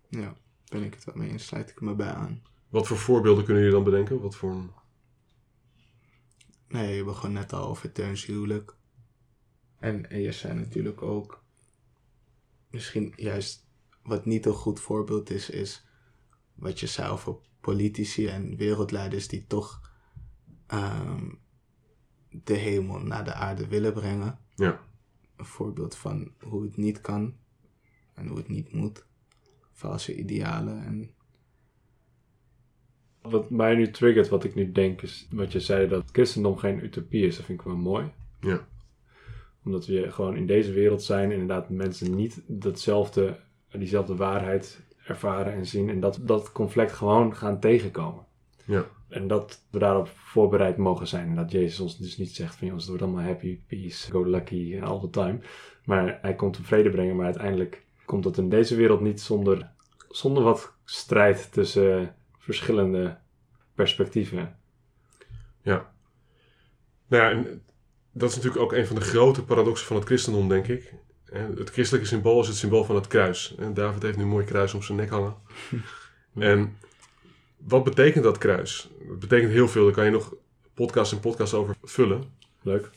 Ja, 0.08 0.34
ben 0.68 0.82
ik 0.82 0.94
het 0.94 1.04
wel 1.04 1.14
mee 1.16 1.30
eens. 1.30 1.46
Sluit 1.46 1.70
ik 1.70 1.80
me 1.80 1.94
bij 1.94 2.12
aan. 2.12 2.42
Wat 2.68 2.86
voor 2.86 2.96
voorbeelden 2.96 3.44
kunnen 3.44 3.62
jullie 3.62 3.76
dan 3.76 3.90
bedenken? 3.90 4.20
Wat 4.20 4.36
voor 4.36 4.50
een... 4.50 4.70
Nee, 6.74 6.96
je 6.96 7.04
begon 7.04 7.32
net 7.32 7.52
al 7.52 7.68
over 7.68 7.92
Teuns 7.92 8.26
huwelijk. 8.26 8.76
En, 9.78 10.10
en 10.10 10.20
je 10.20 10.32
zei 10.32 10.54
natuurlijk 10.54 11.02
ook... 11.02 11.44
Misschien 12.70 13.12
juist 13.16 13.66
wat 14.02 14.24
niet 14.24 14.46
een 14.46 14.52
goed 14.52 14.80
voorbeeld 14.80 15.30
is, 15.30 15.50
is... 15.50 15.86
Wat 16.54 16.80
je 16.80 16.86
zei 16.86 17.10
over 17.10 17.36
politici 17.60 18.26
en 18.26 18.56
wereldleiders 18.56 19.28
die 19.28 19.46
toch... 19.46 19.90
ehm, 20.66 21.28
de 22.28 22.54
hemel 22.54 22.98
naar 22.98 23.24
de 23.24 23.34
aarde 23.34 23.68
willen 23.68 23.92
brengen. 23.92 24.38
Ja. 24.54 24.80
Een 25.36 25.46
voorbeeld 25.46 25.96
van 25.96 26.32
hoe 26.40 26.62
het 26.62 26.76
niet 26.76 27.00
kan. 27.00 27.36
En 28.14 28.26
hoe 28.26 28.38
het 28.38 28.48
niet 28.48 28.72
moet. 28.72 29.06
Valse 29.72 30.16
idealen 30.16 30.84
en... 30.84 31.14
Wat 33.28 33.50
mij 33.50 33.74
nu 33.74 33.90
triggert, 33.90 34.28
wat 34.28 34.44
ik 34.44 34.54
nu 34.54 34.72
denk, 34.72 35.02
is 35.02 35.28
wat 35.30 35.52
je 35.52 35.60
zei 35.60 35.88
dat 35.88 36.04
christendom 36.12 36.56
geen 36.56 36.84
utopie 36.84 37.26
is. 37.26 37.36
Dat 37.36 37.44
vind 37.44 37.60
ik 37.60 37.66
wel 37.66 37.76
mooi. 37.76 38.10
Ja. 38.40 38.66
Omdat 39.64 39.86
we 39.86 40.12
gewoon 40.12 40.36
in 40.36 40.46
deze 40.46 40.72
wereld 40.72 41.02
zijn, 41.02 41.32
inderdaad 41.32 41.68
mensen 41.68 42.14
niet 42.14 42.42
datzelfde 42.46 43.36
diezelfde 43.78 44.16
waarheid 44.16 44.80
ervaren 45.06 45.52
en 45.52 45.66
zien. 45.66 45.88
En 45.88 46.00
dat 46.00 46.18
dat 46.22 46.52
conflict 46.52 46.92
gewoon 46.92 47.36
gaan 47.36 47.60
tegenkomen. 47.60 48.24
Ja. 48.64 48.86
En 49.08 49.26
dat 49.26 49.64
we 49.70 49.78
daarop 49.78 50.08
voorbereid 50.08 50.76
mogen 50.76 51.06
zijn. 51.06 51.28
En 51.28 51.34
dat 51.34 51.50
Jezus 51.50 51.80
ons 51.80 51.98
dus 51.98 52.18
niet 52.18 52.34
zegt 52.34 52.56
van 52.56 52.66
jongens, 52.66 52.86
het 52.86 52.96
wordt 52.96 53.10
allemaal 53.12 53.30
happy, 53.30 53.60
peace, 53.66 54.10
go 54.10 54.24
lucky 54.24 54.80
all 54.80 55.00
the 55.00 55.10
time. 55.10 55.38
Maar 55.84 56.18
hij 56.22 56.34
komt 56.34 56.58
om 56.58 56.64
vrede 56.64 56.90
brengen. 56.90 57.16
Maar 57.16 57.24
uiteindelijk 57.24 57.84
komt 58.04 58.22
dat 58.22 58.38
in 58.38 58.48
deze 58.48 58.74
wereld 58.76 59.00
niet 59.00 59.20
zonder, 59.20 59.70
zonder 60.08 60.42
wat 60.42 60.72
strijd 60.84 61.52
tussen 61.52 62.14
verschillende 62.44 63.18
perspectieven. 63.74 64.58
Nou 67.06 67.22
ja, 67.22 67.30
en 67.30 67.62
dat 68.12 68.30
is 68.30 68.36
natuurlijk 68.36 68.62
ook 68.62 68.72
een 68.72 68.86
van 68.86 68.96
de 68.96 69.02
grote 69.02 69.44
paradoxen 69.44 69.86
van 69.86 69.96
het 69.96 70.04
christendom, 70.04 70.48
denk 70.48 70.66
ik. 70.68 70.94
Het 71.32 71.70
christelijke 71.70 72.08
symbool 72.08 72.40
is 72.40 72.46
het 72.46 72.56
symbool 72.56 72.84
van 72.84 72.94
het 72.94 73.06
kruis. 73.06 73.54
En 73.58 73.74
David 73.74 74.02
heeft 74.02 74.16
nu 74.16 74.22
een 74.22 74.28
mooi 74.28 74.44
kruis 74.44 74.74
om 74.74 74.82
zijn 74.82 74.98
nek 74.98 75.10
hangen. 75.10 75.34
En 76.34 76.76
wat 77.56 77.84
betekent 77.84 78.24
dat 78.24 78.38
kruis? 78.38 78.90
Dat 79.08 79.18
betekent 79.18 79.52
heel 79.52 79.68
veel. 79.68 79.84
Daar 79.84 79.92
kan 79.92 80.04
je 80.04 80.10
nog 80.10 80.34
podcast 80.74 81.12
en 81.12 81.20
podcast 81.20 81.54
over 81.54 81.76
vullen. 81.82 82.24
Leuk. 82.62 82.90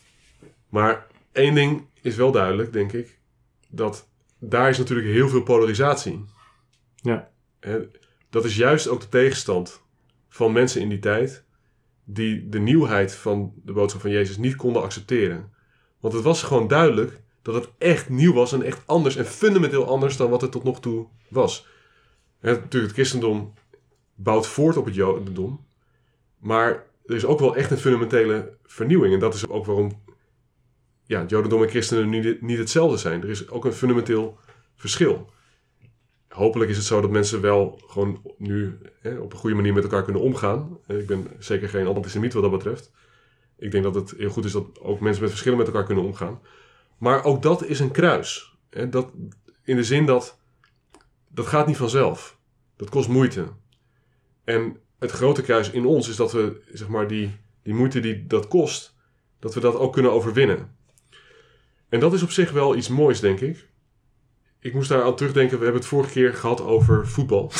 Maar 0.70 1.08
één 1.32 1.56
ding 1.56 1.86
is 2.02 2.16
wel 2.16 2.32
duidelijk, 2.32 2.74
denk 2.74 2.94
ik. 2.94 3.20
Dat 3.70 4.10
daar 4.40 4.70
is 4.70 4.78
natuurlijk 4.78 5.08
heel 5.08 5.30
veel 5.30 5.44
polarisatie. 5.44 6.26
Ja. 6.96 7.30
Dat 8.30 8.46
is 8.46 8.56
juist 8.56 8.88
ook 8.88 9.02
de 9.02 9.10
tegenstand 9.10 9.82
van 10.30 10.52
mensen 10.52 10.82
in 10.82 10.90
die 10.90 11.00
tijd. 11.00 11.46
Die 12.04 12.50
de 12.50 12.60
nieuwheid 12.60 13.16
van 13.16 13.54
de 13.64 13.74
boodschap 13.74 14.02
van 14.02 14.12
Jezus 14.12 14.38
niet 14.38 14.56
konden 14.56 14.82
accepteren. 14.82 15.54
Want 16.00 16.14
het 16.14 16.24
was 16.24 16.44
gewoon 16.44 16.68
duidelijk 16.68 17.22
dat 17.42 17.56
het 17.56 17.70
echt 17.78 18.10
nieuw 18.10 18.34
was 18.34 18.54
en 18.54 18.62
echt 18.62 18.82
anders 18.86 19.16
en 19.16 19.26
fundamenteel 19.26 19.88
anders 19.88 20.18
dan 20.18 20.30
wat 20.30 20.42
het 20.42 20.52
tot 20.52 20.64
nog 20.64 20.80
toe 20.80 21.08
was. 21.28 21.68
Natuurlijk, 22.42 22.72
het 22.72 22.92
christendom 22.92 23.54
bouwt 24.16 24.48
voort 24.48 24.78
op 24.78 24.86
het 24.86 24.96
jodendom. 24.96 25.66
Maar 26.40 26.86
er 27.06 27.16
is 27.16 27.26
ook 27.26 27.40
wel 27.40 27.56
echt 27.56 27.72
een 27.72 27.78
fundamentele 27.78 28.58
vernieuwing. 28.64 29.14
En 29.14 29.20
dat 29.20 29.34
is 29.34 29.48
ook 29.48 29.66
waarom 29.66 30.02
ja, 31.04 31.26
jodendom 31.28 31.64
en 31.64 31.70
christenen 31.70 32.10
niet, 32.10 32.42
niet 32.42 32.58
hetzelfde 32.58 32.98
zijn. 32.98 33.22
Er 33.22 33.30
is 33.30 33.50
ook 33.50 33.66
een 33.66 33.74
fundamenteel 33.74 34.38
verschil. 34.76 35.30
Hopelijk 36.30 36.70
is 36.70 36.78
het 36.78 36.86
zo 36.86 37.02
dat 37.02 37.10
mensen 37.10 37.42
wel 37.42 37.82
gewoon 37.88 38.22
nu 38.38 38.78
hè, 39.00 39.18
op 39.18 39.34
een 39.34 39.40
goede 39.40 39.56
manier 39.56 39.74
met 39.74 39.84
elkaar 39.84 40.04
kunnen 40.04 40.22
omgaan. 40.22 40.78
Ik 40.88 41.08
ben 41.08 41.28
zeker 41.40 41.70
geen 41.70 41.88
antisemiet 41.88 42.34
wat 42.34 42.42
dat 42.42 42.52
betreft. 42.52 42.92
Ik 43.58 43.72
denk 43.72 43.84
dat 43.84 43.96
het 43.96 44.14
heel 44.18 44.30
goed 44.30 44.46
is 44.46 44.52
dat 44.52 44.80
ook 44.80 45.00
mensen 45.00 45.22
met 45.22 45.32
verschillen 45.32 45.58
met 45.58 45.68
elkaar 45.68 45.86
kunnen 45.86 46.04
omgaan. 46.04 46.42
Maar 46.98 47.24
ook 47.24 47.42
dat 47.42 47.66
is 47.66 47.80
een 47.80 47.92
kruis. 47.92 48.58
Hè, 48.70 48.90
dat, 48.90 49.12
in 49.64 49.76
de 49.76 49.84
zin 49.84 50.06
dat 50.06 50.40
dat 51.28 51.48
gaat 51.48 51.68
niet 51.68 51.78
vanzelf. 51.78 52.38
Dat 52.76 52.90
kost 52.90 53.10
moeite. 53.10 53.48
En 54.44 54.78
het 55.00 55.12
grote 55.12 55.42
kruis 55.42 55.70
in 55.70 55.86
ons 55.86 56.10
is 56.10 56.16
dat 56.16 56.32
we 56.32 56.62
zeg 56.74 56.88
maar, 56.88 57.08
die, 57.08 57.36
die 57.64 57.74
moeite 57.74 58.00
die 58.00 58.28
dat 58.28 58.48
kost, 58.48 58.96
dat 59.40 59.54
we 59.54 59.60
dat 59.60 59.76
ook 59.76 59.94
kunnen 59.94 60.12
overwinnen. 60.12 60.76
En 61.90 62.00
dat 62.00 62.14
is 62.14 62.24
op 62.24 62.32
zich 62.32 62.52
wel 62.52 62.76
iets 62.76 62.88
moois, 62.88 63.20
denk 63.20 63.40
ik. 63.40 63.68
Ik 64.68 64.74
moest 64.74 64.90
daar 64.90 65.04
aan 65.04 65.16
terugdenken. 65.16 65.58
We 65.58 65.64
hebben 65.64 65.82
het 65.82 65.90
vorige 65.90 66.12
keer 66.12 66.34
gehad 66.34 66.62
over 66.62 67.08
voetbal. 67.08 67.52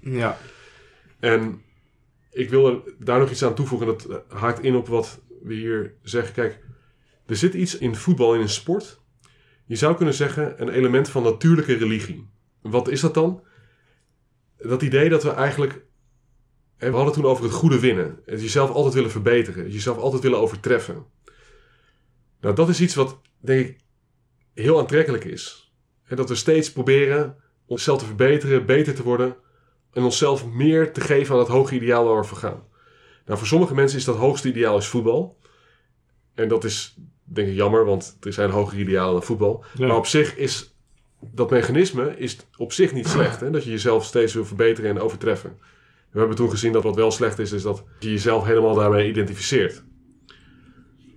Ja, 0.00 0.38
En 1.20 1.62
ik 2.30 2.50
wil 2.50 2.66
er 2.66 2.80
daar 2.98 3.18
nog 3.18 3.30
iets 3.30 3.44
aan 3.44 3.54
toevoegen. 3.54 3.86
Dat 3.86 4.04
eh, 4.04 4.16
haakt 4.28 4.62
in 4.62 4.74
op 4.74 4.88
wat 4.88 5.20
we 5.42 5.54
hier 5.54 5.94
zeggen. 6.02 6.34
Kijk, 6.34 6.58
er 7.26 7.36
zit 7.36 7.54
iets 7.54 7.78
in 7.78 7.96
voetbal, 7.96 8.34
in 8.34 8.40
een 8.40 8.48
sport. 8.48 9.00
Je 9.66 9.76
zou 9.76 9.96
kunnen 9.96 10.14
zeggen 10.14 10.62
een 10.62 10.68
element 10.68 11.08
van 11.08 11.22
natuurlijke 11.22 11.74
religie. 11.74 12.28
Wat 12.60 12.88
is 12.88 13.00
dat 13.00 13.14
dan? 13.14 13.42
Dat 14.58 14.82
idee 14.82 15.08
dat 15.08 15.22
we 15.22 15.30
eigenlijk... 15.30 15.72
hè, 16.76 16.90
We 16.90 16.96
hadden 16.96 17.04
het 17.04 17.14
toen 17.14 17.30
over 17.30 17.44
het 17.44 17.52
goede 17.52 17.80
winnen. 17.80 18.18
Het 18.26 18.40
jezelf 18.40 18.70
altijd 18.70 18.94
willen 18.94 19.10
verbeteren. 19.10 19.70
Jezelf 19.70 19.98
altijd 19.98 20.22
willen 20.22 20.38
overtreffen. 20.38 21.06
Nou, 22.40 22.54
dat 22.54 22.68
is 22.68 22.80
iets 22.80 22.94
wat, 22.94 23.20
denk 23.40 23.66
ik, 23.66 23.80
heel 24.54 24.78
aantrekkelijk 24.78 25.24
is. 25.24 25.61
Hè, 26.12 26.18
Dat 26.18 26.28
we 26.28 26.34
steeds 26.34 26.72
proberen 26.72 27.36
onszelf 27.66 27.98
te 27.98 28.04
verbeteren, 28.04 28.66
beter 28.66 28.94
te 28.94 29.02
worden 29.02 29.36
en 29.92 30.02
onszelf 30.02 30.46
meer 30.46 30.92
te 30.92 31.00
geven 31.00 31.34
aan 31.34 31.40
het 31.40 31.48
hoge 31.48 31.74
ideaal 31.74 32.04
waar 32.04 32.20
we 32.20 32.26
voor 32.26 32.38
gaan. 32.38 32.62
Nou, 33.26 33.38
voor 33.38 33.46
sommige 33.46 33.74
mensen 33.74 33.98
is 33.98 34.04
dat 34.04 34.16
hoogste 34.16 34.48
ideaal 34.48 34.76
is 34.76 34.86
voetbal. 34.86 35.38
En 36.34 36.48
dat 36.48 36.64
is, 36.64 36.96
denk 37.24 37.48
ik, 37.48 37.54
jammer, 37.54 37.84
want 37.84 38.16
er 38.20 38.32
zijn 38.32 38.50
hogere 38.50 38.80
idealen 38.80 39.12
dan 39.12 39.22
voetbal. 39.22 39.64
Ja. 39.74 39.86
Maar 39.86 39.96
op 39.96 40.06
zich 40.06 40.36
is 40.36 40.76
dat 41.20 41.50
mechanisme 41.50 42.16
is 42.16 42.36
op 42.56 42.72
zich 42.72 42.92
niet 42.92 43.08
slecht. 43.08 43.40
Hè? 43.40 43.50
Dat 43.50 43.64
je 43.64 43.70
jezelf 43.70 44.04
steeds 44.04 44.34
wil 44.34 44.44
verbeteren 44.44 44.90
en 44.90 45.00
overtreffen. 45.00 45.58
We 46.10 46.18
hebben 46.18 46.36
toen 46.36 46.50
gezien 46.50 46.72
dat 46.72 46.82
wat 46.82 46.96
wel 46.96 47.10
slecht 47.10 47.38
is, 47.38 47.52
is 47.52 47.62
dat 47.62 47.84
je 47.98 48.10
jezelf 48.10 48.44
helemaal 48.44 48.74
daarmee 48.74 49.08
identificeert. 49.08 49.84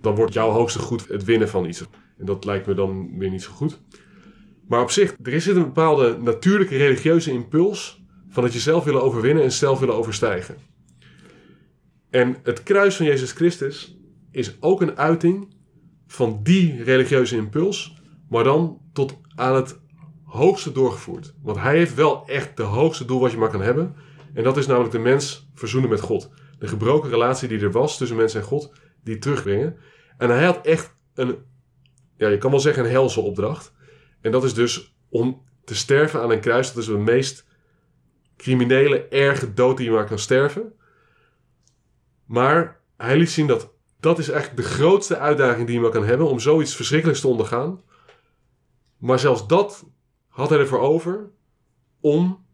Dan 0.00 0.14
wordt 0.14 0.32
jouw 0.32 0.50
hoogste 0.50 0.78
goed 0.78 1.08
het 1.08 1.24
winnen 1.24 1.48
van 1.48 1.64
iets. 1.64 1.84
En 2.18 2.26
dat 2.26 2.44
lijkt 2.44 2.66
me 2.66 2.74
dan 2.74 3.18
weer 3.18 3.30
niet 3.30 3.42
zo 3.42 3.52
goed. 3.52 3.80
Maar 4.68 4.80
op 4.80 4.90
zich, 4.90 5.16
er 5.22 5.40
zit 5.40 5.56
een 5.56 5.62
bepaalde 5.62 6.18
natuurlijke 6.18 6.76
religieuze 6.76 7.32
impuls 7.32 8.04
van 8.28 8.44
het 8.44 8.52
jezelf 8.52 8.84
willen 8.84 9.02
overwinnen 9.02 9.44
en 9.44 9.52
zelf 9.52 9.78
willen 9.78 9.94
overstijgen. 9.94 10.56
En 12.10 12.36
het 12.42 12.62
kruis 12.62 12.96
van 12.96 13.06
Jezus 13.06 13.32
Christus 13.32 13.98
is 14.30 14.56
ook 14.60 14.80
een 14.80 14.96
uiting 14.96 15.54
van 16.06 16.40
die 16.42 16.82
religieuze 16.82 17.36
impuls, 17.36 18.02
maar 18.28 18.44
dan 18.44 18.80
tot 18.92 19.16
aan 19.34 19.54
het 19.54 19.78
hoogste 20.24 20.72
doorgevoerd. 20.72 21.34
Want 21.42 21.58
hij 21.58 21.76
heeft 21.76 21.94
wel 21.94 22.26
echt 22.26 22.56
de 22.56 22.62
hoogste 22.62 23.04
doel 23.04 23.20
wat 23.20 23.30
je 23.30 23.38
maar 23.38 23.50
kan 23.50 23.62
hebben. 23.62 23.94
En 24.34 24.42
dat 24.42 24.56
is 24.56 24.66
namelijk 24.66 24.92
de 24.92 24.98
mens 24.98 25.48
verzoenen 25.54 25.90
met 25.90 26.00
God. 26.00 26.30
De 26.58 26.68
gebroken 26.68 27.10
relatie 27.10 27.48
die 27.48 27.60
er 27.60 27.72
was 27.72 27.98
tussen 27.98 28.16
mens 28.16 28.34
en 28.34 28.42
God, 28.42 28.72
die 29.04 29.18
terugbrengen. 29.18 29.76
En 30.18 30.28
hij 30.28 30.44
had 30.44 30.66
echt 30.66 30.96
een, 31.14 31.36
ja, 32.16 32.28
je 32.28 32.38
kan 32.38 32.50
wel 32.50 32.60
zeggen 32.60 32.84
een 32.84 32.90
helse 32.90 33.20
opdracht. 33.20 33.72
En 34.26 34.32
dat 34.32 34.44
is 34.44 34.54
dus 34.54 34.94
om 35.08 35.42
te 35.64 35.74
sterven 35.74 36.20
aan 36.20 36.30
een 36.30 36.40
kruis. 36.40 36.72
Dat 36.72 36.82
is 36.82 36.88
de 36.88 36.96
meest 36.96 37.46
criminele, 38.36 39.08
erge 39.08 39.54
dood 39.54 39.76
die 39.76 39.86
je 39.86 39.92
maar 39.92 40.06
kan 40.06 40.18
sterven. 40.18 40.72
Maar 42.24 42.80
hij 42.96 43.16
liet 43.16 43.30
zien 43.30 43.46
dat 43.46 43.72
dat 44.00 44.18
is 44.18 44.28
eigenlijk 44.28 44.62
de 44.62 44.74
grootste 44.74 45.18
uitdaging 45.18 45.66
die 45.66 45.74
je 45.74 45.80
maar 45.80 45.90
kan 45.90 46.04
hebben. 46.04 46.28
Om 46.28 46.40
zoiets 46.40 46.74
verschrikkelijks 46.74 47.20
te 47.20 47.28
ondergaan. 47.28 47.82
Maar 48.96 49.18
zelfs 49.18 49.46
dat 49.46 49.84
had 50.28 50.48
hij 50.48 50.58
ervoor 50.58 50.80
over 50.80 51.30
om 52.00 52.46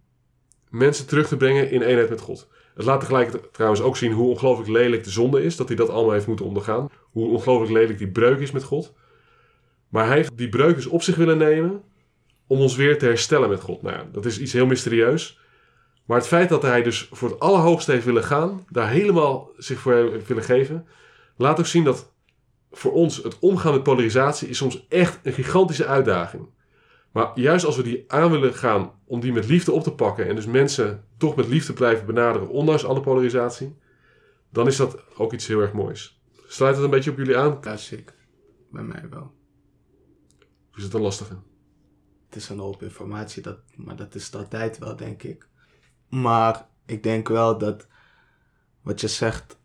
mensen 0.69 1.07
terug 1.07 1.29
te 1.29 1.37
brengen 1.37 1.71
in 1.71 1.83
eenheid 1.83 2.09
met 2.09 2.21
God. 2.21 2.49
Het 2.75 2.85
laat 2.85 3.01
tegelijkertijd 3.01 3.53
trouwens 3.53 3.83
ook 3.83 3.97
zien 3.97 4.13
hoe 4.13 4.31
ongelooflijk 4.31 4.71
lelijk 4.71 5.05
de 5.05 5.11
zonde 5.11 5.43
is. 5.43 5.57
Dat 5.57 5.69
hij 5.69 5.77
dat 5.77 5.89
allemaal 5.89 6.13
heeft 6.13 6.27
moeten 6.27 6.47
ondergaan. 6.47 6.91
Hoe 7.11 7.29
ongelooflijk 7.29 7.73
lelijk 7.73 7.99
die 7.99 8.11
breuk 8.11 8.39
is 8.41 8.51
met 8.51 8.63
God. 8.63 8.95
Maar 9.93 10.07
hij 10.07 10.17
heeft 10.17 10.37
die 10.37 10.49
breuk 10.49 10.75
dus 10.75 10.87
op 10.87 11.03
zich 11.03 11.17
willen 11.17 11.39
nemen 11.39 11.83
om 12.47 12.61
ons 12.61 12.77
weer 12.77 12.99
te 12.99 13.05
herstellen 13.05 13.49
met 13.49 13.61
God. 13.61 13.83
Nou 13.83 14.05
dat 14.13 14.25
is 14.25 14.39
iets 14.39 14.53
heel 14.53 14.67
mysterieus. 14.67 15.39
Maar 16.05 16.17
het 16.19 16.27
feit 16.27 16.49
dat 16.49 16.63
hij 16.63 16.83
dus 16.83 17.09
voor 17.11 17.29
het 17.29 17.41
allerhoogste 17.41 17.93
heeft 17.93 18.05
willen 18.05 18.25
gaan, 18.25 18.65
daar 18.69 18.91
helemaal 18.91 19.51
zich 19.57 19.79
voor 19.79 19.95
heeft 19.95 20.29
willen 20.29 20.43
geven, 20.43 20.87
laat 21.37 21.59
ook 21.59 21.67
zien 21.67 21.85
dat 21.85 22.13
voor 22.71 22.93
ons 22.93 23.17
het 23.17 23.39
omgaan 23.39 23.73
met 23.73 23.83
polarisatie 23.83 24.49
is 24.49 24.57
soms 24.57 24.87
echt 24.89 25.19
een 25.23 25.33
gigantische 25.33 25.87
uitdaging. 25.87 26.47
Maar 27.11 27.31
juist 27.35 27.65
als 27.65 27.77
we 27.77 27.83
die 27.83 28.05
aan 28.07 28.31
willen 28.31 28.55
gaan 28.55 28.93
om 29.05 29.21
die 29.21 29.33
met 29.33 29.49
liefde 29.49 29.73
op 29.73 29.83
te 29.83 29.93
pakken 29.93 30.29
en 30.29 30.35
dus 30.35 30.47
mensen 30.47 31.05
toch 31.17 31.37
met 31.37 31.49
liefde 31.49 31.73
blijven 31.73 32.07
benaderen, 32.07 32.49
ondanks 32.49 32.85
alle 32.85 33.01
polarisatie, 33.01 33.77
dan 34.51 34.67
is 34.67 34.77
dat 34.77 35.05
ook 35.17 35.33
iets 35.33 35.47
heel 35.47 35.61
erg 35.61 35.73
moois. 35.73 36.21
Sluit 36.47 36.75
het 36.75 36.85
een 36.85 36.91
beetje 36.91 37.11
op 37.11 37.17
jullie 37.17 37.37
aan? 37.37 37.59
ja. 37.63 37.97
Bij 38.71 38.83
mij 38.83 39.05
wel. 39.11 39.41
Is 40.75 40.83
het 40.83 40.95
een 40.95 41.01
lastige? 41.01 41.39
Het 42.27 42.37
is 42.37 42.49
een 42.49 42.59
hoop 42.59 42.83
informatie, 42.83 43.43
dat, 43.43 43.59
maar 43.77 43.97
dat 43.97 44.15
is 44.15 44.35
altijd 44.35 44.79
wel, 44.79 44.97
denk 44.97 45.23
ik. 45.23 45.49
Maar 46.09 46.69
ik 46.87 47.03
denk 47.03 47.29
wel 47.29 47.59
dat 47.59 47.87
wat 48.83 49.01
je 49.01 49.09
zegt 49.09 49.59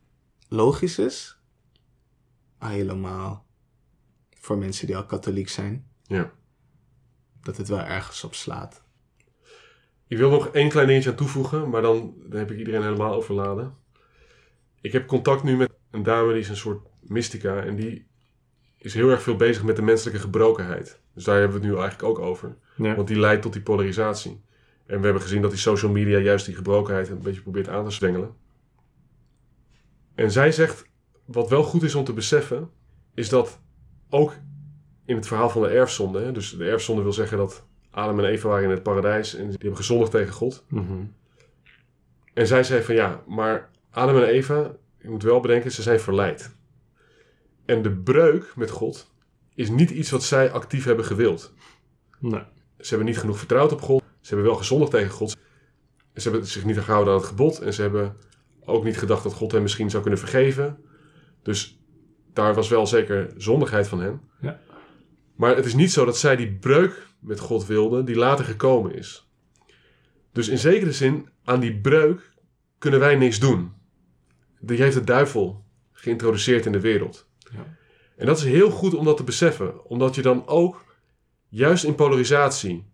logisch 0.47 0.99
is. 0.99 1.39
Helemaal 2.59 3.45
voor 4.39 4.57
mensen 4.57 4.87
die 4.87 4.97
al 4.97 5.05
katholiek 5.05 5.49
zijn. 5.49 5.87
Ja. 6.03 6.31
Dat 7.41 7.57
het 7.57 7.67
wel 7.67 7.79
ergens 7.79 8.23
op 8.23 8.33
slaat. 8.33 8.83
Ik 10.07 10.17
wil 10.17 10.29
nog 10.29 10.47
één 10.47 10.69
klein 10.69 10.87
dingetje 10.87 11.09
aan 11.09 11.15
toevoegen, 11.15 11.69
maar 11.69 11.81
dan, 11.81 12.13
dan 12.25 12.39
heb 12.39 12.51
ik 12.51 12.57
iedereen 12.57 12.81
helemaal 12.83 13.13
overladen. 13.13 13.77
Ik 14.81 14.91
heb 14.91 15.07
contact 15.07 15.43
nu 15.43 15.55
met 15.55 15.71
een 15.91 16.03
dame 16.03 16.31
die 16.31 16.41
is 16.41 16.49
een 16.49 16.57
soort 16.57 16.87
mystica 17.01 17.63
en 17.63 17.75
die 17.75 18.07
is 18.77 18.93
heel 18.93 19.09
erg 19.09 19.21
veel 19.21 19.35
bezig 19.35 19.63
met 19.63 19.75
de 19.75 19.81
menselijke 19.81 20.19
gebrokenheid. 20.19 20.99
Dus 21.13 21.23
daar 21.23 21.39
hebben 21.39 21.59
we 21.59 21.65
het 21.65 21.73
nu 21.73 21.79
eigenlijk 21.79 22.09
ook 22.09 22.25
over. 22.25 22.55
Ja. 22.75 22.95
Want 22.95 23.07
die 23.07 23.19
leidt 23.19 23.41
tot 23.41 23.53
die 23.53 23.61
polarisatie. 23.61 24.41
En 24.85 24.97
we 24.97 25.03
hebben 25.03 25.21
gezien 25.21 25.41
dat 25.41 25.51
die 25.51 25.59
social 25.59 25.91
media 25.91 26.17
juist 26.17 26.45
die 26.45 26.55
gebrokenheid 26.55 27.09
een 27.09 27.21
beetje 27.21 27.41
probeert 27.41 27.69
aan 27.69 27.85
te 27.85 27.91
zwengelen. 27.91 28.35
En 30.15 30.31
zij 30.31 30.51
zegt, 30.51 30.85
wat 31.25 31.49
wel 31.49 31.63
goed 31.63 31.83
is 31.83 31.95
om 31.95 32.03
te 32.03 32.13
beseffen, 32.13 32.69
is 33.13 33.29
dat 33.29 33.59
ook 34.09 34.33
in 35.05 35.15
het 35.15 35.27
verhaal 35.27 35.49
van 35.49 35.61
de 35.61 35.67
erfzonde, 35.67 36.19
hè, 36.19 36.31
dus 36.31 36.57
de 36.57 36.69
erfzonde 36.69 37.01
wil 37.01 37.13
zeggen 37.13 37.37
dat 37.37 37.65
Adam 37.91 38.19
en 38.19 38.25
Eva 38.25 38.47
waren 38.47 38.63
in 38.63 38.69
het 38.69 38.83
paradijs 38.83 39.35
en 39.35 39.43
die 39.43 39.57
hebben 39.59 39.77
gezondigd 39.77 40.11
tegen 40.11 40.33
God. 40.33 40.65
Mhm. 40.67 41.03
En 42.33 42.47
zij 42.47 42.63
zei 42.63 42.81
van 42.81 42.95
ja, 42.95 43.23
maar 43.27 43.69
Adam 43.89 44.17
en 44.17 44.23
Eva, 44.23 44.71
je 45.01 45.09
moet 45.09 45.23
wel 45.23 45.39
bedenken, 45.39 45.71
ze 45.71 45.81
zijn 45.81 45.99
verleid. 45.99 46.55
En 47.67 47.81
de 47.81 47.91
breuk 47.91 48.53
met 48.55 48.69
God 48.69 49.11
is 49.55 49.69
niet 49.69 49.89
iets 49.89 50.09
wat 50.09 50.23
zij 50.23 50.51
actief 50.51 50.83
hebben 50.83 51.05
gewild. 51.05 51.53
Nee. 52.19 52.43
Ze 52.79 52.89
hebben 52.89 53.07
niet 53.07 53.17
genoeg 53.17 53.37
vertrouwd 53.37 53.71
op 53.71 53.81
God. 53.81 54.03
Ze 54.21 54.27
hebben 54.33 54.45
wel 54.45 54.59
gezondigd 54.59 54.91
tegen 54.91 55.11
God. 55.11 55.37
Ze 56.13 56.29
hebben 56.29 56.47
zich 56.47 56.65
niet 56.65 56.79
gehouden 56.79 57.13
aan 57.13 57.19
het 57.19 57.27
gebod. 57.27 57.59
En 57.59 57.73
ze 57.73 57.81
hebben 57.81 58.17
ook 58.65 58.83
niet 58.83 58.97
gedacht 58.97 59.23
dat 59.23 59.33
God 59.33 59.51
hen 59.51 59.61
misschien 59.61 59.89
zou 59.89 60.01
kunnen 60.01 60.19
vergeven. 60.19 60.77
Dus 61.43 61.79
daar 62.33 62.53
was 62.53 62.69
wel 62.69 62.87
zeker 62.87 63.33
zondigheid 63.37 63.87
van 63.87 64.01
hen. 64.01 64.21
Ja. 64.41 64.59
Maar 65.35 65.55
het 65.55 65.65
is 65.65 65.73
niet 65.73 65.91
zo 65.91 66.05
dat 66.05 66.17
zij 66.17 66.35
die 66.35 66.53
breuk 66.53 67.07
met 67.19 67.39
God 67.39 67.65
wilden 67.65 68.05
die 68.05 68.15
later 68.15 68.45
gekomen 68.45 68.95
is. 68.95 69.29
Dus 70.31 70.47
in 70.47 70.57
zekere 70.57 70.91
zin, 70.91 71.29
aan 71.43 71.59
die 71.59 71.79
breuk 71.79 72.31
kunnen 72.77 72.99
wij 72.99 73.15
niks 73.15 73.39
doen. 73.39 73.71
Die 74.59 74.81
heeft 74.81 74.95
de 74.95 75.03
duivel 75.03 75.65
geïntroduceerd 75.91 76.65
in 76.65 76.71
de 76.71 76.79
wereld. 76.79 77.26
Ja. 77.51 77.75
En 78.15 78.25
dat 78.25 78.37
is 78.37 78.43
heel 78.43 78.69
goed 78.69 78.93
om 78.93 79.05
dat 79.05 79.17
te 79.17 79.23
beseffen. 79.23 79.85
Omdat 79.85 80.15
je 80.15 80.21
dan 80.21 80.47
ook, 80.47 80.83
juist 81.47 81.83
in 81.83 81.95
polarisatie, 81.95 82.85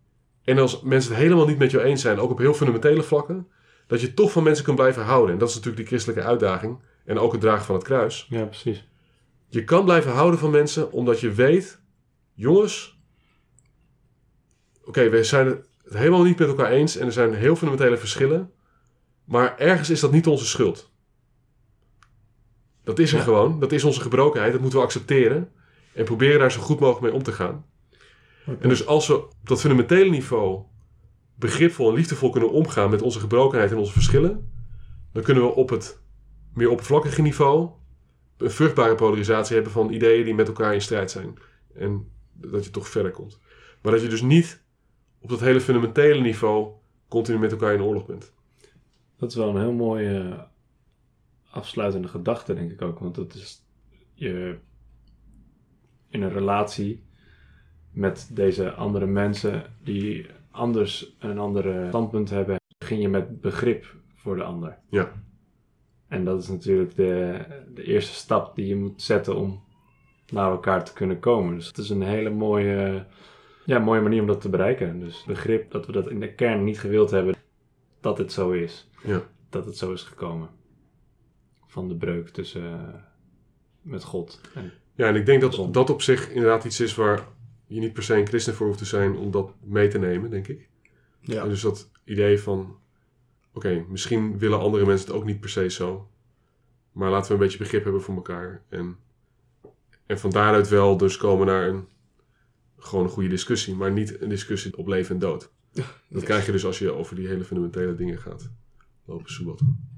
en 0.44 0.58
als 0.58 0.82
mensen 0.82 1.12
het 1.12 1.22
helemaal 1.22 1.48
niet 1.48 1.58
met 1.58 1.72
jou 1.72 1.84
eens 1.84 2.02
zijn, 2.02 2.20
ook 2.20 2.32
op 2.32 2.38
heel 2.38 2.54
fundamentele 2.54 3.04
vlakken, 3.04 3.48
dat 3.88 4.02
je 4.02 4.14
toch 4.14 4.32
van 4.32 4.44
mensen 4.44 4.64
kunt 4.64 4.78
blijven 4.78 5.04
houden. 5.04 5.34
En 5.34 5.40
dat 5.40 5.50
is 5.50 5.56
natuurlijk 5.56 5.82
die 5.82 5.92
christelijke 5.92 6.30
uitdaging. 6.30 6.80
En 7.06 7.20
ook 7.20 7.32
het 7.32 7.42
dragen 7.42 7.66
van 7.66 7.76
het 7.76 7.84
kruis. 7.84 8.28
Ja, 8.30 8.46
precies. 8.46 8.88
Je 9.48 9.64
kan 9.64 9.84
blijven 9.84 10.12
houden 10.12 10.40
van 10.40 10.52
mensen 10.52 10.92
omdat 10.92 11.20
je 11.20 11.32
weet, 11.32 11.80
jongens, 12.34 13.00
oké, 14.84 15.10
we 15.10 15.24
zijn 15.24 15.48
het 15.84 15.94
helemaal 15.94 16.24
niet 16.24 16.40
met 16.40 16.48
elkaar 16.48 16.72
eens 16.72 16.98
en 16.98 17.06
er 17.06 17.12
zijn 17.12 17.34
heel 17.34 17.56
fundamentele 17.56 17.98
verschillen, 17.98 18.52
maar 19.24 19.58
ergens 19.58 19.90
is 19.90 20.00
dat 20.00 20.12
niet 20.12 20.28
onze 20.28 20.46
schuld. 20.46 20.93
Dat 22.84 23.00
is 23.00 23.12
er 23.12 23.18
Ja. 23.18 23.24
gewoon, 23.24 23.60
dat 23.60 23.72
is 23.72 23.84
onze 23.84 24.02
gebrokenheid, 24.02 24.52
dat 24.52 24.62
moeten 24.62 24.80
we 24.80 24.86
accepteren 24.86 25.52
en 25.94 26.06
proberen 26.06 26.40
daar 26.40 26.52
zo 26.52 26.62
goed 26.62 26.80
mogelijk 26.80 27.02
mee 27.06 27.14
om 27.14 27.24
te 27.24 27.32
gaan. 27.32 27.66
En 28.60 28.70
dus 28.70 28.86
als 28.86 29.08
we 29.08 29.16
op 29.16 29.34
dat 29.44 29.60
fundamentele 29.60 30.10
niveau 30.10 30.62
begripvol 31.36 31.90
en 31.90 31.96
liefdevol 31.96 32.30
kunnen 32.30 32.52
omgaan 32.52 32.90
met 32.90 33.02
onze 33.02 33.20
gebrokenheid 33.20 33.72
en 33.72 33.78
onze 33.78 33.92
verschillen, 33.94 34.52
dan 35.12 35.24
kunnen 35.24 35.44
we 35.44 35.50
op 35.56 35.70
het 35.70 36.02
meer 36.54 36.70
oppervlakkige 36.70 37.22
niveau 37.22 37.70
een 38.38 38.52
vruchtbare 38.52 38.96
polarisatie 38.96 39.56
hebben 39.56 39.74
van 39.74 39.92
ideeën 39.92 40.26
die 40.26 40.34
met 40.36 40.48
elkaar 40.48 40.74
in 40.74 40.82
strijd 40.82 41.12
zijn. 41.12 41.38
En 41.76 42.12
dat 42.34 42.66
je 42.66 42.72
toch 42.72 42.88
verder 42.88 43.12
komt. 43.12 43.40
Maar 43.82 43.92
dat 43.92 44.02
je 44.02 44.08
dus 44.08 44.22
niet 44.22 44.62
op 45.22 45.30
dat 45.30 45.40
hele 45.40 45.62
fundamentele 45.62 46.22
niveau 46.22 46.68
continu 47.08 47.40
met 47.40 47.52
elkaar 47.52 47.74
in 47.74 47.82
oorlog 47.84 48.06
bent. 48.06 48.32
Dat 49.18 49.30
is 49.30 49.36
wel 49.36 49.50
een 49.50 49.62
heel 49.62 49.72
mooie 49.72 50.48
afsluitende 51.54 52.08
gedachte, 52.08 52.54
denk 52.54 52.72
ik 52.72 52.82
ook. 52.82 53.00
Want 53.00 53.16
dat 53.16 53.34
is 53.34 53.62
je 54.14 54.58
in 56.10 56.22
een 56.22 56.32
relatie 56.34 57.04
met 57.92 58.30
deze 58.34 58.72
andere 58.72 59.06
mensen 59.06 59.64
die 59.84 60.26
anders 60.52 61.16
een 61.20 61.40
andere 61.40 61.88
standpunt 61.88 62.30
hebben, 62.30 62.60
begin 62.78 63.00
je 63.00 63.10
met 63.10 63.42
begrip 63.42 63.96
voor 64.16 64.36
de 64.36 64.44
ander. 64.44 64.78
Ja. 64.90 65.12
En 66.08 66.26
dat 66.26 66.42
is 66.42 66.48
natuurlijk 66.48 66.96
de, 66.96 67.46
de 67.74 67.84
eerste 67.84 68.14
stap 68.14 68.56
die 68.56 68.68
je 68.68 68.76
moet 68.76 69.02
zetten 69.02 69.36
om 69.36 69.64
naar 70.32 70.52
elkaar 70.52 70.86
te 70.86 70.94
kunnen 70.94 71.20
komen. 71.20 71.56
Dus 71.56 71.68
het 71.68 71.78
is 71.78 71.90
een 71.90 72.02
hele 72.02 72.30
mooie, 72.30 73.06
ja, 73.66 73.80
mooie 73.80 74.02
manier 74.02 74.22
om 74.22 74.28
dat 74.28 74.42
te 74.42 74.50
bereiken. 74.50 75.00
Dus 75.00 75.24
begrip 75.24 75.72
dat 75.72 75.86
we 75.86 75.92
dat 75.92 76.10
in 76.10 76.20
de 76.20 76.34
kern 76.34 76.64
niet 76.64 76.80
gewild 76.80 77.12
hebben, 77.12 77.36
dat 78.02 78.18
het 78.18 78.32
zo 78.32 78.52
is 78.52 78.90
Ja. 79.04 79.22
dat 79.50 79.66
het 79.66 79.78
zo 79.78 79.92
is 79.92 80.04
gekomen. 80.04 80.50
Van 81.74 81.88
de 81.88 81.96
breuk 81.96 82.30
tussen 82.30 82.64
eh, 82.64 82.94
met 83.82 84.04
God. 84.04 84.42
En, 84.54 84.72
Ja, 84.96 85.08
en 85.08 85.16
ik 85.16 85.26
denk 85.26 85.42
dat 85.42 85.74
dat 85.74 85.90
op 85.90 86.02
zich 86.02 86.30
inderdaad 86.30 86.66
iets 86.66 86.80
is 86.80 86.96
waar 86.96 87.28
je 87.66 87.80
niet 87.80 87.94
per 87.94 88.04
se 88.04 88.16
een 88.16 88.28
christen 88.28 88.54
voor 88.54 88.68
hoeft 88.68 88.78
te 88.78 88.86
zijn 88.86 89.18
om 89.18 89.32
dat 89.32 89.54
mee 89.64 89.88
te 89.88 89.98
nemen, 89.98 90.30
denk 90.30 90.48
ik. 90.48 90.70
Ja. 91.20 91.44
En 91.44 91.50
dus 91.50 91.62
dat 91.62 91.90
idee 92.04 92.40
van, 92.40 92.78
oké, 93.54 93.86
misschien 93.90 94.38
willen 94.38 94.60
andere 94.60 94.86
mensen 94.86 95.08
het 95.08 95.16
ook 95.16 95.26
niet 95.26 95.40
per 95.40 95.50
se 95.50 95.70
zo. 95.70 96.10
Maar 96.92 97.10
laten 97.10 97.28
we 97.28 97.34
een 97.34 97.40
beetje 97.40 97.58
begrip 97.58 97.84
hebben 97.84 98.02
voor 98.02 98.16
elkaar. 98.16 98.64
En, 98.70 98.98
en 100.06 100.20
van 100.20 100.30
daaruit 100.30 100.70
wel 100.70 100.98
dus 100.98 101.18
komen 101.18 101.48
naar 101.48 101.68
een, 101.68 101.88
gewoon 102.78 103.04
een 103.04 103.10
goede 103.10 103.30
discussie. 103.30 103.76
Maar 103.76 103.92
niet 103.92 104.22
een 104.22 104.30
discussie 104.30 104.78
op 104.78 104.88
leven 104.88 105.14
en 105.14 105.22
dood. 105.22 105.52
Dat 106.10 106.24
krijg 106.24 106.46
je 106.46 106.52
dus 106.52 106.66
als 106.66 106.80
je 106.80 106.92
over 106.92 107.16
die 107.16 107.28
hele 107.28 107.44
fundamentele 107.44 107.96
dingen 107.96 108.18
gaat 108.18 108.52
lopen 109.06 109.32
soebatten. 109.32 109.90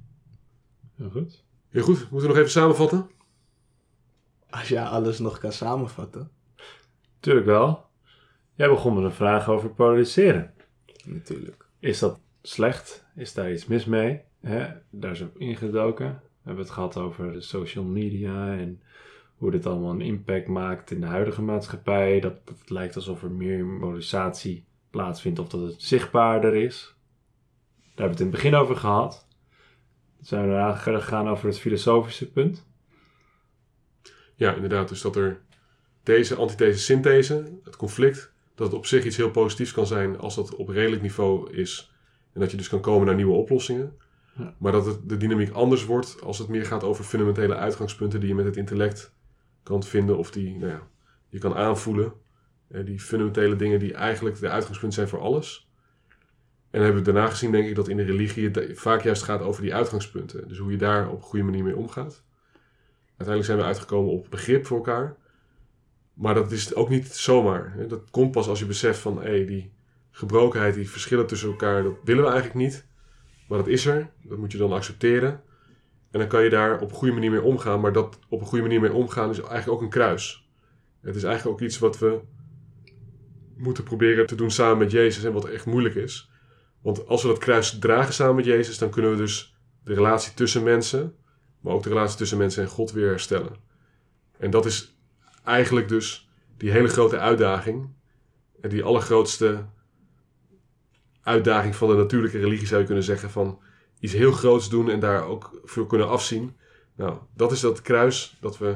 heel 0.95 1.09
goed. 1.09 1.43
Heel 1.76 1.84
goed, 1.84 1.99
moeten 1.99 2.19
we 2.19 2.28
nog 2.28 2.38
even 2.38 2.51
samenvatten? 2.51 3.09
Als 4.49 4.67
jij 4.67 4.84
alles 4.84 5.19
nog 5.19 5.38
kan 5.38 5.51
samenvatten, 5.51 6.32
Tuurlijk 7.19 7.45
wel. 7.45 7.86
Jij 8.53 8.69
begon 8.69 8.93
met 8.95 9.03
een 9.03 9.11
vraag 9.11 9.49
over 9.49 9.69
polariseren. 9.69 10.53
natuurlijk. 11.05 11.65
Is 11.80 11.99
dat 11.99 12.19
slecht? 12.41 13.05
Is 13.15 13.34
daar 13.34 13.51
iets 13.51 13.65
mis 13.65 13.86
mee? 13.86 14.21
Hè? 14.41 14.67
Daar 14.89 15.11
is 15.11 15.21
op 15.21 15.38
ingedoken. 15.38 16.05
We 16.05 16.41
hebben 16.43 16.63
het 16.63 16.73
gehad 16.73 16.97
over 16.97 17.32
de 17.32 17.41
social 17.41 17.84
media 17.84 18.57
en 18.57 18.82
hoe 19.36 19.51
dit 19.51 19.65
allemaal 19.65 19.91
een 19.91 20.01
impact 20.01 20.47
maakt 20.47 20.91
in 20.91 20.99
de 20.99 21.07
huidige 21.07 21.41
maatschappij. 21.41 22.19
Dat, 22.19 22.47
dat 22.47 22.59
het 22.59 22.69
lijkt 22.69 22.95
alsof 22.95 23.23
er 23.23 23.32
meer 23.32 23.65
polarisatie 23.80 24.65
plaatsvindt 24.89 25.39
of 25.39 25.49
dat 25.49 25.61
het 25.61 25.82
zichtbaarder 25.82 26.55
is. 26.55 26.95
Daar 27.95 28.05
hebben 28.05 28.05
we 28.05 28.09
het 28.11 28.19
in 28.19 28.26
het 28.26 28.36
begin 28.36 28.55
over 28.55 28.76
gehad. 28.76 29.24
Zijn 30.26 30.41
we 30.41 30.49
daarna 30.49 30.76
gegaan 30.76 31.30
over 31.30 31.47
het 31.47 31.59
filosofische 31.59 32.32
punt. 32.32 32.65
Ja, 34.36 34.53
inderdaad. 34.53 34.89
Dus 34.89 35.01
dat 35.01 35.15
er 35.15 35.41
deze 36.03 36.36
antithese 36.36 36.80
synthese, 36.80 37.59
het 37.63 37.76
conflict, 37.76 38.32
dat 38.55 38.67
het 38.67 38.76
op 38.76 38.86
zich 38.86 39.05
iets 39.05 39.17
heel 39.17 39.32
positiefs 39.32 39.71
kan 39.71 39.88
zijn 39.88 40.17
als 40.17 40.36
dat 40.36 40.55
op 40.55 40.69
redelijk 40.69 41.01
niveau 41.01 41.51
is. 41.53 41.93
En 42.34 42.39
dat 42.39 42.51
je 42.51 42.57
dus 42.57 42.69
kan 42.69 42.82
komen 42.82 43.05
naar 43.05 43.15
nieuwe 43.15 43.34
oplossingen. 43.34 43.97
Ja. 44.38 44.55
Maar 44.57 44.71
dat 44.71 44.86
het, 44.86 45.09
de 45.09 45.17
dynamiek 45.17 45.51
anders 45.51 45.86
wordt 45.86 46.21
als 46.21 46.38
het 46.38 46.47
meer 46.47 46.65
gaat 46.65 46.84
over 46.84 47.03
fundamentele 47.03 47.55
uitgangspunten 47.55 48.19
die 48.19 48.30
je 48.30 48.36
met 48.36 48.45
het 48.45 48.57
intellect 48.57 49.15
kan 49.63 49.84
vinden 49.84 50.17
of 50.17 50.32
die 50.32 50.57
nou 50.57 50.71
ja, 50.71 50.88
je 51.30 51.39
kan 51.39 51.55
aanvoelen. 51.55 52.13
Eh, 52.67 52.86
die 52.86 52.99
fundamentele 52.99 53.55
dingen 53.55 53.80
die 53.80 53.93
eigenlijk 53.93 54.39
de 54.39 54.49
uitgangspunt 54.49 54.93
zijn 54.93 55.07
voor 55.07 55.19
alles. 55.19 55.64
En 56.76 56.82
hebben 56.82 57.03
we 57.03 57.11
daarna 57.11 57.30
gezien, 57.30 57.51
denk 57.51 57.67
ik, 57.67 57.76
dat 57.76 57.88
in 57.88 57.97
de 57.97 58.03
religie 58.03 58.49
het 58.49 58.80
vaak 58.80 59.01
juist 59.01 59.23
gaat 59.23 59.41
over 59.41 59.61
die 59.61 59.76
uitgangspunten. 59.76 60.47
Dus 60.47 60.57
hoe 60.57 60.71
je 60.71 60.78
daar 60.78 61.09
op 61.09 61.17
een 61.17 61.23
goede 61.23 61.45
manier 61.45 61.63
mee 61.63 61.76
omgaat. 61.76 62.23
Uiteindelijk 63.05 63.45
zijn 63.45 63.57
we 63.57 63.63
uitgekomen 63.63 64.11
op 64.11 64.28
begrip 64.30 64.65
voor 64.65 64.78
elkaar. 64.78 65.17
Maar 66.13 66.34
dat 66.34 66.51
is 66.51 66.76
ook 66.76 66.89
niet 66.89 67.07
zomaar. 67.07 67.88
Dat 67.88 68.09
komt 68.09 68.32
pas 68.32 68.47
als 68.47 68.59
je 68.59 68.65
beseft 68.65 68.99
van 68.99 69.21
hé, 69.21 69.45
die 69.45 69.71
gebrokenheid, 70.11 70.73
die 70.73 70.89
verschillen 70.89 71.28
tussen 71.28 71.49
elkaar, 71.49 71.84
dat 71.84 71.95
willen 72.03 72.23
we 72.23 72.30
eigenlijk 72.30 72.59
niet. 72.59 72.86
Maar 73.47 73.57
dat 73.57 73.67
is 73.67 73.86
er. 73.86 74.09
Dat 74.21 74.38
moet 74.38 74.51
je 74.51 74.57
dan 74.57 74.71
accepteren. 74.71 75.41
En 76.11 76.19
dan 76.19 76.28
kan 76.28 76.43
je 76.43 76.49
daar 76.49 76.82
op 76.82 76.89
een 76.89 76.97
goede 76.97 77.13
manier 77.13 77.32
mee 77.32 77.41
omgaan. 77.41 77.80
Maar 77.80 77.93
dat 77.93 78.19
op 78.30 78.39
een 78.39 78.47
goede 78.47 78.63
manier 78.63 78.82
mee 78.82 78.93
omgaan 78.93 79.30
is 79.30 79.39
eigenlijk 79.39 79.69
ook 79.69 79.82
een 79.82 79.89
kruis. 79.89 80.49
Het 81.01 81.15
is 81.15 81.23
eigenlijk 81.23 81.55
ook 81.55 81.67
iets 81.67 81.80
wat 81.80 81.99
we 81.99 82.19
moeten 83.57 83.84
proberen 83.84 84.26
te 84.26 84.36
doen 84.36 84.51
samen 84.51 84.78
met 84.78 84.91
Jezus 84.91 85.23
en 85.23 85.34
wat 85.34 85.45
echt 85.45 85.65
moeilijk 85.65 85.95
is. 85.95 86.34
Want 86.86 87.07
als 87.07 87.21
we 87.21 87.27
dat 87.27 87.38
kruis 87.38 87.79
dragen 87.79 88.13
samen 88.13 88.36
met 88.36 88.45
Jezus, 88.45 88.77
dan 88.77 88.89
kunnen 88.89 89.11
we 89.11 89.17
dus 89.17 89.55
de 89.83 89.93
relatie 89.93 90.33
tussen 90.33 90.63
mensen, 90.63 91.15
maar 91.59 91.73
ook 91.73 91.83
de 91.83 91.89
relatie 91.89 92.17
tussen 92.17 92.38
mensen 92.38 92.63
en 92.63 92.69
God 92.69 92.91
weer 92.91 93.07
herstellen. 93.07 93.55
En 94.38 94.49
dat 94.49 94.65
is 94.65 94.97
eigenlijk 95.43 95.88
dus 95.88 96.29
die 96.57 96.71
hele 96.71 96.88
grote 96.88 97.19
uitdaging. 97.19 97.89
En 98.61 98.69
die 98.69 98.83
allergrootste 98.83 99.65
uitdaging 101.21 101.75
van 101.75 101.88
de 101.88 101.95
natuurlijke 101.95 102.39
religie 102.39 102.67
zou 102.67 102.79
je 102.79 102.86
kunnen 102.86 103.03
zeggen. 103.03 103.29
Van 103.29 103.59
iets 103.99 104.13
heel 104.13 104.31
groots 104.31 104.69
doen 104.69 104.89
en 104.89 104.99
daar 104.99 105.25
ook 105.25 105.59
voor 105.63 105.88
kunnen 105.88 106.09
afzien. 106.09 106.55
Nou, 106.95 107.17
dat 107.36 107.51
is 107.51 107.59
dat 107.59 107.81
kruis 107.81 108.38
dat 108.41 108.57
we... 108.57 108.75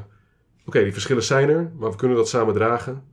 Oké, 0.66 0.84
die 0.84 0.94
verschillen 0.94 1.24
zijn 1.24 1.50
er, 1.50 1.72
maar 1.76 1.92
we 1.92 1.98
kunnen 1.98 2.18
dat 2.18 2.30
samen 2.30 2.54
dragen. 2.54 3.04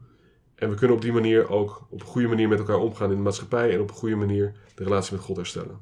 En 0.57 0.71
we 0.71 0.75
kunnen 0.77 0.97
op 0.97 1.03
die 1.03 1.13
manier 1.13 1.49
ook 1.51 1.87
op 1.91 2.01
een 2.01 2.07
goede 2.07 2.29
manier 2.29 2.49
met 2.49 2.59
elkaar 2.59 2.77
omgaan 2.79 3.11
in 3.11 3.17
de 3.17 3.23
maatschappij. 3.23 3.73
En 3.75 3.81
op 3.81 3.89
een 3.89 3.95
goede 3.95 4.17
manier 4.17 4.53
de 4.75 4.85
relatie 4.85 5.15
met 5.17 5.25
God 5.25 5.37
herstellen. 5.37 5.81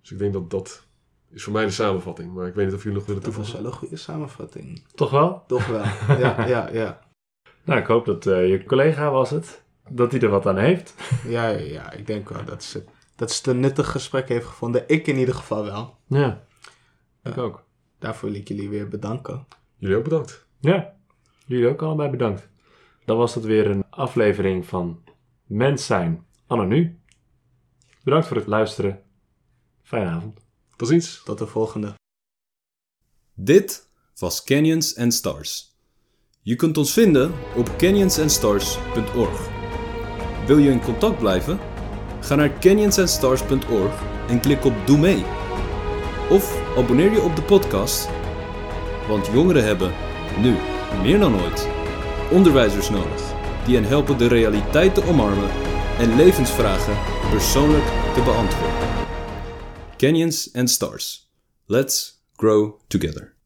Dus 0.00 0.10
ik 0.10 0.18
denk 0.18 0.32
dat 0.32 0.50
dat 0.50 0.86
is 1.30 1.42
voor 1.42 1.52
mij 1.52 1.64
de 1.64 1.70
samenvatting. 1.70 2.32
Maar 2.32 2.46
ik 2.46 2.54
weet 2.54 2.66
niet 2.66 2.74
of 2.74 2.82
jullie 2.82 2.98
nog 2.98 3.06
willen 3.06 3.22
Dat 3.22 3.34
was 3.34 3.44
toevoegen. 3.46 3.62
wel 3.70 3.72
een 3.72 3.78
goede 3.78 4.02
samenvatting. 4.02 4.84
Toch 4.94 5.10
wel? 5.10 5.44
Toch 5.46 5.66
wel. 5.66 5.84
Ja, 6.18 6.46
ja, 6.46 6.68
ja. 6.72 6.98
Nou, 7.64 7.80
ik 7.80 7.86
hoop 7.86 8.04
dat 8.04 8.26
eh, 8.26 8.48
je 8.48 8.64
collega 8.64 9.10
was 9.10 9.30
het. 9.30 9.62
Dat 9.90 10.12
hij 10.12 10.20
er 10.20 10.28
wat 10.28 10.46
aan 10.46 10.56
heeft. 10.56 10.94
Ja, 11.26 11.48
ja, 11.48 11.58
ja. 11.58 11.92
Ik 11.92 12.06
denk 12.06 12.28
wel 12.28 12.44
dat 12.44 12.62
ze, 12.62 12.84
dat 13.16 13.30
ze 13.30 13.36
het 13.38 13.46
een 13.46 13.60
nuttig 13.60 13.90
gesprek 13.90 14.28
heeft 14.28 14.46
gevonden. 14.46 14.84
Ik 14.86 15.06
in 15.06 15.16
ieder 15.16 15.34
geval 15.34 15.64
wel. 15.64 15.96
Ja, 16.06 16.44
ik 17.22 17.38
ook. 17.38 17.64
Daarvoor 17.98 18.30
wil 18.30 18.38
ik 18.40 18.48
jullie 18.48 18.68
weer 18.68 18.88
bedanken. 18.88 19.46
Jullie 19.76 19.96
ook 19.96 20.04
bedankt. 20.04 20.46
Ja, 20.60 20.94
jullie 21.46 21.68
ook 21.68 21.82
allebei 21.82 22.10
bedankt. 22.10 22.48
Dan 23.10 23.18
was 23.18 23.34
het 23.34 23.44
weer 23.44 23.66
een 23.66 23.84
aflevering 23.90 24.66
van 24.66 25.04
Mens 25.46 25.86
zijn, 25.86 26.26
anno 26.46 26.64
nu. 26.64 27.00
Bedankt 28.04 28.26
voor 28.26 28.36
het 28.36 28.46
luisteren. 28.46 29.02
Fijne 29.82 30.10
avond. 30.10 30.40
Tot 30.76 30.88
ziens. 30.88 31.22
Tot 31.24 31.38
de 31.38 31.46
volgende. 31.46 31.94
Dit 33.34 33.90
was 34.18 34.44
Canyons 34.44 34.96
and 34.96 35.14
Stars. 35.14 35.76
Je 36.42 36.56
kunt 36.56 36.76
ons 36.76 36.92
vinden 36.92 37.32
op 37.56 37.76
canyonsandstars.org. 37.76 39.48
Wil 40.46 40.58
je 40.58 40.70
in 40.70 40.82
contact 40.82 41.18
blijven? 41.18 41.58
Ga 42.20 42.34
naar 42.34 42.58
canyonsandstars.org 42.58 44.02
en 44.28 44.40
klik 44.40 44.64
op 44.64 44.86
Doe 44.86 44.98
mee. 44.98 45.24
Of 46.30 46.76
abonneer 46.76 47.12
je 47.12 47.20
op 47.20 47.36
de 47.36 47.42
podcast, 47.42 48.08
want 49.08 49.26
jongeren 49.26 49.64
hebben, 49.64 49.92
nu 50.40 50.56
meer 51.02 51.18
dan 51.18 51.40
ooit, 51.40 51.79
onderwijzers 52.30 52.90
nodig 52.90 53.38
die 53.64 53.74
hen 53.74 53.84
helpen 53.84 54.18
de 54.18 54.28
realiteit 54.28 54.94
te 54.94 55.04
omarmen 55.04 55.50
en 55.98 56.16
levensvragen 56.16 56.96
persoonlijk 57.30 57.84
te 58.14 58.22
beantwoorden. 58.22 58.88
Canyons 59.96 60.52
and 60.52 60.70
Stars. 60.70 61.30
Let's 61.66 62.22
grow 62.36 62.80
together. 62.88 63.38